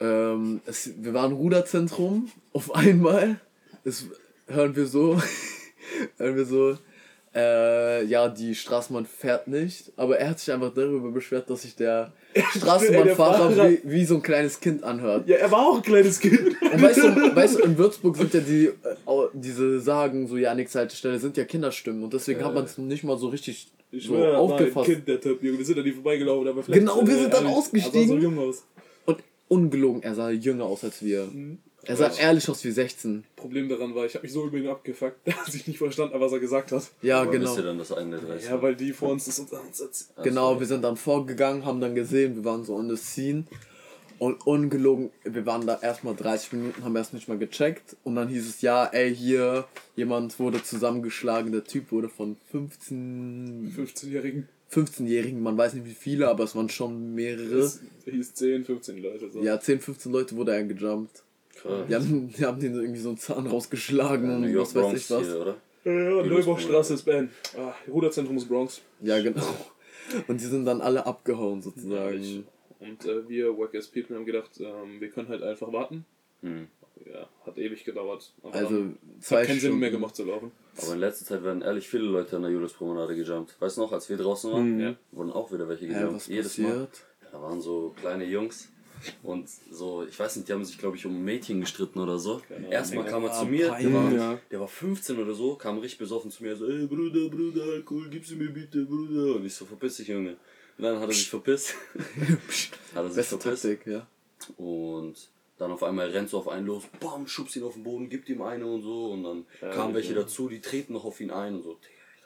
Ähm, 0.00 0.60
es, 0.66 0.90
wir 0.98 1.12
waren 1.14 1.32
Ruderzentrum, 1.32 2.30
auf 2.52 2.74
einmal 2.74 3.38
es, 3.84 4.06
hören 4.48 4.74
wir 4.74 4.86
so, 4.86 5.20
hören 6.16 6.36
wir 6.36 6.44
so, 6.46 6.78
äh, 7.34 8.04
ja, 8.06 8.28
die 8.28 8.54
Straßenbahn 8.54 9.06
fährt 9.06 9.46
nicht, 9.46 9.92
aber 9.96 10.18
er 10.18 10.30
hat 10.30 10.40
sich 10.40 10.52
einfach 10.52 10.72
darüber 10.74 11.10
beschwert, 11.10 11.48
dass 11.50 11.62
sich 11.62 11.76
der 11.76 12.12
Straßenbahnfahrer 12.56 13.50
Fahrer- 13.50 13.70
wie, 13.70 13.80
wie 13.84 14.04
so 14.04 14.16
ein 14.16 14.22
kleines 14.22 14.58
Kind 14.60 14.82
anhört. 14.84 15.28
Ja, 15.28 15.36
er 15.36 15.50
war 15.50 15.60
auch 15.60 15.76
ein 15.76 15.82
kleines 15.82 16.18
Kind. 16.18 16.40
Und 16.60 16.82
weißt 16.82 16.98
du, 16.98 17.36
weißt 17.36 17.58
du, 17.58 17.62
in 17.64 17.78
Würzburg 17.78 18.16
sind 18.16 18.32
ja 18.34 18.40
die, 18.40 18.66
äh, 18.66 18.72
diese 19.34 19.80
Sagen, 19.80 20.26
so 20.28 20.36
ja, 20.36 20.54
nix 20.54 20.74
Haltestelle, 20.74 21.18
sind 21.18 21.36
ja 21.36 21.44
Kinderstimmen 21.44 22.02
und 22.02 22.12
deswegen 22.14 22.42
hat 22.44 22.54
man 22.54 22.64
es 22.64 22.78
nicht 22.78 23.04
mal 23.04 23.18
so 23.18 23.28
richtig 23.28 23.70
Ich 23.92 24.06
so 24.06 24.14
schwöre, 24.14 24.38
aufgefasst. 24.38 24.88
Ein 24.88 24.94
kind, 24.96 25.08
der 25.08 25.20
Typ, 25.20 25.42
Junge. 25.42 25.58
Wir 25.58 25.64
sind 25.66 25.78
an 25.78 25.84
die 25.84 25.92
vorbeigelaufen, 25.92 26.48
aber 26.48 26.62
vielleicht. 26.62 26.80
Genau, 26.80 27.06
wir 27.06 27.16
sind 27.16 27.32
dann 27.34 27.44
ehrlich, 27.44 27.56
ausgestiegen. 27.58 28.08
So 28.08 28.16
jung 28.18 28.38
aus. 28.38 28.64
Ungelogen, 29.50 30.02
er 30.02 30.14
sah 30.14 30.30
jünger 30.30 30.64
aus 30.64 30.84
als 30.84 31.02
wir. 31.02 31.24
Mhm. 31.24 31.58
Er 31.82 31.96
sah 31.96 32.12
ehrlich 32.12 32.48
aus 32.48 32.62
wie 32.62 32.70
16. 32.70 33.24
Problem 33.34 33.68
daran 33.68 33.94
war, 33.94 34.04
ich 34.04 34.14
habe 34.14 34.22
mich 34.22 34.32
so 34.32 34.46
über 34.46 34.58
ihn 34.58 34.68
abgefuckt, 34.68 35.16
dass 35.26 35.54
ich 35.54 35.66
nicht 35.66 35.78
verstanden 35.78 36.14
habe, 36.14 36.24
was 36.24 36.32
er 36.32 36.38
gesagt 36.38 36.70
hat. 36.72 36.84
Ja, 37.02 37.22
Aber 37.22 37.32
genau. 37.32 37.46
wisst 37.46 37.58
ihr 37.58 37.64
dann, 37.64 37.78
dass 37.78 37.90
eine 37.90 38.18
30 38.18 38.48
Ja, 38.48 38.62
weil 38.62 38.76
die 38.76 38.92
vor 38.92 39.10
uns 39.10 39.24
das 39.24 39.40
uns 39.40 39.50
uns 39.50 39.80
erzählt. 39.80 40.10
Genau, 40.22 40.60
wir 40.60 40.66
sind 40.66 40.82
dann 40.82 40.96
vorgegangen, 40.96 41.64
haben 41.64 41.80
dann 41.80 41.96
gesehen, 41.96 42.36
wir 42.36 42.44
waren 42.44 42.64
so 42.64 42.76
on 42.76 42.88
the 42.88 42.96
scene. 42.96 43.44
Und 44.20 44.46
ungelogen, 44.46 45.10
wir 45.24 45.46
waren 45.46 45.66
da 45.66 45.78
erstmal 45.80 46.14
30 46.14 46.52
Minuten, 46.52 46.84
haben 46.84 46.94
erst 46.94 47.14
nicht 47.14 47.26
mal 47.26 47.38
gecheckt. 47.38 47.96
Und 48.04 48.16
dann 48.16 48.28
hieß 48.28 48.46
es, 48.46 48.60
ja, 48.60 48.84
ey, 48.84 49.12
hier, 49.16 49.64
jemand 49.96 50.38
wurde 50.38 50.62
zusammengeschlagen. 50.62 51.50
Der 51.52 51.64
Typ 51.64 51.90
wurde 51.90 52.10
von 52.10 52.36
15, 52.52 53.74
15-Jährigen. 53.74 54.46
15-Jährigen, 54.72 55.42
man 55.42 55.58
weiß 55.58 55.74
nicht 55.74 55.86
wie 55.86 55.94
viele, 55.94 56.28
aber 56.28 56.44
es 56.44 56.54
waren 56.54 56.68
schon 56.68 57.14
mehrere. 57.14 57.58
Es 57.58 57.80
hieß 58.04 58.34
10, 58.34 58.64
15 58.64 59.02
Leute. 59.02 59.30
So. 59.30 59.42
Ja, 59.42 59.58
10, 59.58 59.80
15 59.80 60.12
Leute 60.12 60.36
wurde 60.36 60.52
er 60.52 60.64
gejumpt. 60.64 61.24
Krass. 61.56 61.86
Die 61.88 61.94
haben, 61.94 62.32
die 62.32 62.44
haben 62.44 62.60
den 62.60 62.74
irgendwie 62.74 63.00
so 63.00 63.10
einen 63.10 63.18
Zahn 63.18 63.46
rausgeschlagen 63.46 64.30
und 64.30 64.48
York 64.48 64.74
was 64.74 64.74
weiß 64.74 65.00
ich 65.00 65.10
was. 65.10 65.26
hier, 65.26 65.40
oder? 65.40 65.56
Ja, 65.84 65.92
ja, 65.92 66.26
Neubauchstraße 66.26 66.94
ist 66.94 67.02
Ben. 67.02 67.30
Ah, 67.56 67.74
Ruderzentrum 67.88 68.36
ist 68.36 68.48
Bronx. 68.48 68.80
Ja, 69.00 69.20
genau. 69.20 69.42
Und 70.26 70.40
die 70.40 70.46
sind 70.46 70.64
dann 70.64 70.80
alle 70.80 71.06
abgehauen 71.06 71.62
sozusagen. 71.62 72.44
Und 72.80 73.04
äh, 73.04 73.28
wir, 73.28 73.56
Wack 73.56 73.72
People, 73.92 74.16
haben 74.16 74.26
gedacht, 74.26 74.50
ähm, 74.58 75.00
wir 75.00 75.08
können 75.08 75.28
halt 75.28 75.42
einfach 75.42 75.72
warten. 75.72 76.04
Hm. 76.42 76.66
Ja, 77.06 77.28
hat 77.46 77.58
ewig 77.58 77.84
gedauert. 77.84 78.32
Aber 78.42 78.54
Also 78.54 78.84
zwei 79.20 79.40
hat 79.40 79.46
keinen 79.48 79.58
Stunden. 79.58 79.72
Sinn 79.74 79.78
mehr 79.80 79.90
gemacht 79.90 80.14
zu 80.16 80.24
laufen. 80.24 80.52
Aber 80.82 80.92
in 80.94 81.00
letzter 81.00 81.24
Zeit 81.26 81.42
werden 81.44 81.62
ehrlich 81.62 81.88
viele 81.88 82.04
Leute 82.04 82.36
an 82.36 82.42
der 82.42 82.50
Julius-Promenade 82.50 83.14
gejumpt. 83.16 83.56
Weißt 83.60 83.76
du 83.76 83.82
noch, 83.82 83.92
als 83.92 84.08
wir 84.08 84.16
draußen 84.16 84.52
waren, 84.52 84.80
Ja. 84.80 84.94
wurden 85.12 85.30
auch 85.32 85.52
wieder 85.52 85.68
welche 85.68 85.86
gejumpt. 85.88 86.14
was 86.14 86.26
Jedes 86.26 86.58
Mal. 86.58 86.68
passiert? 86.70 87.04
Da 87.32 87.40
waren 87.42 87.60
so 87.60 87.94
kleine 88.00 88.24
Jungs 88.24 88.68
und 89.22 89.48
so, 89.70 90.04
ich 90.04 90.18
weiß 90.18 90.36
nicht, 90.36 90.48
die 90.48 90.52
haben 90.52 90.64
sich, 90.64 90.76
glaube 90.78 90.96
ich, 90.96 91.06
um 91.06 91.14
ein 91.16 91.24
Mädchen 91.24 91.60
gestritten 91.60 92.00
oder 92.00 92.18
so. 92.18 92.42
Genau. 92.48 92.68
Erstmal 92.68 93.06
kam 93.06 93.24
er 93.24 93.30
Ah, 93.30 93.40
zu 93.40 93.46
mir, 93.46 93.68
der 93.80 93.92
war, 93.94 94.12
Ja. 94.12 94.38
der 94.50 94.60
war 94.60 94.68
15 94.68 95.18
oder 95.18 95.32
so, 95.32 95.54
kam 95.54 95.78
richtig 95.78 95.98
besoffen 96.00 96.30
zu 96.30 96.42
mir, 96.42 96.54
so, 96.56 96.66
ey 96.66 96.86
Bruder, 96.86 97.28
Bruder, 97.30 97.62
Alkohol, 97.64 98.08
gibst 98.10 98.30
du 98.32 98.36
mir 98.36 98.50
bitte, 98.50 98.84
Bruder. 98.84 99.36
Und 99.36 99.46
ich 99.46 99.54
so, 99.54 99.64
verpiss 99.64 99.96
dich, 99.96 100.08
Junge. 100.08 100.36
Und 100.76 100.84
dann 100.84 100.96
hat 101.00 101.08
er 101.08 101.14
sich 101.14 101.30
verpisst. 101.30 101.74
hat 102.94 103.04
er 103.04 103.06
sich 103.08 103.16
Beste 103.16 103.38
verpisst. 103.38 103.62
Taktik, 103.64 103.86
ja. 103.86 104.06
Und 104.56 105.14
dann 105.60 105.72
auf 105.72 105.82
einmal 105.82 106.08
rennt 106.08 106.30
so 106.30 106.38
auf 106.38 106.48
einen 106.48 106.66
los, 106.66 106.84
bam, 107.00 107.26
schubst 107.26 107.54
ihn 107.56 107.62
auf 107.64 107.74
den 107.74 107.82
Boden, 107.84 108.08
gibt 108.08 108.28
ihm 108.30 108.40
eine 108.42 108.66
und 108.66 108.82
so. 108.82 109.12
Und 109.12 109.22
dann 109.24 109.44
Ja, 109.60 109.68
kamen 109.70 109.94
welche 109.94 110.14
ja. 110.14 110.20
dazu, 110.22 110.48
die 110.48 110.60
treten 110.60 110.94
noch 110.94 111.04
auf 111.04 111.20
ihn 111.20 111.30
ein 111.30 111.56
und 111.56 111.62
so. 111.62 111.76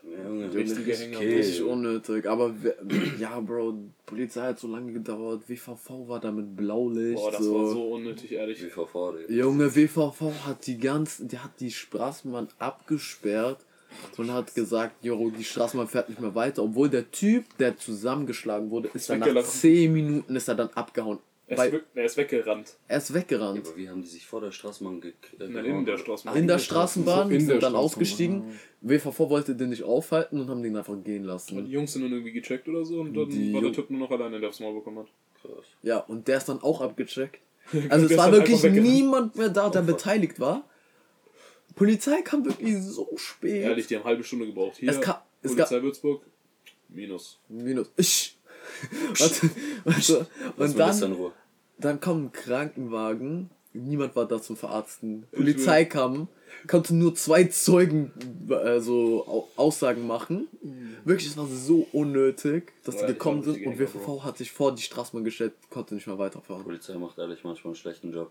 Junge, 0.05 0.53
Richtige 0.53 0.95
Hänger. 0.95 1.17
okay. 1.17 1.37
Richtig 1.37 1.63
unnötig. 1.63 2.27
Aber 2.29 2.55
ja, 3.19 3.41
Bro, 3.41 3.79
Polizei 4.05 4.43
hat 4.49 4.59
so 4.61 4.69
lange 4.69 4.93
gedauert. 4.93 5.49
WVV 5.49 6.07
war 6.09 6.21
da 6.21 6.31
mit 6.31 6.55
Blaulicht. 6.55 7.17
Boah, 7.17 7.33
das 7.33 7.43
so. 7.43 7.55
war 7.55 7.67
so 7.71 7.89
unnötig, 7.95 8.33
ehrlich. 8.33 8.63
WVV, 8.63 9.17
Digga. 9.17 9.33
Junge, 9.33 9.75
WVV 9.75 10.21
hat 10.47 10.67
die 10.67 10.77
ganzen, 10.79 11.29
der 11.29 11.43
hat 11.43 11.59
die 11.59 11.71
Straßenbahn 11.71 12.49
abgesperrt 12.59 13.65
und 14.19 14.31
hat 14.33 14.55
gesagt, 14.55 14.97
Jo, 15.03 15.31
die 15.31 15.43
Straßenbahn 15.43 15.89
fährt 15.89 16.11
nicht 16.11 16.21
mehr 16.21 16.35
weiter. 16.35 16.63
Obwohl 16.63 16.91
der 16.91 17.11
Typ, 17.11 17.45
der 17.59 17.79
zusammengeschlagen 17.79 18.71
wurde, 18.71 18.91
ist 18.93 19.09
dann 19.09 19.21
nach 19.21 19.27
weggelaufen. 19.27 19.51
10 19.61 19.93
Minuten 19.93 20.37
ist 20.37 20.49
er 20.49 20.55
dann 20.55 20.69
abgehauen. 20.75 21.19
Er 21.47 21.59
ist, 21.67 21.73
weg- 21.73 21.85
er 21.95 22.05
ist 22.05 22.17
weggerannt. 22.17 22.77
er 22.89 22.97
ist 22.99 23.13
weggerannt. 23.13 23.67
Aber 23.67 23.77
wie 23.77 23.89
haben 23.91 24.01
die 24.01 24.09
sich 24.09 24.25
vor 24.27 24.41
der 24.41 24.51
Straßenbahn 24.51 25.01
gekriegt? 25.03 25.39
Nein, 25.39 25.65
in 25.67 25.85
der 25.85 25.99
Straßenbahn. 25.99 26.39
in 26.39 26.47
der 26.49 26.59
Straßenbahn, 26.59 27.29
So 27.29 27.35
in 27.35 27.41
sind 27.41 27.49
der 27.49 27.59
dann 27.59 27.73
Straßenbahn. 27.73 27.85
ausgestiegen. 27.85 28.59
WVV 28.81 29.19
wollte 29.31 29.55
den 29.55 29.69
nicht 29.69 29.83
aufhalten 29.83 30.41
und 30.41 30.49
haben 30.49 30.63
den 30.63 30.75
einfach 30.77 30.95
gehen 31.05 31.23
Die 31.23 31.29
lassen. 31.29 31.67
Jungs 31.67 31.93
sind 31.93 32.03
dann 32.03 32.13
irgendwie 32.13 32.33
gecheckt 32.33 32.67
oder 32.69 32.85
so 32.85 33.01
und 33.01 33.13
dann 33.15 33.29
Die 33.29 33.53
war 33.53 33.61
der 33.61 33.73
Typ 33.73 33.91
nur 33.91 34.01
noch 34.01 34.11
alleine, 34.11 34.41
der 34.41 34.49
aufs 34.49 34.61
Maul 34.61 34.75
bekommen 34.75 35.01
hat. 35.01 35.07
Krass. 35.43 35.67
Ja, 35.83 35.99
und 35.99 36.27
der 36.29 36.39
ist 36.39 36.49
dann 36.49 36.63
auch 36.63 36.81
abgecheckt. 36.81 37.41
Also 37.91 38.07
es 38.07 38.17
war 38.17 38.31
wirklich 38.33 38.63
niemand 38.63 39.37
mehr 39.37 39.49
da, 39.51 39.69
der 39.69 39.83
Oh, 39.83 39.87
beteiligt 39.87 40.41
war. 40.41 40.65
Polizei 41.75 42.23
kam 42.23 42.45
wirklich 42.45 42.77
so 42.83 43.09
spät. 43.17 43.65
Ehrlich, 43.65 43.87
die 43.87 43.97
haben 43.97 44.03
eine 44.03 44.11
halbe 44.11 44.25
Stunde 44.25 44.47
gebraucht. 44.47 44.77
Hier, 44.79 44.91
Es 44.91 45.01
ka- 45.01 45.25
es 45.43 45.53
Polizei 45.55 45.83
Würzburg, 45.83 46.23
Minus. 46.89 47.39
Minus. 47.49 47.91
Ich. 47.97 48.39
Und 50.57 50.79
das 50.79 51.01
in 51.03 51.13
dann, 51.13 51.33
dann 51.79 52.01
kam 52.01 52.25
ein 52.27 52.33
Krankenwagen. 52.33 53.51
Niemand 53.73 54.15
war 54.15 54.27
da 54.27 54.41
zum 54.41 54.57
Verarzten. 54.57 55.27
Polizei 55.33 55.85
kam, 55.85 56.29
konnte 56.69 56.95
nur 56.95 57.15
zwei 57.17 57.45
Zeugen 57.45 58.13
äh, 58.49 58.79
so 58.79 59.27
Au- 59.27 59.49
Aussagen 59.57 60.07
machen. 60.07 60.47
Wirklich, 61.05 61.29
es 61.31 61.37
war 61.37 61.47
so 61.49 61.87
unnötig, 61.93 62.73
dass 62.85 62.97
die 62.99 63.07
die 63.07 63.13
gekommen 63.15 63.43
sind 63.43 63.67
und 63.67 63.79
WVV 63.79 64.23
hat 64.23 64.39
sich 64.39 64.53
vor 64.53 64.73
die 64.75 64.83
Straßenbahn 64.83 65.25
gestellt, 65.25 65.55
konnte 65.71 65.95
nicht 65.97 66.07
mehr 66.07 66.19
weiterfahren. 66.19 66.63
Polizei 66.63 66.95
macht 66.95 67.19
ehrlich 67.19 67.43
manchmal 67.43 67.73
einen 67.73 67.77
schlechten 67.77 68.13
Job. 68.13 68.31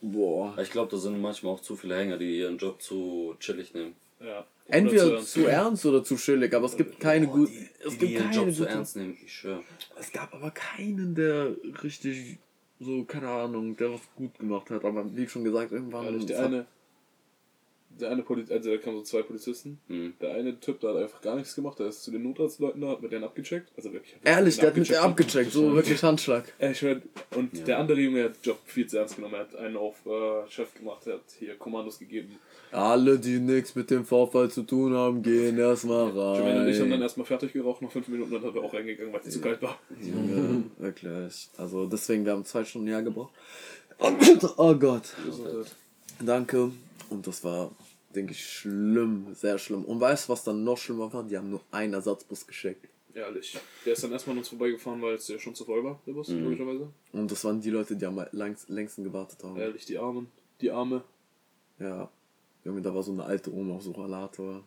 Boah. 0.00 0.56
Ich 0.58 0.70
glaube, 0.70 0.90
da 0.90 0.96
sind 0.96 1.20
manchmal 1.20 1.52
auch 1.52 1.60
zu 1.60 1.76
viele 1.76 1.96
Hänger, 1.96 2.16
die 2.16 2.38
ihren 2.38 2.56
Job 2.56 2.80
zu 2.82 3.36
chillig 3.40 3.74
nehmen. 3.74 3.94
Ja. 4.22 4.46
Entweder 4.68 5.06
Oder 5.06 5.20
zu 5.20 5.46
ernst 5.46 5.84
oder 5.84 6.04
zu 6.04 6.16
chillig, 6.16 6.54
aber 6.54 6.66
es 6.66 6.76
gibt 6.76 7.00
keine 7.00 7.26
Boah, 7.26 7.36
guten. 7.38 7.68
Es 7.84 7.90
gibt 7.98 8.02
die 8.02 8.14
ihren 8.14 8.30
keine 8.30 8.46
Job 8.46 8.54
zu 8.54 8.64
ernst 8.64 8.96
nehmen, 8.96 9.18
ich 9.22 9.32
schwöre. 9.32 9.62
Es 9.98 10.12
gab 10.12 10.32
aber 10.32 10.50
keinen, 10.52 11.14
der 11.14 11.56
richtig 11.82 12.38
so, 12.78 13.04
keine 13.04 13.28
Ahnung, 13.28 13.76
der 13.76 13.92
was 13.92 14.00
gut 14.16 14.38
gemacht 14.38 14.70
hat. 14.70 14.84
Aber 14.84 15.04
wie 15.14 15.28
schon 15.28 15.44
gesagt, 15.44 15.72
irgendwann. 15.72 16.06
Ehrlich, 16.06 16.26
der 16.26 16.44
eine, 16.44 16.66
der 18.02 18.10
eine 18.10 18.22
Poli 18.22 18.44
also 18.50 18.70
da 18.70 18.76
kamen 18.76 18.98
so 18.98 19.02
zwei 19.02 19.22
Polizisten. 19.22 19.80
Mhm. 19.88 20.14
Der 20.20 20.34
eine 20.34 20.58
Typ, 20.60 20.80
der 20.80 20.90
hat 20.90 20.96
einfach 20.96 21.20
gar 21.22 21.36
nichts 21.36 21.54
gemacht, 21.54 21.78
der 21.78 21.86
ist 21.86 22.02
zu 22.02 22.10
den 22.10 22.22
Notarztleuten 22.22 22.80
da, 22.80 22.88
hat 22.88 23.02
mit 23.02 23.12
denen 23.12 23.24
abgecheckt. 23.24 23.72
Also 23.76 23.92
wirklich. 23.92 24.14
Ehrlich, 24.24 24.56
der 24.58 24.68
hat 24.68 24.76
mit 24.76 24.90
der 24.90 25.02
abgecheckt, 25.02 25.52
so 25.52 25.74
wirklich 25.74 26.02
Handschlag. 26.02 26.52
Ja, 26.60 26.70
ich 26.70 26.78
schwör, 26.78 27.00
und 27.34 27.66
der 27.66 27.78
andere 27.78 28.00
Junge 28.00 28.24
hat 28.24 28.36
den 28.36 28.42
Job 28.42 28.58
viel 28.66 28.86
zu 28.86 28.98
ernst 28.98 29.16
genommen. 29.16 29.34
Er 29.34 29.40
hat 29.40 29.56
einen 29.56 29.76
auf 29.76 29.96
äh, 30.06 30.48
Chef 30.50 30.74
gemacht, 30.74 31.06
er 31.06 31.14
hat 31.14 31.22
hier 31.38 31.54
Kommandos 31.56 31.98
gegeben. 31.98 32.36
Alle, 32.70 33.18
die 33.18 33.38
nichts 33.38 33.74
mit 33.74 33.90
dem 33.90 34.04
Vorfall 34.04 34.50
zu 34.50 34.62
tun 34.62 34.94
haben, 34.94 35.22
gehen 35.22 35.58
erstmal 35.58 36.06
Jermaine 36.06 36.60
und 36.62 36.68
ich 36.68 36.76
haben 36.78 36.84
dann 36.84 36.92
rein. 36.92 37.02
erstmal 37.02 37.26
fertig 37.26 37.52
geraucht, 37.52 37.82
nach 37.82 37.90
fünf 37.90 38.08
Minuten 38.08 38.32
dann 38.32 38.42
hat 38.42 38.54
er 38.54 38.62
auch 38.62 38.72
reingegangen, 38.72 39.12
weil 39.12 39.20
es 39.24 39.30
zu 39.30 39.40
kalt 39.40 39.60
war. 39.62 39.78
Junge, 40.00 40.64
wirklich. 40.78 41.48
Also 41.56 41.86
deswegen, 41.86 42.24
wir 42.24 42.32
haben 42.32 42.44
zwei 42.44 42.64
Stunden 42.64 42.88
her 42.88 43.02
gebraucht. 43.02 43.32
Oh 44.56 44.74
Gott. 44.74 45.14
Danke. 46.20 46.72
Und 47.10 47.26
das 47.26 47.44
war, 47.44 47.70
denke 48.14 48.32
ich, 48.32 48.44
schlimm, 48.44 49.34
sehr 49.34 49.58
schlimm. 49.58 49.84
Und 49.84 50.00
weißt 50.00 50.28
du, 50.28 50.32
was 50.32 50.44
dann 50.44 50.64
noch 50.64 50.78
schlimmer 50.78 51.12
war? 51.12 51.24
Die 51.24 51.36
haben 51.36 51.50
nur 51.50 51.60
einen 51.70 51.94
Ersatzbus 51.94 52.46
geschickt. 52.46 52.88
Ehrlich. 53.14 53.58
Der 53.84 53.92
ist 53.92 54.02
dann 54.04 54.12
erstmal 54.12 54.32
an 54.34 54.38
uns 54.38 54.48
vorbeigefahren, 54.48 55.02
weil 55.02 55.14
es 55.16 55.28
ja 55.28 55.38
schon 55.38 55.54
zu 55.54 55.64
voll 55.66 55.84
war, 55.84 56.00
der 56.06 56.12
Bus, 56.12 56.28
logischerweise. 56.30 56.88
Und 57.12 57.30
das 57.30 57.44
waren 57.44 57.60
die 57.60 57.68
Leute, 57.70 57.94
die 57.94 58.06
am 58.06 58.24
längst, 58.32 58.68
längsten 58.70 59.04
gewartet 59.04 59.42
haben. 59.44 59.56
Ehrlich, 59.58 59.84
die 59.84 59.98
Armen, 59.98 60.28
die 60.60 60.70
Arme. 60.70 61.02
Ja. 61.78 62.08
Junge, 62.64 62.80
da 62.80 62.94
war 62.94 63.02
so 63.02 63.12
eine 63.12 63.24
alte 63.24 63.52
Oma 63.52 63.74
auf 63.74 63.82
so 63.82 63.90
Rollator. 63.90 64.62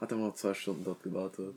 Hat 0.00 0.12
er 0.12 0.16
mal 0.18 0.32
zwei 0.34 0.54
Stunden 0.54 0.82
dort 0.82 1.02
gewartet. 1.02 1.54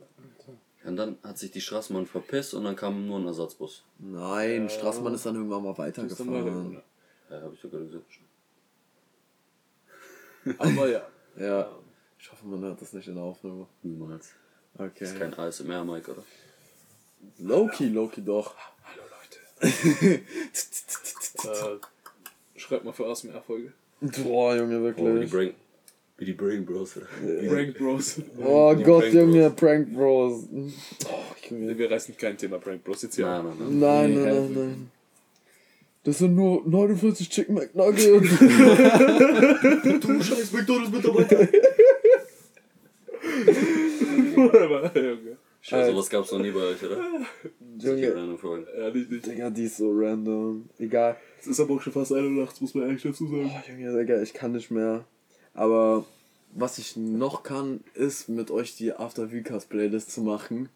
Und 0.84 0.96
dann 0.98 1.18
hat 1.24 1.38
sich 1.38 1.52
die 1.52 1.62
Straßenbahn 1.62 2.08
verpisst 2.08 2.54
und 2.56 2.66
dann 2.66 2.76
kam 2.76 3.08
nur 3.08 3.20
ein 3.20 3.26
Ersatzbus. 3.26 3.86
Nein, 4.00 4.70
Straßmann 4.70 5.14
ist 5.14 5.26
dann 5.26 5.36
irgendwann 5.36 5.64
mal 5.64 5.70
dann 5.70 5.78
weitergefahren. 5.78 6.74
weiter- 6.74 6.84
Ja, 7.30 7.42
habe 7.42 7.54
ich 7.54 7.62
sogar 7.62 7.80
gesagt. 7.80 8.06
Aber 10.58 10.90
ja. 10.90 11.08
Ja. 11.38 11.70
Ich 12.20 12.32
hoffe, 12.32 12.46
man 12.46 12.62
hört 12.62 12.82
das 12.82 12.94
nicht 12.94 13.08
in 13.08 13.16
der 13.16 13.24
Aufnahme. 13.24 13.68
Niemals. 13.82 14.30
Das 14.76 14.88
Okay. 14.88 15.04
ist 15.06 15.20
kein 15.20 15.34
ASMR-Mic, 15.34 16.08
oder? 16.10 16.24
Loki, 17.40 17.88
Loki 17.90 18.22
doch. 18.24 18.56
Hallo 18.84 19.04
Leute. 19.62 20.22
äh, 21.44 22.60
schreibt 22.60 22.86
mal 22.86 22.94
für 22.94 23.06
ASMR-Folge. 23.08 23.74
Boah, 24.24 24.56
Junge, 24.56 24.78
Oh, 24.80 24.84
wie 24.84 24.94
die 24.94 25.04
wirklich. 25.04 25.32
Brain, 25.32 25.54
wie 26.18 26.26
die 26.26 26.34
Brain 26.34 26.66
Bros. 26.66 26.98
Oder? 26.98 27.06
Prank 27.48 27.78
Bros. 27.78 28.20
Oh 28.44 28.74
Die 28.78 28.84
Gott, 28.84 29.02
Prank 29.04 29.14
Junge, 29.14 29.50
Prank 29.52 29.94
Bros. 29.94 30.44
Oh, 30.52 31.50
Junge. 31.50 31.78
Wir 31.78 31.92
reißen 31.92 32.18
kein 32.18 32.38
Thema 32.38 32.58
Prank 32.60 32.84
Bros 32.84 33.02
jetzt 33.04 33.16
hier. 33.16 33.26
Nein, 33.26 33.46
nein, 33.46 33.58
nein. 33.60 33.80
Nein, 33.80 34.24
nein, 34.24 34.54
nein. 34.54 34.92
Das 36.04 36.18
sind 36.18 36.36
nur 36.36 36.64
49 36.68 37.30
Chicken 37.30 37.56
McNuggets. 37.56 38.30
Du 40.02 40.22
scheiß 40.22 40.52
McDonalds-Mitarbeiter! 40.52 41.48
Junge. 44.96 45.38
Scheiße, 45.62 45.92
sowas 45.92 46.10
gab's 46.10 46.32
noch 46.34 46.40
nie 46.40 46.52
bei 46.52 46.60
euch, 46.60 46.84
oder? 46.84 46.98
Junge. 47.78 48.38
Ehrlich 48.76 49.10
nicht. 49.10 49.26
Digga, 49.26 49.50
die 49.50 49.64
ist 49.64 49.78
so 49.78 49.92
random. 49.94 50.70
Egal. 50.78 51.16
Es 51.40 51.48
ist 51.48 51.62
aber 51.62 51.76
auch 51.76 51.82
schon 51.82 51.94
fast 51.94 52.12
1 52.12 52.22
Uhr 52.22 52.32
nachts, 52.32 52.60
muss 52.60 52.74
man 52.74 52.88
ehrlich 52.88 53.02
dazu 53.02 53.26
sagen. 53.28 53.50
Oh, 53.50 53.72
Junge, 53.72 53.98
Digga, 53.98 54.22
ich 54.22 54.34
kann 54.34 54.52
nicht 54.52 54.72
mehr. 54.72 55.06
Aber 55.54 56.06
was 56.54 56.80
ich 56.80 56.98
noch 56.98 57.44
kann, 57.44 57.80
ist 57.94 58.28
mit 58.28 58.52
euch 58.52 58.76
die 58.76 58.92
After 58.92 59.30
Vcast 59.30 59.70
Playlist 59.70 60.12
zu 60.12 60.22
machen. 60.22 60.68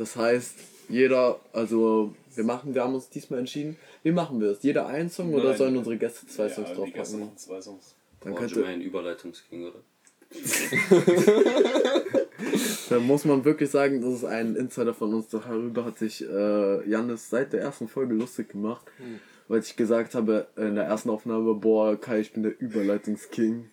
Das 0.00 0.16
heißt, 0.16 0.54
jeder, 0.88 1.38
also 1.52 2.14
wir 2.34 2.44
machen, 2.44 2.74
wir 2.74 2.82
haben 2.82 2.94
uns 2.94 3.10
diesmal 3.10 3.40
entschieden, 3.40 3.76
wie 4.02 4.12
machen 4.12 4.40
wir 4.40 4.48
es? 4.52 4.62
Jeder 4.62 4.86
einen 4.86 5.10
Song 5.10 5.34
oder 5.34 5.50
Nein. 5.50 5.58
sollen 5.58 5.76
unsere 5.76 5.98
Gäste 5.98 6.26
zwei 6.26 6.44
ja, 6.44 6.48
Songs 6.48 6.70
die 6.70 6.74
Gäste 6.74 6.94
draufpacken? 6.94 7.20
machen 7.20 7.36
zwei 7.36 7.60
Songs. 7.60 7.96
Dann, 8.20 8.32
Oh, 8.32 8.36
könnte, 8.36 8.60
Jermaine, 8.60 8.82
Überleitungsking, 8.82 9.66
oder? 9.66 9.80
dann 12.88 13.06
muss 13.06 13.26
man 13.26 13.44
wirklich 13.44 13.68
sagen, 13.68 14.00
das 14.00 14.14
ist 14.14 14.24
ein 14.24 14.56
Insider 14.56 14.94
von 14.94 15.12
uns. 15.12 15.28
Darüber 15.28 15.84
hat 15.84 15.98
sich 15.98 16.26
äh, 16.26 16.88
Janis 16.88 17.28
seit 17.28 17.52
der 17.52 17.60
ersten 17.60 17.86
Folge 17.86 18.14
lustig 18.14 18.48
gemacht, 18.48 18.86
weil 19.48 19.60
ich 19.60 19.76
gesagt 19.76 20.14
habe 20.14 20.46
in 20.56 20.76
der 20.76 20.84
ersten 20.84 21.10
Aufnahme, 21.10 21.52
boah, 21.52 22.00
Kai, 22.00 22.20
ich 22.20 22.32
bin 22.32 22.42
der 22.42 22.58
Überleitungsking. 22.58 23.68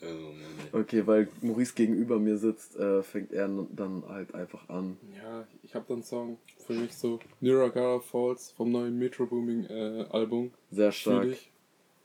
Ey. 0.00 0.41
Okay, 0.72 1.06
weil 1.06 1.28
Maurice 1.42 1.74
gegenüber 1.74 2.18
mir 2.18 2.38
sitzt, 2.38 2.76
äh, 2.76 3.02
fängt 3.02 3.32
er 3.32 3.48
dann 3.70 4.04
halt 4.08 4.34
einfach 4.34 4.68
an. 4.68 4.96
Ja, 5.16 5.46
ich 5.62 5.74
habe 5.74 5.84
dann 5.88 5.96
einen 5.98 6.04
Song 6.04 6.38
für 6.66 6.72
mich 6.72 6.94
so 6.96 7.18
Niagara 7.40 8.00
Falls 8.00 8.50
vom 8.52 8.70
neuen 8.72 8.98
Metro 8.98 9.26
Booming 9.26 9.64
äh, 9.66 10.06
Album. 10.10 10.50
Sehr 10.70 10.90
stark. 10.92 11.26
ich 11.26 11.50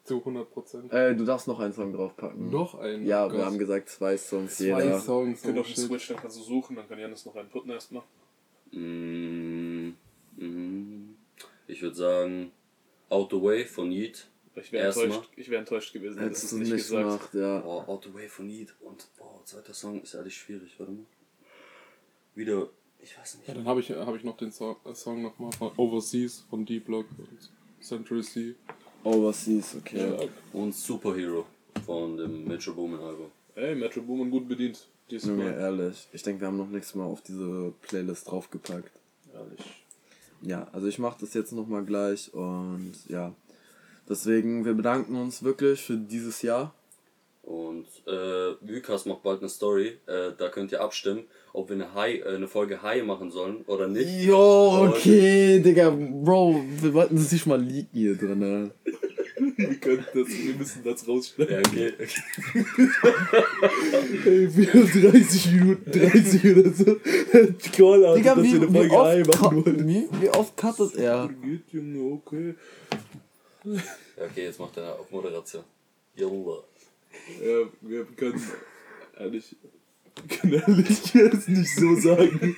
zu 0.03 0.19
100 0.19 0.49
Prozent. 0.51 0.93
Äh, 0.93 1.15
du 1.15 1.25
darfst 1.25 1.47
noch 1.47 1.59
einen 1.59 1.73
Song 1.73 1.93
draufpacken. 1.93 2.49
Noch 2.49 2.75
ein. 2.79 3.05
Ja, 3.05 3.25
oh 3.25 3.29
wir 3.31 3.37
Gott. 3.37 3.45
haben 3.45 3.57
gesagt 3.57 3.89
zwei 3.89 4.17
Songs 4.17 4.57
zwei 4.57 4.65
jeder. 4.65 4.99
Songs. 4.99 5.43
Wir 5.43 5.47
können 5.49 5.57
Oh, 5.57 5.61
auf 5.61 5.67
den. 5.73 5.75
Switch, 5.85 6.07
dann 6.07 6.17
kannst 6.17 6.37
du 6.37 6.43
suchen, 6.43 6.75
dann 6.75 6.87
kann 6.87 6.97
Janis 6.99 7.25
noch 7.25 7.35
einen 7.35 7.49
putten 7.49 7.69
erstmal. 7.69 8.03
Mm, 8.71 9.93
mm, 10.37 11.15
ich 11.67 11.81
würde 11.81 11.95
sagen, 11.95 12.51
Out 13.09 13.31
the 13.31 13.41
Way 13.41 13.65
von 13.65 13.91
Yeet. 13.91 14.27
Ich 14.59 14.71
wäre 14.71 14.87
enttäuscht, 14.87 15.29
ich 15.35 15.49
wär 15.49 15.59
enttäuscht 15.59 15.93
gewesen, 15.93 16.19
hättest 16.19 16.45
es 16.45 16.51
nicht 16.53 16.71
nicht 16.71 16.87
gesagt. 16.87 17.03
gemacht, 17.03 17.33
ja. 17.33 17.59
Boah, 17.59 17.87
Out 17.87 18.05
the 18.05 18.13
Way 18.13 18.27
von 18.27 18.49
Yeet. 18.49 18.73
Und 18.81 19.07
boah, 19.17 19.41
zweiter 19.45 19.73
Song 19.73 20.01
ist 20.01 20.13
ehrlich 20.15 20.35
schwierig. 20.35 20.73
Warte 20.79 20.91
mal. 20.93 21.05
Wieder, 22.35 22.67
ich 22.99 23.17
weiß 23.17 23.33
Ja, 23.33 23.39
nicht. 23.53 23.57
dann 23.59 23.65
habe 23.67 23.79
ich, 23.81 23.91
hab 23.91 24.15
ich 24.15 24.23
noch 24.23 24.37
den 24.37 24.51
Song, 24.51 24.75
äh, 24.85 24.93
Song 24.93 25.21
nochmal 25.21 25.51
von 25.53 25.71
Overseas 25.77 26.45
von 26.49 26.65
D-Block 26.65 27.05
und 27.17 27.49
Central 27.81 28.23
C. 28.23 28.55
Overseas, 29.03 29.75
okay. 29.75 30.09
Ja, 30.11 30.27
Und 30.53 30.73
Superhero 30.75 31.45
von 31.85 32.17
dem 32.17 32.45
Metro 32.45 32.73
Boomin 32.73 32.99
Album. 32.99 33.31
Ey, 33.55 33.75
Metro 33.75 34.01
Boomin 34.01 34.29
gut 34.29 34.47
bedient. 34.47 34.87
Dieses 35.09 35.29
Junge, 35.29 35.45
Mal. 35.45 35.53
ehrlich. 35.59 36.07
Ich 36.11 36.21
denke, 36.23 36.41
wir 36.41 36.47
haben 36.47 36.57
noch 36.57 36.67
nichts 36.69 36.93
mal 36.93 37.05
auf 37.05 37.21
diese 37.21 37.73
Playlist 37.81 38.29
draufgepackt. 38.29 38.91
Ehrlich. 39.33 39.59
Ja, 40.41 40.67
also 40.73 40.87
ich 40.87 40.99
mache 40.99 41.17
das 41.21 41.33
jetzt 41.33 41.53
nochmal 41.53 41.85
gleich 41.85 42.33
und 42.33 42.93
ja. 43.07 43.33
Deswegen, 44.09 44.65
wir 44.65 44.73
bedanken 44.73 45.15
uns 45.15 45.43
wirklich 45.43 45.81
für 45.81 45.97
dieses 45.97 46.41
Jahr. 46.41 46.73
Und 47.43 47.85
äh, 48.07 48.55
Lukas 48.65 49.05
macht 49.05 49.23
bald 49.23 49.39
eine 49.39 49.49
Story. 49.49 49.97
Äh, 50.05 50.31
da 50.37 50.49
könnt 50.49 50.71
ihr 50.73 50.81
abstimmen, 50.81 51.23
ob 51.53 51.69
wir 51.69 51.75
eine, 51.75 51.93
High, 51.93 52.21
äh, 52.25 52.35
eine 52.35 52.47
Folge 52.47 52.81
High 52.81 53.03
machen 53.05 53.31
sollen 53.31 53.63
oder 53.67 53.87
nicht. 53.87 54.09
Jo, 54.25 54.89
okay, 54.89 55.59
Digga, 55.61 55.89
Bro, 55.89 56.61
wir 56.81 56.93
wollten 56.93 57.15
das 57.15 57.31
nicht 57.31 57.47
mal 57.47 57.61
leaken 57.61 57.89
hier 57.93 58.15
drin. 58.17 58.39
Ne? 58.39 58.71
Wir, 59.55 59.75
können 59.75 60.03
das, 60.13 60.27
wir 60.29 60.55
müssen 60.55 60.83
das 60.83 61.07
rausschneiden. 61.07 61.55
Ja, 61.55 61.59
okay. 61.59 61.93
okay. 61.93 62.89
Ey, 64.25 64.57
wir 64.57 64.73
haben 64.73 65.11
30 65.11 65.51
Minuten, 65.51 65.91
30 65.91 66.57
oder 66.57 66.71
so. 66.71 66.85
Call 67.75 68.15
Digga, 68.15 68.35
wie, 68.41 68.61
wie, 68.61 68.89
oft, 68.89 69.31
cut- 69.31 69.87
wie, 69.87 70.07
wie 70.21 70.29
oft 70.29 70.57
cuttet 70.57 70.95
er? 70.95 71.29
Geht, 71.43 71.71
Junge, 71.71 72.13
okay. 72.13 72.55
Ja, 73.75 74.23
okay, 74.25 74.45
jetzt 74.45 74.59
macht 74.59 74.77
er 74.77 74.99
auf 74.99 75.11
Moderation. 75.11 75.63
Jalla. 76.15 76.63
Ja, 77.41 77.67
wir 77.81 78.05
können 78.15 78.41
ehrlich, 79.19 79.55
können 80.29 80.53
ehrlich 80.53 81.03
jetzt 81.13 81.49
nicht 81.49 81.75
so 81.75 81.95
sagen. 81.95 82.55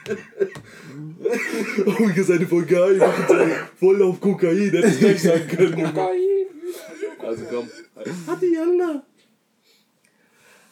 Oh, 1.86 2.10
ihr 2.16 2.24
seid 2.24 2.44
voll 2.44 2.66
geil, 2.66 3.02
voll 3.80 4.02
auf 4.04 4.20
Kokain, 4.22 4.70
hätte 4.70 4.88
ich 4.88 5.00
gleich 5.00 5.22
sagen 5.22 5.48
können. 5.48 5.80
Junge. 5.80 6.10
Also 7.20 7.44
komm. 7.50 7.70
Hatte 8.28 8.46
Jalla. 8.46 9.04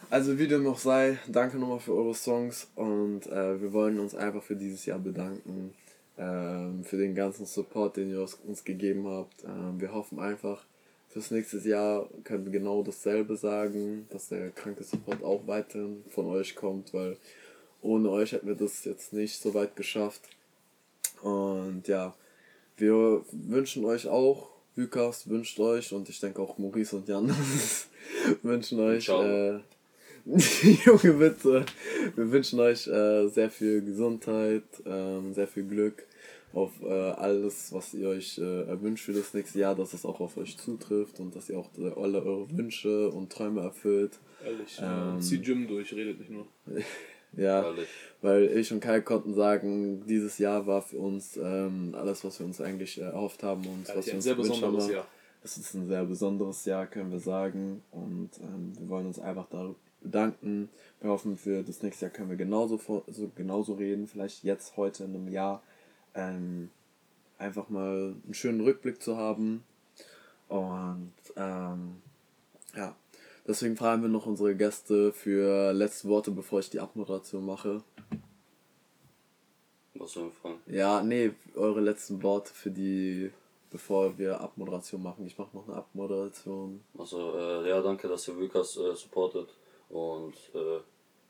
Also 0.10 0.40
wie 0.40 0.48
dem 0.48 0.64
noch 0.64 0.80
sei, 0.80 1.20
danke 1.28 1.58
nochmal 1.58 1.80
für 1.80 1.94
eure 1.94 2.16
Songs 2.16 2.68
und 2.76 3.28
äh, 3.28 3.62
wir 3.62 3.74
wollen 3.74 4.00
uns 4.00 4.16
einfach 4.16 4.42
für 4.42 4.56
dieses 4.56 4.86
Jahr 4.86 5.00
bedanken, 5.00 5.74
ähm, 6.18 6.84
für 6.84 6.98
den 6.98 7.16
ganzen 7.16 7.46
Support, 7.46 7.98
den 7.98 8.10
ihr 8.10 8.26
uns, 8.46 8.64
gegeben 8.64 9.08
habt. 9.08 9.44
Ähm, 9.44 9.80
wir 9.80 9.94
hoffen 9.94 10.20
einfach, 10.20 10.66
fürs 11.10 11.32
nächste 11.32 11.58
Jahr 11.60 12.10
können 12.24 12.46
wir 12.46 12.52
genau 12.52 12.84
dasselbe 12.84 13.36
sagen, 13.38 14.08
dass 14.10 14.30
der 14.30 14.52
kranke 14.52 14.84
Support 14.84 15.24
auch 15.24 15.48
weiterhin 15.48 16.04
von 16.10 16.26
euch 16.28 16.56
kommt, 16.56 16.94
weil 16.94 17.18
ohne 17.82 18.10
euch 18.10 18.32
hätten 18.32 18.48
wir 18.48 18.56
das 18.56 18.84
jetzt 18.86 19.14
nicht 19.14 19.40
so 19.40 19.54
weit 19.54 19.76
geschafft. 19.76 20.22
Und 21.22 21.88
ja, 21.88 22.16
wir 22.78 23.24
wünschen 23.32 23.86
euch 23.86 24.08
auch, 24.08 24.50
Lukas 24.76 25.28
wünscht 25.28 25.60
euch 25.60 25.92
und 25.94 26.10
ich 26.10 26.20
denke 26.20 26.42
auch 26.42 26.58
Maurice 26.58 26.96
und 26.96 27.08
Jan 27.08 27.34
wünschen 28.44 28.80
euch, 28.80 29.06
Ciao. 29.06 29.24
äh, 29.24 29.60
Junge 30.86 31.14
bitte, 31.14 31.66
wir 32.16 32.32
wünschen 32.32 32.60
euch 32.60 32.86
äh, 32.88 33.28
sehr 33.28 33.50
viel 33.50 33.82
Gesundheit, 33.82 34.64
ähm, 34.86 35.34
sehr 35.34 35.48
viel 35.48 35.64
Glück 35.64 36.06
auf 36.54 36.72
äh, 36.84 36.90
alles, 37.12 37.72
was 37.72 37.94
ihr 37.94 38.10
euch 38.10 38.38
äh, 38.38 38.64
erwünscht 38.64 39.06
für 39.06 39.14
das 39.14 39.34
nächste 39.34 39.60
Jahr, 39.60 39.76
dass 39.76 39.94
es 39.94 40.06
auch 40.06 40.20
auf 40.20 40.36
euch 40.38 40.58
zutrifft 40.58 41.20
und 41.22 41.34
dass 41.36 41.50
ihr 41.50 41.58
auch 41.58 41.70
äh, 41.78 41.92
alle 41.96 42.24
eure 42.24 42.50
Wünsche 42.58 43.10
und 43.10 43.32
Träume 43.32 43.62
erfüllt. 43.62 44.20
Ehrlich, 44.44 44.80
Ähm. 44.82 45.18
äh, 45.18 45.22
zieh 45.22 45.38
Jim 45.38 45.68
durch, 45.68 45.94
redet 45.94 46.20
nicht 46.20 46.32
nur. 46.32 46.46
Ja, 47.36 47.62
Ehrlich. 47.64 47.88
weil 48.22 48.58
ich 48.58 48.72
und 48.72 48.80
Kai 48.80 49.02
konnten 49.02 49.34
sagen, 49.34 50.04
dieses 50.08 50.40
Jahr 50.40 50.66
war 50.66 50.82
für 50.82 50.98
uns 50.98 51.38
ähm, 51.38 51.94
alles, 51.96 52.24
was 52.24 52.40
wir 52.40 52.46
uns 52.48 52.62
eigentlich 52.62 52.98
äh, 53.00 53.04
erhofft 53.04 53.44
haben 53.44 53.62
und 53.68 53.82
was 53.82 53.90
Ehrlich, 53.90 54.06
wir 54.08 54.14
ein 54.14 54.16
uns 54.16 54.24
sehr 54.24 54.36
gewünscht 54.36 54.64
haben. 54.64 54.90
Jahr. 54.90 55.08
es 55.44 55.58
ist 55.58 55.74
ein 55.76 55.88
sehr 55.88 56.06
besonderes 56.06 56.66
Jahr, 56.66 56.88
können 56.88 57.12
wir 57.12 57.20
sagen. 57.20 57.84
Und 57.92 58.30
ähm, 58.42 58.74
wir 58.80 58.90
wollen 58.90 59.08
uns 59.08 59.20
einfach 59.20 59.46
da 59.52 59.76
bedanken. 60.02 60.70
Wir 61.02 61.10
hoffen, 61.10 61.38
für 61.38 61.64
das 61.64 61.84
nächste 61.84 62.06
Jahr 62.06 62.14
können 62.14 62.30
wir 62.30 62.38
genauso, 62.38 62.80
so, 63.08 63.32
genauso 63.36 63.74
reden. 63.74 64.08
Vielleicht 64.08 64.44
jetzt, 64.44 64.78
heute 64.78 65.04
in 65.04 65.16
einem 65.16 65.28
Jahr. 65.28 65.62
Ähm, 66.16 66.70
einfach 67.38 67.70
mal 67.70 68.16
einen 68.24 68.34
schönen 68.34 68.62
Rückblick 68.62 69.02
zu 69.02 69.18
haben. 69.18 69.64
Und 70.48 71.14
ähm, 71.36 72.02
ja, 72.76 72.96
deswegen 73.46 73.76
fragen 73.76 74.02
wir 74.02 74.10
noch 74.10 74.26
unsere 74.26 74.56
Gäste 74.56 75.12
für 75.12 75.74
letzte 75.74 76.08
Worte, 76.08 76.32
bevor 76.32 76.60
ich 76.60 76.70
die 76.70 76.80
Abmoderation 76.80 77.46
mache. 77.46 77.84
Was 79.96 80.12
sollen 80.12 80.28
wir 80.28 80.34
fragen? 80.34 80.60
Ja, 80.68 81.02
nee, 81.04 81.32
eure 81.56 81.82
letzten 81.82 82.22
Worte 82.24 82.54
für 82.54 82.72
die, 82.72 83.32
bevor 83.72 84.18
wir 84.18 84.40
Abmoderation 84.40 85.02
machen. 85.02 85.26
Ich 85.26 85.38
mache 85.38 85.56
noch 85.56 85.68
eine 85.68 85.78
Abmoderation. 85.78 86.82
Also, 86.98 87.38
äh, 87.38 87.70
ja, 87.70 87.82
danke, 87.82 88.08
dass 88.08 88.28
ihr 88.28 88.36
Lukas 88.36 88.78
äh, 88.78 88.96
supportet 88.96 89.50
und 89.90 90.34
äh, 90.54 90.80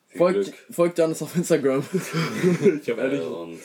viel 0.07 0.17
Folgt, 0.17 0.43
Glück. 0.43 0.55
folgt 0.71 0.97
Janis 0.97 1.21
auf 1.21 1.35
Instagram. 1.35 1.83
Ich 1.93 2.89
habe 2.89 3.01
ehrlich. 3.01 3.21
Äh, 3.21 3.25
und 3.25 3.59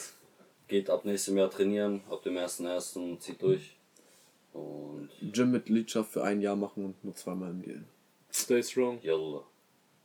geht 0.68 0.90
ab 0.90 1.04
nächstem 1.04 1.36
Jahr 1.36 1.50
trainieren, 1.50 2.02
ab 2.10 2.22
dem 2.22 2.36
1.1. 2.36 2.96
und 2.98 3.22
zieht 3.22 3.40
durch. 3.42 3.76
Und 4.52 5.08
Gym-Mitgliedschaft 5.32 6.10
für 6.12 6.22
ein 6.24 6.40
Jahr 6.40 6.56
machen 6.56 6.84
und 6.84 7.04
nur 7.04 7.14
zweimal 7.14 7.50
im 7.50 7.62
Gehen. 7.62 7.86
Stay 8.32 8.62
strong. 8.62 8.98
yalla, 9.02 9.42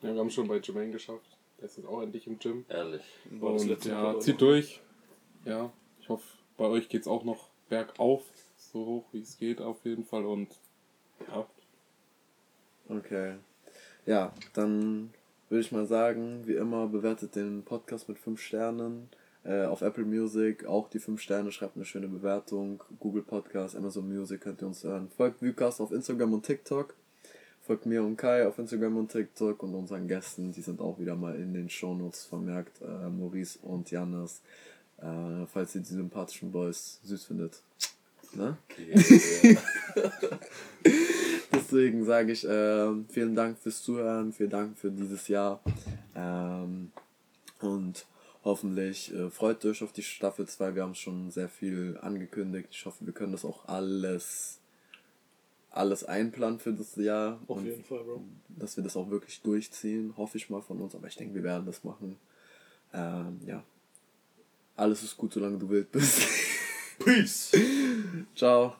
Ja, 0.01 0.13
wir 0.13 0.19
haben 0.19 0.29
schon 0.29 0.47
bei 0.47 0.57
Jermaine 0.59 0.91
geschafft. 0.91 1.37
Der 1.59 1.65
ist 1.65 1.77
jetzt 1.77 1.87
auch 1.87 2.01
endlich 2.01 2.27
im 2.27 2.37
Gym. 2.39 2.65
ehrlich. 2.69 3.01
War 3.31 3.53
das 3.53 3.65
letzte 3.65 3.89
ja, 3.89 4.19
zieht 4.19 4.39
durch. 4.41 4.81
Ja, 5.45 5.71
ich 5.99 6.07
hoffe, 6.09 6.23
bei 6.57 6.65
euch 6.65 6.87
geht's 6.89 7.07
auch 7.07 7.23
noch 7.23 7.49
bergauf. 7.69 8.23
So 8.57 8.85
hoch 8.85 9.05
wie 9.11 9.21
es 9.21 9.37
geht 9.37 9.59
auf 9.61 9.83
jeden 9.85 10.05
Fall. 10.05 10.25
Und 10.25 10.49
ja, 11.27 11.45
Okay. 12.89 13.35
Ja, 14.07 14.31
dann 14.53 15.09
würde 15.49 15.61
ich 15.61 15.73
mal 15.73 15.85
sagen, 15.85 16.43
wie 16.45 16.55
immer, 16.55 16.87
bewertet 16.87 17.35
den 17.35 17.63
Podcast 17.63 18.07
mit 18.07 18.17
5 18.17 18.39
Sternen. 18.39 19.09
Äh, 19.43 19.65
auf 19.65 19.81
Apple 19.81 20.05
Music 20.05 20.65
auch 20.65 20.89
die 20.89 20.99
5 20.99 21.21
Sterne, 21.21 21.51
schreibt 21.51 21.75
eine 21.75 21.83
schöne 21.83 22.07
Bewertung. 22.07 22.81
Google 23.01 23.21
Podcast, 23.21 23.75
Amazon 23.75 24.07
Music 24.07 24.39
könnt 24.39 24.61
ihr 24.61 24.67
uns 24.67 24.85
hören. 24.85 25.09
Folgt 25.15 25.41
Vucast 25.41 25.81
auf 25.81 25.91
Instagram 25.91 26.33
und 26.33 26.45
TikTok. 26.45 26.95
Folgt 27.65 27.85
mir 27.85 28.01
und 28.01 28.15
Kai 28.15 28.47
auf 28.47 28.57
Instagram 28.57 28.95
und 28.95 29.11
TikTok 29.11 29.61
und 29.61 29.75
unseren 29.75 30.07
Gästen, 30.07 30.53
die 30.53 30.61
sind 30.61 30.79
auch 30.79 30.99
wieder 30.99 31.15
mal 31.15 31.35
in 31.35 31.53
den 31.53 31.69
Shownotes 31.69 32.23
vermerkt. 32.23 32.81
Äh, 32.81 33.09
Maurice 33.09 33.59
und 33.61 33.91
Janis. 33.91 34.41
Äh, 34.99 35.45
falls 35.51 35.75
ihr 35.75 35.81
die 35.81 35.87
sympathischen 35.87 36.53
Boys 36.53 37.01
süß 37.03 37.25
findet. 37.25 37.61
Ne? 38.33 38.57
Deswegen 41.69 42.05
sage 42.05 42.31
ich 42.31 42.47
ähm, 42.49 43.07
vielen 43.09 43.35
Dank 43.35 43.59
fürs 43.59 43.83
Zuhören, 43.83 44.31
vielen 44.31 44.51
Dank 44.51 44.77
für 44.77 44.89
dieses 44.89 45.27
Jahr. 45.27 45.61
Ähm, 46.15 46.93
und 47.59 48.05
hoffentlich 48.45 49.13
äh, 49.13 49.29
freut 49.29 49.65
euch 49.65 49.83
auf 49.83 49.91
die 49.91 50.01
Staffel 50.01 50.47
2. 50.47 50.75
Wir 50.75 50.83
haben 50.83 50.95
schon 50.95 51.29
sehr 51.29 51.49
viel 51.49 51.97
angekündigt. 52.01 52.69
Ich 52.71 52.85
hoffe, 52.85 53.05
wir 53.05 53.11
können 53.11 53.33
das 53.33 53.43
auch 53.43 53.67
alles, 53.67 54.61
alles 55.69 56.05
einplanen 56.05 56.59
für 56.59 56.71
das 56.71 56.95
Jahr. 56.95 57.41
Auf 57.47 57.57
und 57.57 57.65
jeden 57.65 57.83
Fall, 57.83 58.05
Bro. 58.05 58.23
dass 58.47 58.77
wir 58.77 58.83
das 58.85 58.95
auch 58.95 59.09
wirklich 59.09 59.41
durchziehen, 59.41 60.13
hoffe 60.15 60.37
ich 60.37 60.49
mal 60.49 60.61
von 60.61 60.79
uns. 60.79 60.95
Aber 60.95 61.07
ich 61.07 61.17
denke, 61.17 61.35
wir 61.35 61.43
werden 61.43 61.65
das 61.65 61.83
machen. 61.83 62.15
Ähm, 62.93 63.41
ja. 63.45 63.61
Alles 64.77 65.03
ist 65.03 65.17
gut, 65.17 65.33
solange 65.33 65.57
du 65.57 65.69
wild 65.69 65.91
bist. 65.91 66.29
Peace. 66.99 67.51
Ciao. 68.35 68.77